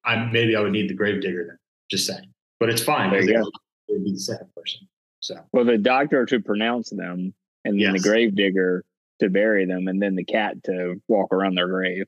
[0.05, 1.57] I maybe I would need the grave digger then.
[1.89, 3.11] Just saying, but it's fine.
[3.11, 3.47] There you go.
[3.87, 4.87] It would be the second person.
[5.19, 7.33] So well, the doctor to pronounce them,
[7.65, 8.03] and then the Yes.
[8.03, 8.85] grave digger
[9.19, 12.05] to bury them, and then the cat to walk around their grave.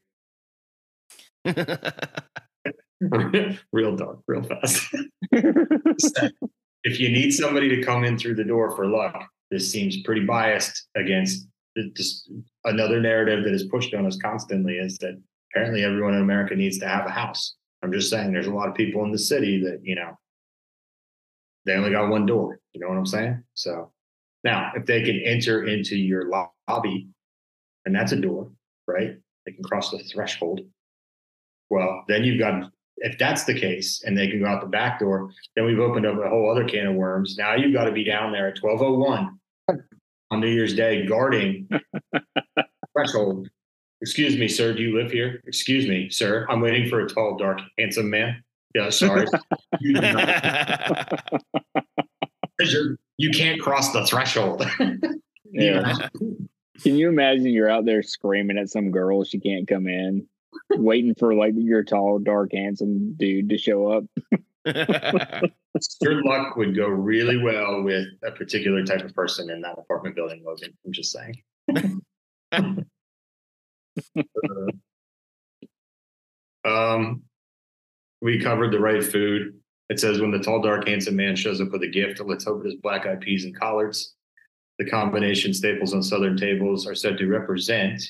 [3.72, 4.88] real dark, real fast.
[5.32, 10.26] if you need somebody to come in through the door for luck, this seems pretty
[10.26, 11.48] biased against
[11.96, 12.32] just
[12.66, 15.22] another narrative that is pushed on us constantly is that
[15.52, 17.56] apparently everyone in America needs to have a house.
[17.84, 20.18] I'm just saying there's a lot of people in the city that, you know,
[21.66, 22.60] they only got one door.
[22.74, 23.44] You know what I'm saying?
[23.54, 23.92] So
[24.44, 27.08] now if they can enter into your lobby,
[27.86, 28.52] and that's a door,
[28.88, 29.18] right?
[29.46, 30.62] They can cross the threshold.
[31.70, 35.00] Well, then you've got if that's the case and they can go out the back
[35.00, 37.36] door, then we've opened up a whole other can of worms.
[37.38, 39.40] Now you've got to be down there at 1201
[40.32, 41.68] on New Year's Day guarding
[42.94, 43.50] threshold.
[44.02, 44.74] Excuse me, sir.
[44.74, 45.42] Do you live here?
[45.48, 46.46] Excuse me, sir.
[46.50, 48.44] I'm waiting for a tall, dark, handsome man.
[48.76, 49.28] Yeah, sorry.
[49.80, 50.00] you,
[53.18, 54.65] you can't cross the threshold.
[55.49, 56.10] Yeah.
[56.84, 60.27] Can you imagine you're out there screaming at some girl she can't come in,
[60.72, 64.03] waiting for like your tall, dark, handsome dude to show up?
[66.02, 70.15] Your luck would go really well with a particular type of person in that apartment
[70.15, 70.76] building, Logan.
[70.85, 71.35] I'm just saying.
[76.65, 77.22] um,
[78.22, 79.60] we covered the right food.
[79.90, 82.66] It says when the tall, dark, handsome man shows up with a gift, let's hope
[82.66, 84.16] it is black eyed peas and collards.
[84.80, 88.04] The combination staples on southern tables are said to represent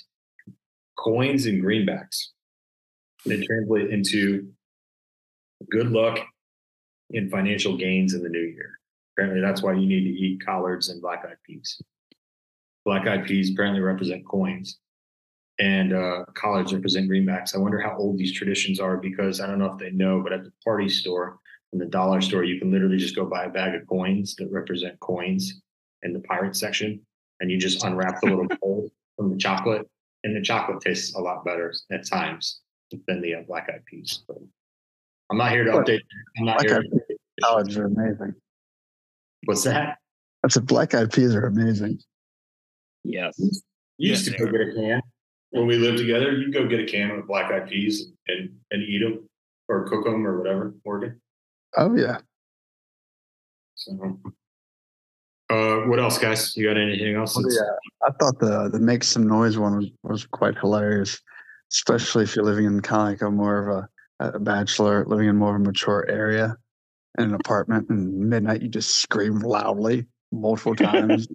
[0.98, 2.28] coins and greenbacks.
[3.26, 4.52] They translate into
[5.70, 6.20] good luck
[7.14, 8.80] and financial gains in the new year.
[9.14, 11.82] Apparently, that's why you need to eat collards and black eyed peas.
[12.86, 14.80] Black eyed peas apparently represent coins,
[15.60, 17.56] and uh, collards represent greenbacks.
[17.56, 20.34] I wonder how old these traditions are because I don't know if they know, but
[20.34, 21.40] at the party store
[21.78, 24.48] and the dollar store, you can literally just go buy a bag of coins that
[24.52, 25.62] represent coins
[26.02, 27.00] in the pirate section,
[27.40, 29.88] and you just unwrap the little bowl from the chocolate,
[30.24, 32.62] and the chocolate tastes a lot better at times
[33.08, 34.24] than the uh, black eyed peas.
[34.28, 34.38] But
[35.30, 36.00] I'm not here to update.
[36.40, 36.78] I'm not Black here.
[36.80, 38.34] eyed To, Salads are amazing.
[39.46, 39.98] what's that?
[40.44, 42.00] I said black eyed peas are amazing.
[43.04, 43.36] Yes.
[43.38, 43.46] You
[44.00, 45.02] used Yes, to go get a can
[45.52, 46.32] when we lived together.
[46.32, 49.28] You go get a can of black eyed peas and and eat them
[49.70, 50.74] or cook them or whatever.
[50.86, 51.20] Morgan.
[51.76, 52.20] Oh yeah.
[53.76, 54.20] So,
[55.50, 56.56] uh, what else, guys?
[56.58, 57.36] You got anything else?
[57.36, 58.08] Well, yeah.
[58.08, 61.22] I thought the the make some noise one was, was quite hilarious,
[61.72, 63.90] especially if you're living in kind of like a more of
[64.20, 66.58] a, a bachelor living in more of a mature area
[67.18, 71.28] in an apartment and midnight you just scream loudly multiple times,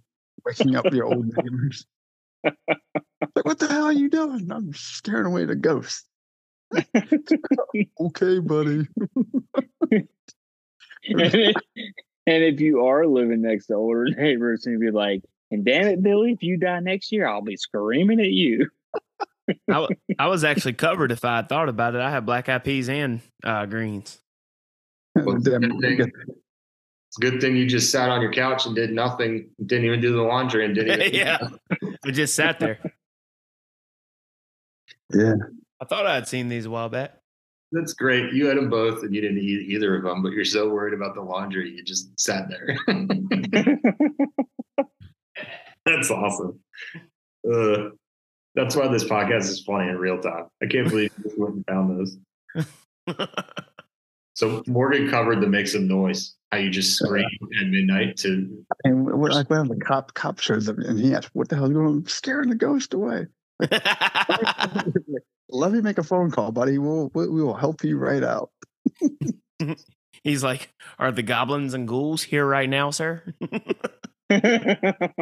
[0.44, 1.86] waking up your old neighbors.
[2.44, 4.50] like, what the hell are you doing?
[4.50, 6.06] I'm scaring away the ghost.
[8.00, 8.86] okay, buddy.
[9.90, 10.08] and,
[11.02, 11.56] if,
[12.26, 16.02] and if you are living next to older neighbors, and be like, and damn it,
[16.02, 18.68] Billy, if you die next year, I'll be screaming at you.
[19.48, 22.00] I, w- I was actually covered if I had thought about it.
[22.00, 24.18] I had black eyed peas and uh, greens.
[25.14, 28.92] Well, good thing- It's a good thing you just sat on your couch and did
[28.92, 29.50] nothing.
[29.66, 31.14] Didn't even do the laundry and didn't even.
[31.14, 31.48] yeah.
[32.06, 32.78] I just sat there.
[35.12, 35.34] yeah.
[35.82, 37.16] I thought I had seen these a while back.
[37.72, 38.32] That's great.
[38.32, 40.94] You had them both and you didn't eat either of them, but you're so worried
[40.94, 42.78] about the laundry, you just sat there.
[45.84, 46.60] That's awesome.
[47.52, 47.88] Uh,
[48.54, 50.46] that's why this podcast is funny in real time.
[50.62, 52.16] I can't believe you went and found those.
[54.34, 56.34] So Morgan covered the make some noise.
[56.50, 57.26] How you just scream
[57.60, 61.28] at midnight to And we're like, well, the cop cop shows up and he asked,
[61.34, 61.98] "What the hell is going on?
[61.98, 63.26] I'm scaring the ghost away."
[65.52, 66.78] Let me make a phone call, buddy.
[66.78, 68.50] We'll we we will help you right out.
[70.24, 73.22] He's like, Are the goblins and ghouls here right now, sir?
[74.30, 75.12] Don't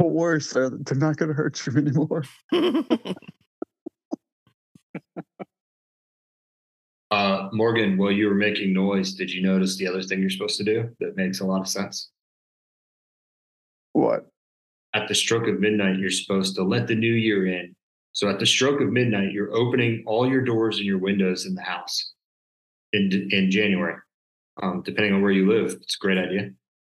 [0.00, 0.70] worry, sir.
[0.70, 2.24] They're not going to hurt you anymore.
[7.12, 7.96] uh, Morgan.
[7.96, 10.90] While you were making noise, did you notice the other thing you're supposed to do
[10.98, 12.10] that makes a lot of sense?
[13.92, 14.26] What?
[14.92, 17.76] At the stroke of midnight, you're supposed to let the new year in.
[18.14, 21.54] So at the stroke of midnight, you're opening all your doors and your windows in
[21.54, 22.12] the house
[22.92, 23.96] in in January,
[24.62, 25.72] um, depending on where you live.
[25.72, 26.50] It's a great idea,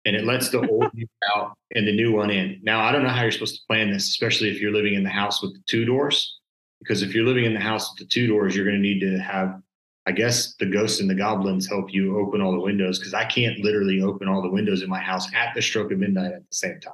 [0.04, 0.92] and it lets the old
[1.36, 2.60] out and the new one in.
[2.64, 5.04] Now I don't know how you're supposed to plan this, especially if you're living in
[5.04, 6.40] the house with the two doors,
[6.80, 9.00] because if you're living in the house with the two doors, you're going to need
[9.00, 9.60] to have
[10.08, 13.26] I guess the ghosts and the goblins help you open all the windows because I
[13.26, 16.48] can't literally open all the windows in my house at the stroke of midnight at
[16.48, 16.94] the same time.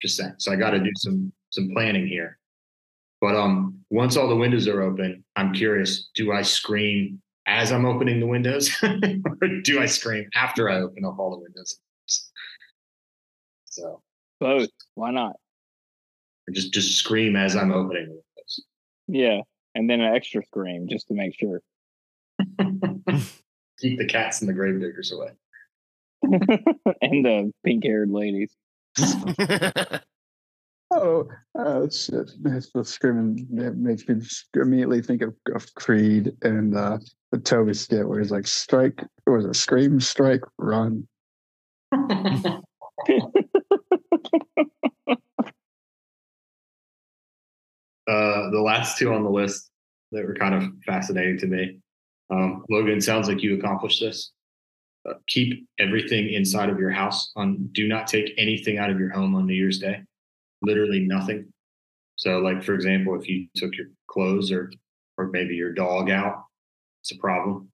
[0.00, 0.34] Just saying.
[0.38, 2.37] So I got to do some some planning here.
[3.20, 7.84] But um, once all the windows are open, I'm curious: do I scream as I'm
[7.84, 11.80] opening the windows, or do I scream after I open up all the windows?
[13.66, 14.02] So
[14.40, 14.68] both.
[14.94, 15.36] Why not?
[16.48, 18.64] Or just just scream as I'm opening the windows.
[19.06, 19.40] Yeah,
[19.74, 21.60] and then an extra scream just to make sure.
[23.78, 25.30] Keep the cats and the gravediggers away.
[26.22, 28.50] and the pink haired ladies.
[30.90, 31.28] Oh,
[31.58, 32.30] uh, shit.
[32.44, 33.46] It's the screaming.
[33.52, 34.20] It makes me
[34.54, 36.98] immediately think of, of Creed and uh,
[37.32, 41.06] the Toby skit where he's like, strike, or was it scream, strike, run?
[41.92, 42.60] uh,
[48.06, 49.70] the last two on the list
[50.12, 51.80] that were kind of fascinating to me
[52.30, 54.32] um, Logan, sounds like you accomplished this.
[55.08, 57.32] Uh, keep everything inside of your house.
[57.36, 60.02] On do not take anything out of your home on New Year's Day.
[60.62, 61.52] Literally nothing.
[62.16, 64.70] So, like for example, if you took your clothes or
[65.16, 66.44] or maybe your dog out,
[67.02, 67.70] it's a problem.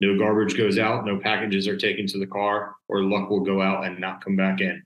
[0.00, 1.06] No garbage goes out.
[1.06, 4.36] No packages are taken to the car, or luck will go out and not come
[4.36, 4.82] back in.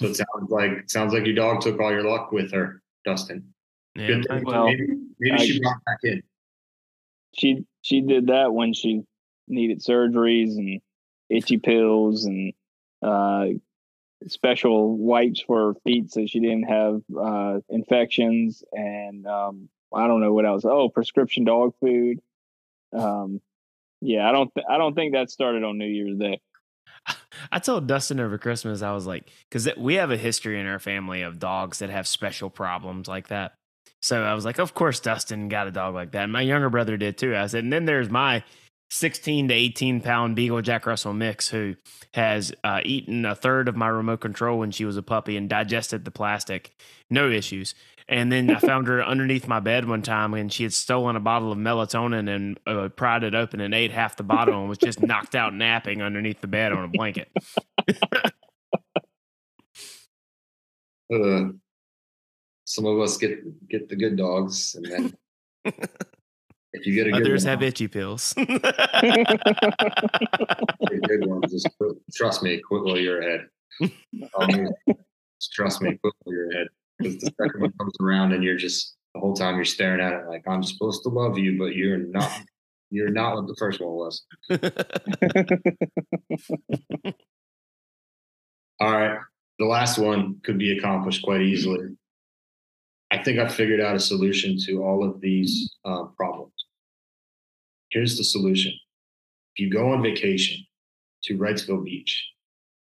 [0.00, 3.52] So it sounds like sounds like your dog took all your luck with her, Dustin.
[3.94, 4.86] Yeah, well, maybe,
[5.20, 6.22] maybe I, she brought back in
[7.32, 9.02] she she did that when she
[9.48, 10.80] needed surgeries and
[11.28, 12.52] itchy pills and
[13.02, 13.46] uh,
[14.28, 20.32] special wipes for feet so she didn't have uh, infections and um, I don't know
[20.32, 20.64] what else.
[20.64, 22.20] Oh, prescription dog food.
[22.96, 23.40] Um,
[24.00, 26.40] yeah, I don't th- I don't think that started on New Year's Day.
[27.52, 30.78] I told Dustin over Christmas, I was like, because we have a history in our
[30.78, 33.54] family of dogs that have special problems like that.
[34.00, 36.24] So I was like, of course, Dustin got a dog like that.
[36.24, 37.36] And my younger brother did too.
[37.36, 38.42] I said, and then there's my
[38.92, 41.76] 16 to 18 pound Beagle Jack Russell mix who
[42.12, 45.48] has uh, eaten a third of my remote control when she was a puppy and
[45.48, 46.76] digested the plastic,
[47.08, 47.74] no issues.
[48.06, 51.20] And then I found her underneath my bed one time and she had stolen a
[51.20, 54.76] bottle of melatonin and uh, pried it open and ate half the bottle and was
[54.76, 57.30] just knocked out napping underneath the bed on a blanket.
[61.10, 61.44] uh,
[62.66, 65.14] some of us get get the good dogs, and
[65.64, 65.74] then
[66.72, 68.32] if you get a good others one, have itchy pills.
[68.36, 68.50] good
[71.26, 73.46] ones, just quit, trust me, quit while you're ahead.
[74.38, 74.68] Um,
[75.40, 76.68] just trust me, quit while you're ahead.
[76.98, 80.12] Because the second one comes around, and you're just the whole time you're staring at
[80.12, 82.30] it like I'm supposed to love you, but you're not.
[82.94, 84.22] You're not what the first one was.
[88.80, 89.18] All right.
[89.58, 91.96] The last one could be accomplished quite easily.
[93.10, 96.52] I think I've figured out a solution to all of these uh, problems.
[97.92, 98.72] Here's the solution.
[99.54, 100.64] If you go on vacation
[101.24, 102.26] to Wrightsville Beach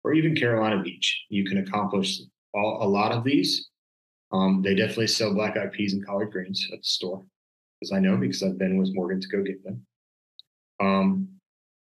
[0.04, 2.22] or even Carolina Beach, you can accomplish
[2.54, 3.70] all, a lot of these.
[4.32, 7.26] Um, they definitely sell black eyed peas and collard greens at the store,
[7.80, 9.86] because I know because I've been with Morgan to go get them.
[10.80, 11.28] Um,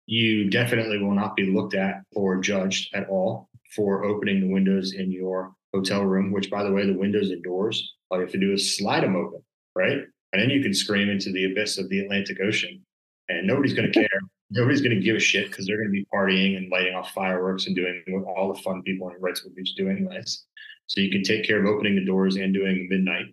[0.06, 4.92] you definitely will not be looked at or judged at all for opening the windows
[4.94, 8.32] in your hotel room, which, by the way, the windows and doors all you have
[8.32, 9.42] to do is slide them open,
[9.74, 9.98] right?
[10.32, 12.84] And then you can scream into the abyss of the Atlantic Ocean,
[13.28, 14.20] and nobody's going to care.
[14.50, 17.12] Nobody's going to give a shit because they're going to be partying and lighting off
[17.12, 20.44] fireworks and doing what all the fun people in Wrightsville Beach do, anyways.
[20.86, 23.26] So you can take care of opening the doors and doing the midnight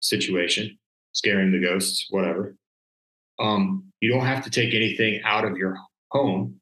[0.00, 0.78] situation,
[1.12, 2.54] scaring the ghosts, whatever.
[3.38, 5.78] Um, you don't have to take anything out of your
[6.10, 6.60] home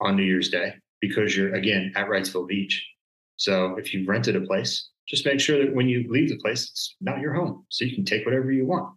[0.00, 2.84] on New Year's Day because you're again at Wrightsville Beach.
[3.36, 6.68] So if you've rented a place, just make sure that when you leave the place,
[6.70, 7.64] it's not your home.
[7.68, 8.94] So you can take whatever you want.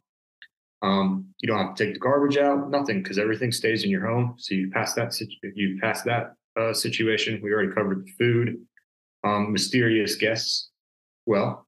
[0.86, 4.06] Um, you don't have to take the garbage out, nothing, because everything stays in your
[4.06, 4.36] home.
[4.38, 5.20] So you pass that
[5.56, 7.40] you pass that uh, situation.
[7.42, 8.58] We already covered the food.
[9.24, 10.70] Um, mysterious guests.
[11.26, 11.66] Well,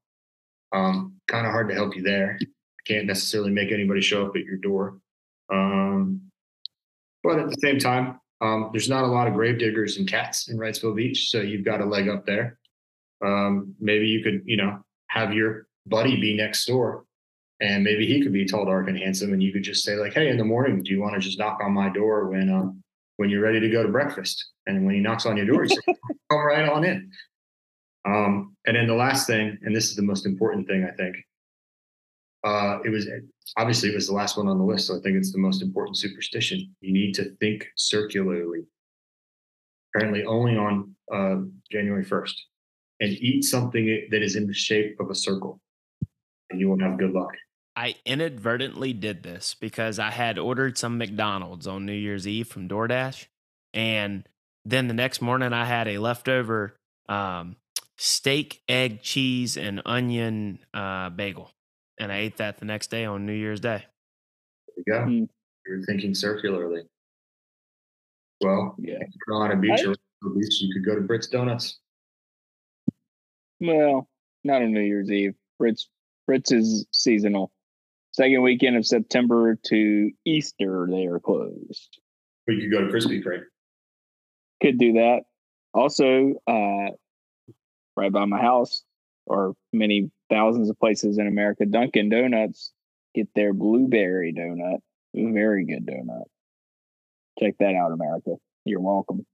[0.72, 2.38] um, kind of hard to help you there.
[2.86, 5.00] Can't necessarily make anybody show up at your door.
[5.52, 6.22] Um,
[7.24, 10.50] but at the same time, um, there's not a lot of grave diggers and cats
[10.50, 12.60] in Wrightsville Beach, so you've got a leg up there.
[13.26, 14.78] Um, maybe you could, you know,
[15.08, 17.07] have your buddy be next door
[17.60, 19.34] and maybe he could be tall, dark, and handsome.
[19.34, 21.40] And you could just say like, Hey, in the morning, do you want to just
[21.40, 22.84] knock on my door when, um,
[23.18, 24.52] when you're ready to go to breakfast?
[24.68, 25.82] And when he knocks on your door, you say,
[26.30, 27.10] come right on in.
[28.06, 31.16] Um, and then the last thing, and this is the most important thing, I think.
[32.44, 33.08] Uh, it was
[33.58, 35.62] obviously it was the last one on the list, so I think it's the most
[35.62, 36.74] important superstition.
[36.82, 38.66] You need to think circularly.
[39.94, 41.38] Apparently, only on uh,
[41.72, 42.46] January first,
[43.02, 45.60] and eat something that is in the shape of a circle,
[46.50, 47.32] and you will have good luck.
[47.78, 52.68] I inadvertently did this because I had ordered some McDonald's on New Year's Eve from
[52.68, 53.28] DoorDash,
[53.72, 54.28] and
[54.66, 56.76] then the next morning I had a leftover
[57.08, 57.56] um,
[57.96, 61.52] steak, egg, cheese, and onion uh, bagel,
[62.00, 63.86] and I ate that the next day on New Year's Day.
[64.76, 65.12] There you go.
[65.12, 65.30] Mm.
[65.68, 66.82] You're thinking circularly.
[68.42, 69.00] Well, Yeah.
[69.28, 71.78] Carolina Beach I- or Orlando Beach, you could go to Britt's Donuts.
[73.60, 74.08] Well,
[74.44, 75.36] not on New Year's Eve.
[75.60, 75.90] Britt's
[76.26, 77.52] Fritz is seasonal.
[78.18, 82.00] Second weekend of September to Easter, they are closed.
[82.48, 83.44] Or you could go to Krispy Kreme.
[84.60, 85.20] Could do that.
[85.72, 86.96] Also, uh,
[87.96, 88.84] right by my house,
[89.28, 92.74] or many thousands of places in America, Dunkin' Donuts
[93.14, 94.80] get their blueberry donut.
[95.14, 96.26] Very good donut.
[97.40, 98.32] Check that out, America.
[98.66, 99.28] You're welcome.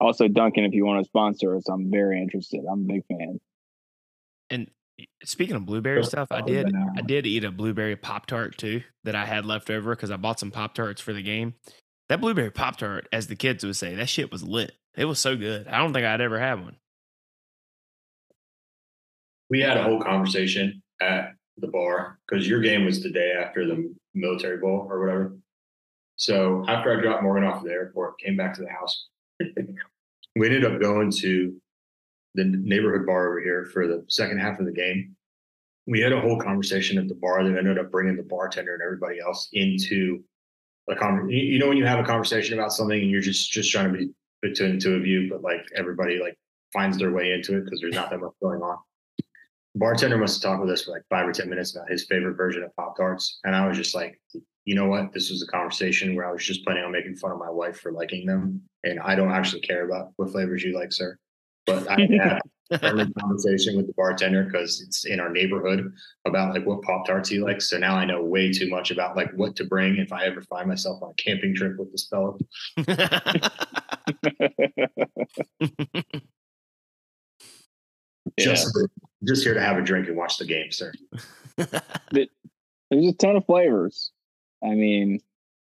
[0.00, 2.64] Also, Dunkin', if you want to sponsor us, I'm very interested.
[2.66, 3.38] I'm a big fan.
[4.48, 4.70] And
[5.24, 9.14] speaking of blueberry stuff, I did I did eat a blueberry pop tart too that
[9.14, 11.54] I had left over because I bought some pop tarts for the game.
[12.08, 14.72] That blueberry pop tart, as the kids would say, that shit was lit.
[14.96, 15.68] It was so good.
[15.68, 16.76] I don't think I'd ever had one.
[19.48, 23.66] We had a whole conversation at the bar because your game was the day after
[23.66, 25.36] the military bowl or whatever.
[26.16, 29.08] So after I dropped Morgan off at the airport, came back to the house.
[30.36, 31.60] we ended up going to
[32.34, 35.16] the neighborhood bar over here for the second half of the game.
[35.86, 38.82] We had a whole conversation at the bar that ended up bringing the bartender and
[38.82, 40.22] everybody else into
[40.88, 41.30] a conversation.
[41.30, 43.92] You you know when you have a conversation about something and you're just just trying
[43.92, 44.10] to be
[44.42, 46.36] put to into a view, but like everybody like
[46.72, 48.78] finds their way into it because there's not that much going on.
[49.76, 52.36] Bartender must have talked with us for like five or ten minutes about his favorite
[52.36, 54.20] version of Pop Tarts, and I was just like,
[54.64, 55.12] you know what?
[55.12, 57.80] This was a conversation where I was just planning on making fun of my wife
[57.80, 61.16] for liking them, and I don't actually care about what flavors you like, sir.
[61.66, 65.92] But I had a friendly conversation with the bartender because it's in our neighborhood
[66.24, 67.68] about like what Pop Tarts he likes.
[67.68, 70.42] So now I know way too much about like what to bring if I ever
[70.42, 72.38] find myself on a camping trip with this fellow.
[78.36, 78.44] Yeah.
[78.44, 78.78] Just
[79.24, 80.92] just here to have a drink and watch the game, sir.
[81.56, 82.28] There's
[82.92, 84.12] a ton of flavors.
[84.64, 85.20] I mean,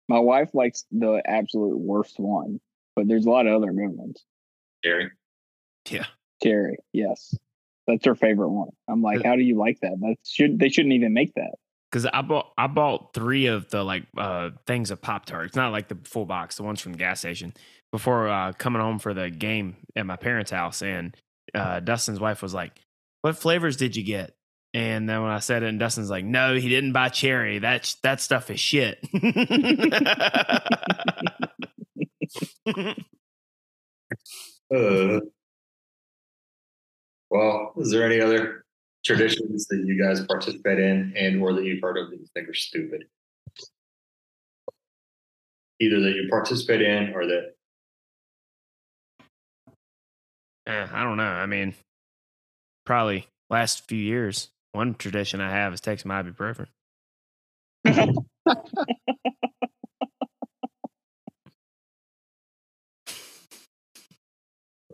[0.09, 2.60] my wife likes the absolute worst one,
[2.97, 4.24] but there's a lot of other good ones.
[4.85, 5.10] Jerry.
[5.89, 6.07] Yeah.
[6.43, 7.35] Cherry, yes,
[7.87, 8.71] that's her favorite one.
[8.89, 9.99] I'm like, how do you like that?
[10.01, 11.53] That should they shouldn't even make that.
[11.91, 15.73] Because I bought I bought three of the like uh things of Pop Tarts, not
[15.73, 17.55] like the full box, the ones from the gas station,
[17.93, 20.83] before uh coming home for the game at my parents' house.
[20.83, 21.17] And
[21.55, 22.81] uh Dustin's wife was like,
[23.21, 24.35] What flavors did you get?
[24.75, 27.59] And then when I said it, and Dustin's like, No, he didn't buy cherry.
[27.59, 28.99] That that stuff is shit.
[34.75, 35.21] Uh,
[37.33, 38.67] well, is there any other
[39.05, 42.47] traditions that you guys participate in and or that you've heard of that you think
[42.49, 43.05] are stupid?
[45.81, 47.55] Either that you participate in or that
[50.65, 51.25] Eh, I don't know.
[51.25, 51.75] I mean,
[52.87, 56.69] probably last few years, one tradition I have is taking my ibuprofen.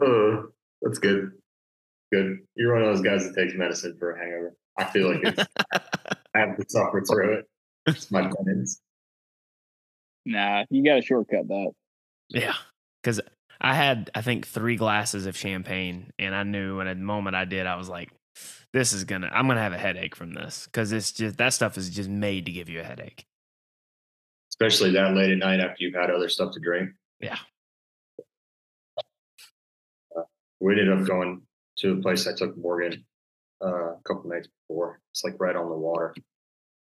[0.00, 0.42] uh,
[0.80, 1.32] that's good.
[2.12, 2.38] Good.
[2.54, 4.54] You're one of those guys that takes medicine for a hangover.
[4.78, 5.44] I feel like it's,
[6.34, 7.44] I have to suffer through it.
[7.86, 8.80] It's my penance.
[10.24, 11.72] Nah, you got to shortcut that.
[12.30, 12.54] Yeah,
[13.02, 13.20] because
[13.60, 17.36] I had I think three glasses of champagne, and I knew, and at the moment
[17.36, 18.10] I did, I was like,
[18.72, 21.78] "This is gonna, I'm gonna have a headache from this," because it's just that stuff
[21.78, 23.26] is just made to give you a headache.
[24.50, 26.90] Especially that late at night after you've had other stuff to drink.
[27.20, 27.38] Yeah.
[30.16, 30.22] Uh,
[30.60, 31.42] we ended up going
[31.78, 33.04] to a place I took Morgan
[33.64, 35.00] uh, a couple nights before.
[35.12, 36.14] It's like right on the water,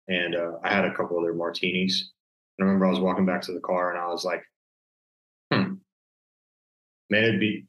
[0.07, 2.11] and uh, I had a couple other martinis.
[2.57, 4.43] And I remember I was walking back to the car, and I was like,
[5.51, 5.75] "Hmm,
[7.09, 7.65] man, it'd be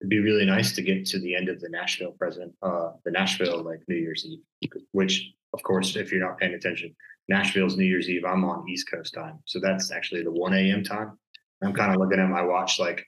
[0.00, 3.10] it'd be really nice to get to the end of the Nashville present, uh, the
[3.10, 6.94] Nashville like New Year's Eve, which of course, if you're not paying attention,
[7.28, 8.24] Nashville's New Year's Eve.
[8.24, 10.82] I'm on East Coast time, so that's actually the 1 a.m.
[10.82, 11.18] time.
[11.62, 13.06] I'm kind of looking at my watch like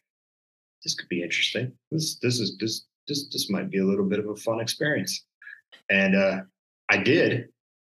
[0.85, 1.73] this could be interesting.
[1.91, 5.25] This this is this this this might be a little bit of a fun experience.
[5.91, 6.41] And uh
[6.89, 7.49] I did.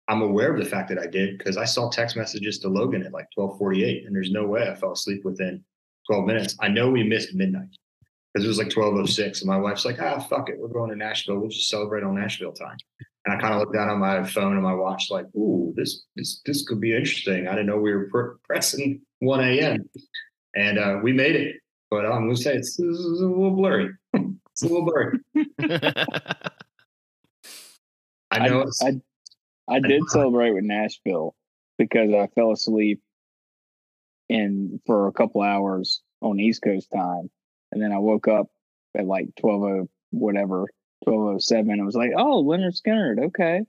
[0.08, 3.02] I'm aware of the fact that I did because I saw text messages to Logan
[3.02, 5.62] at like 1248, and there's no way I fell asleep within
[6.06, 6.56] 12 minutes.
[6.60, 7.68] I know we missed midnight
[8.32, 10.68] because it was like twelve oh six, and my wife's like, ah, fuck it, we're
[10.68, 11.38] going to Nashville.
[11.38, 12.76] We'll just celebrate on Nashville time.
[13.24, 16.04] And I kind of looked down on my phone and my watch, like, ooh, this
[16.16, 17.46] this this could be interesting.
[17.46, 19.88] I didn't know we were pr- pressing one a.m.
[20.54, 21.56] and uh, we made it.
[21.90, 23.90] But I'm gonna say it's, it's a little blurry.
[24.62, 25.20] a.
[28.30, 28.66] I know.
[28.82, 29.00] I, I,
[29.76, 31.34] I did celebrate with Nashville
[31.78, 33.00] because I fell asleep
[34.28, 37.30] in for a couple hours on East Coast time,
[37.72, 38.48] and then I woke up
[38.96, 40.66] at like twelve oh whatever
[41.04, 41.80] twelve oh seven.
[41.80, 43.62] I was like, oh, Lynyrd Skynyrd, okay,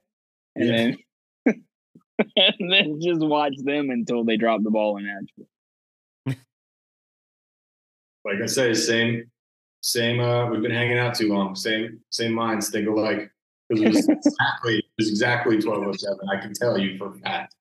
[0.56, 0.92] and Yeah.
[1.46, 1.64] then
[2.36, 5.46] and then just watch them until they drop the ball in Nashville.
[8.24, 9.30] like I say, same,
[9.80, 10.20] same.
[10.20, 11.54] Uh, we've been hanging out too long.
[11.56, 13.30] Same, same minds think alike.
[13.70, 16.28] 'Cause It was exactly, it was exactly twelve oh seven.
[16.32, 17.54] I can tell you for a fact.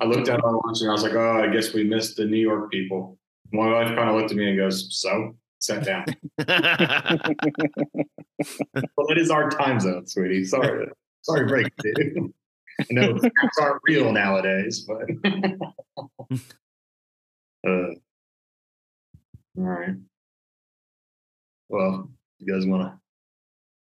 [0.00, 2.26] I looked at my watch and I was like, "Oh, I guess we missed the
[2.26, 3.18] New York people."
[3.52, 6.04] My wife kind of looked at me and goes, "So." Sat down.
[6.38, 6.46] well,
[9.08, 10.44] it is our time zone, sweetie.
[10.44, 10.86] Sorry,
[11.22, 11.94] sorry, break it.
[11.96, 12.34] to you.
[12.78, 15.08] I know facts aren't real nowadays, but
[17.66, 17.94] uh, all
[19.56, 19.94] right.
[21.68, 22.98] Well, you guys want to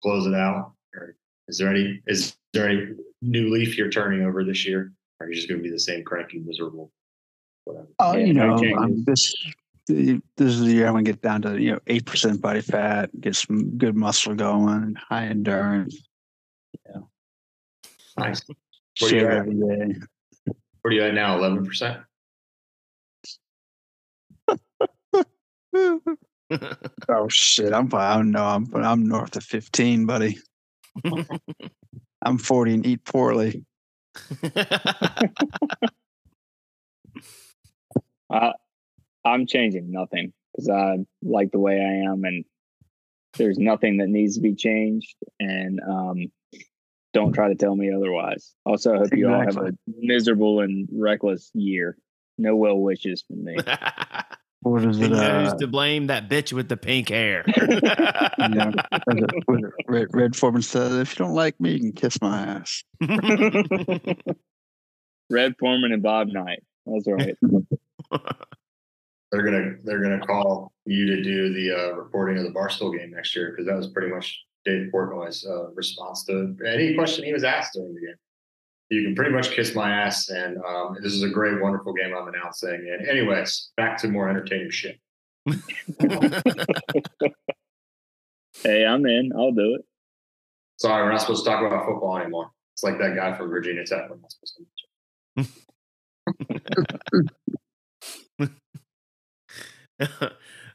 [0.03, 0.73] close it out?
[0.95, 1.17] Or
[1.49, 4.93] is there any is there any new leaf you're turning over this year?
[5.21, 6.93] Or are you just going to be the same cranky, miserable,
[7.65, 7.89] whatever?
[7.99, 9.35] Oh, Yeah, you know, um, this
[9.89, 13.09] this is the year I'm gonna get down to you know eight percent body fat,
[13.21, 15.97] get some good muscle going, high endurance,
[16.89, 17.03] Yeah,
[18.19, 18.43] Nice.
[19.01, 19.33] Where you at?
[19.33, 19.95] every day.
[20.83, 21.37] Where are you at now?
[21.39, 21.99] Eleven percent.
[27.09, 27.73] Oh shit!
[27.73, 28.01] I'm fine.
[28.01, 28.45] I don't know.
[28.45, 30.39] I'm I'm north of fifteen, buddy.
[32.25, 33.65] I'm forty and eat poorly.
[38.31, 38.53] I
[39.25, 42.45] I'm changing nothing because I like the way I am, and
[43.39, 45.17] there's nothing that needs to be changed.
[45.39, 46.33] And um,
[47.13, 48.55] don't try to tell me otherwise.
[48.65, 51.97] Also, I hope you all have a miserable and reckless year.
[52.39, 53.57] No well wishes from me.
[54.67, 55.11] What is Who it?
[55.11, 57.45] knows Uh, to blame that bitch with the pink hair?
[57.57, 62.37] yeah, it- Red, Red Foreman said, "If you don't like me, you can kiss my
[62.39, 62.83] ass."
[65.31, 66.65] Red Foreman and Bob Knight.
[66.85, 67.37] That's right.
[69.33, 73.11] They're gonna they're gonna call you to do the uh, reporting of the Barstool game
[73.11, 77.33] next year because that was pretty much Dave Portnoy's uh, response to any question he
[77.33, 78.15] was asked during the game.
[78.89, 82.15] You can pretty much kiss my ass, and um, this is a great, wonderful game
[82.17, 82.71] I'm announcing.
[82.71, 85.01] And anyways, back to more entertaining shit.
[88.63, 89.33] Hey, I'm in.
[89.37, 89.83] I'll do it.
[90.79, 92.51] Sorry, we're not supposed to talk about football anymore.
[92.75, 94.09] It's like that guy from Virginia Tech.
[94.11, 94.59] We're not supposed
[100.01, 100.09] to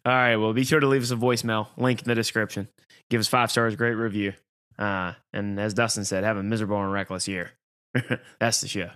[0.05, 0.35] All right.
[0.35, 1.67] Well, be sure to leave us a voicemail.
[1.77, 2.67] Link in the description.
[3.09, 4.33] Give us five stars, great review.
[4.79, 7.51] Uh, and as Dustin said, have a miserable and reckless year.
[8.39, 8.89] That's the show.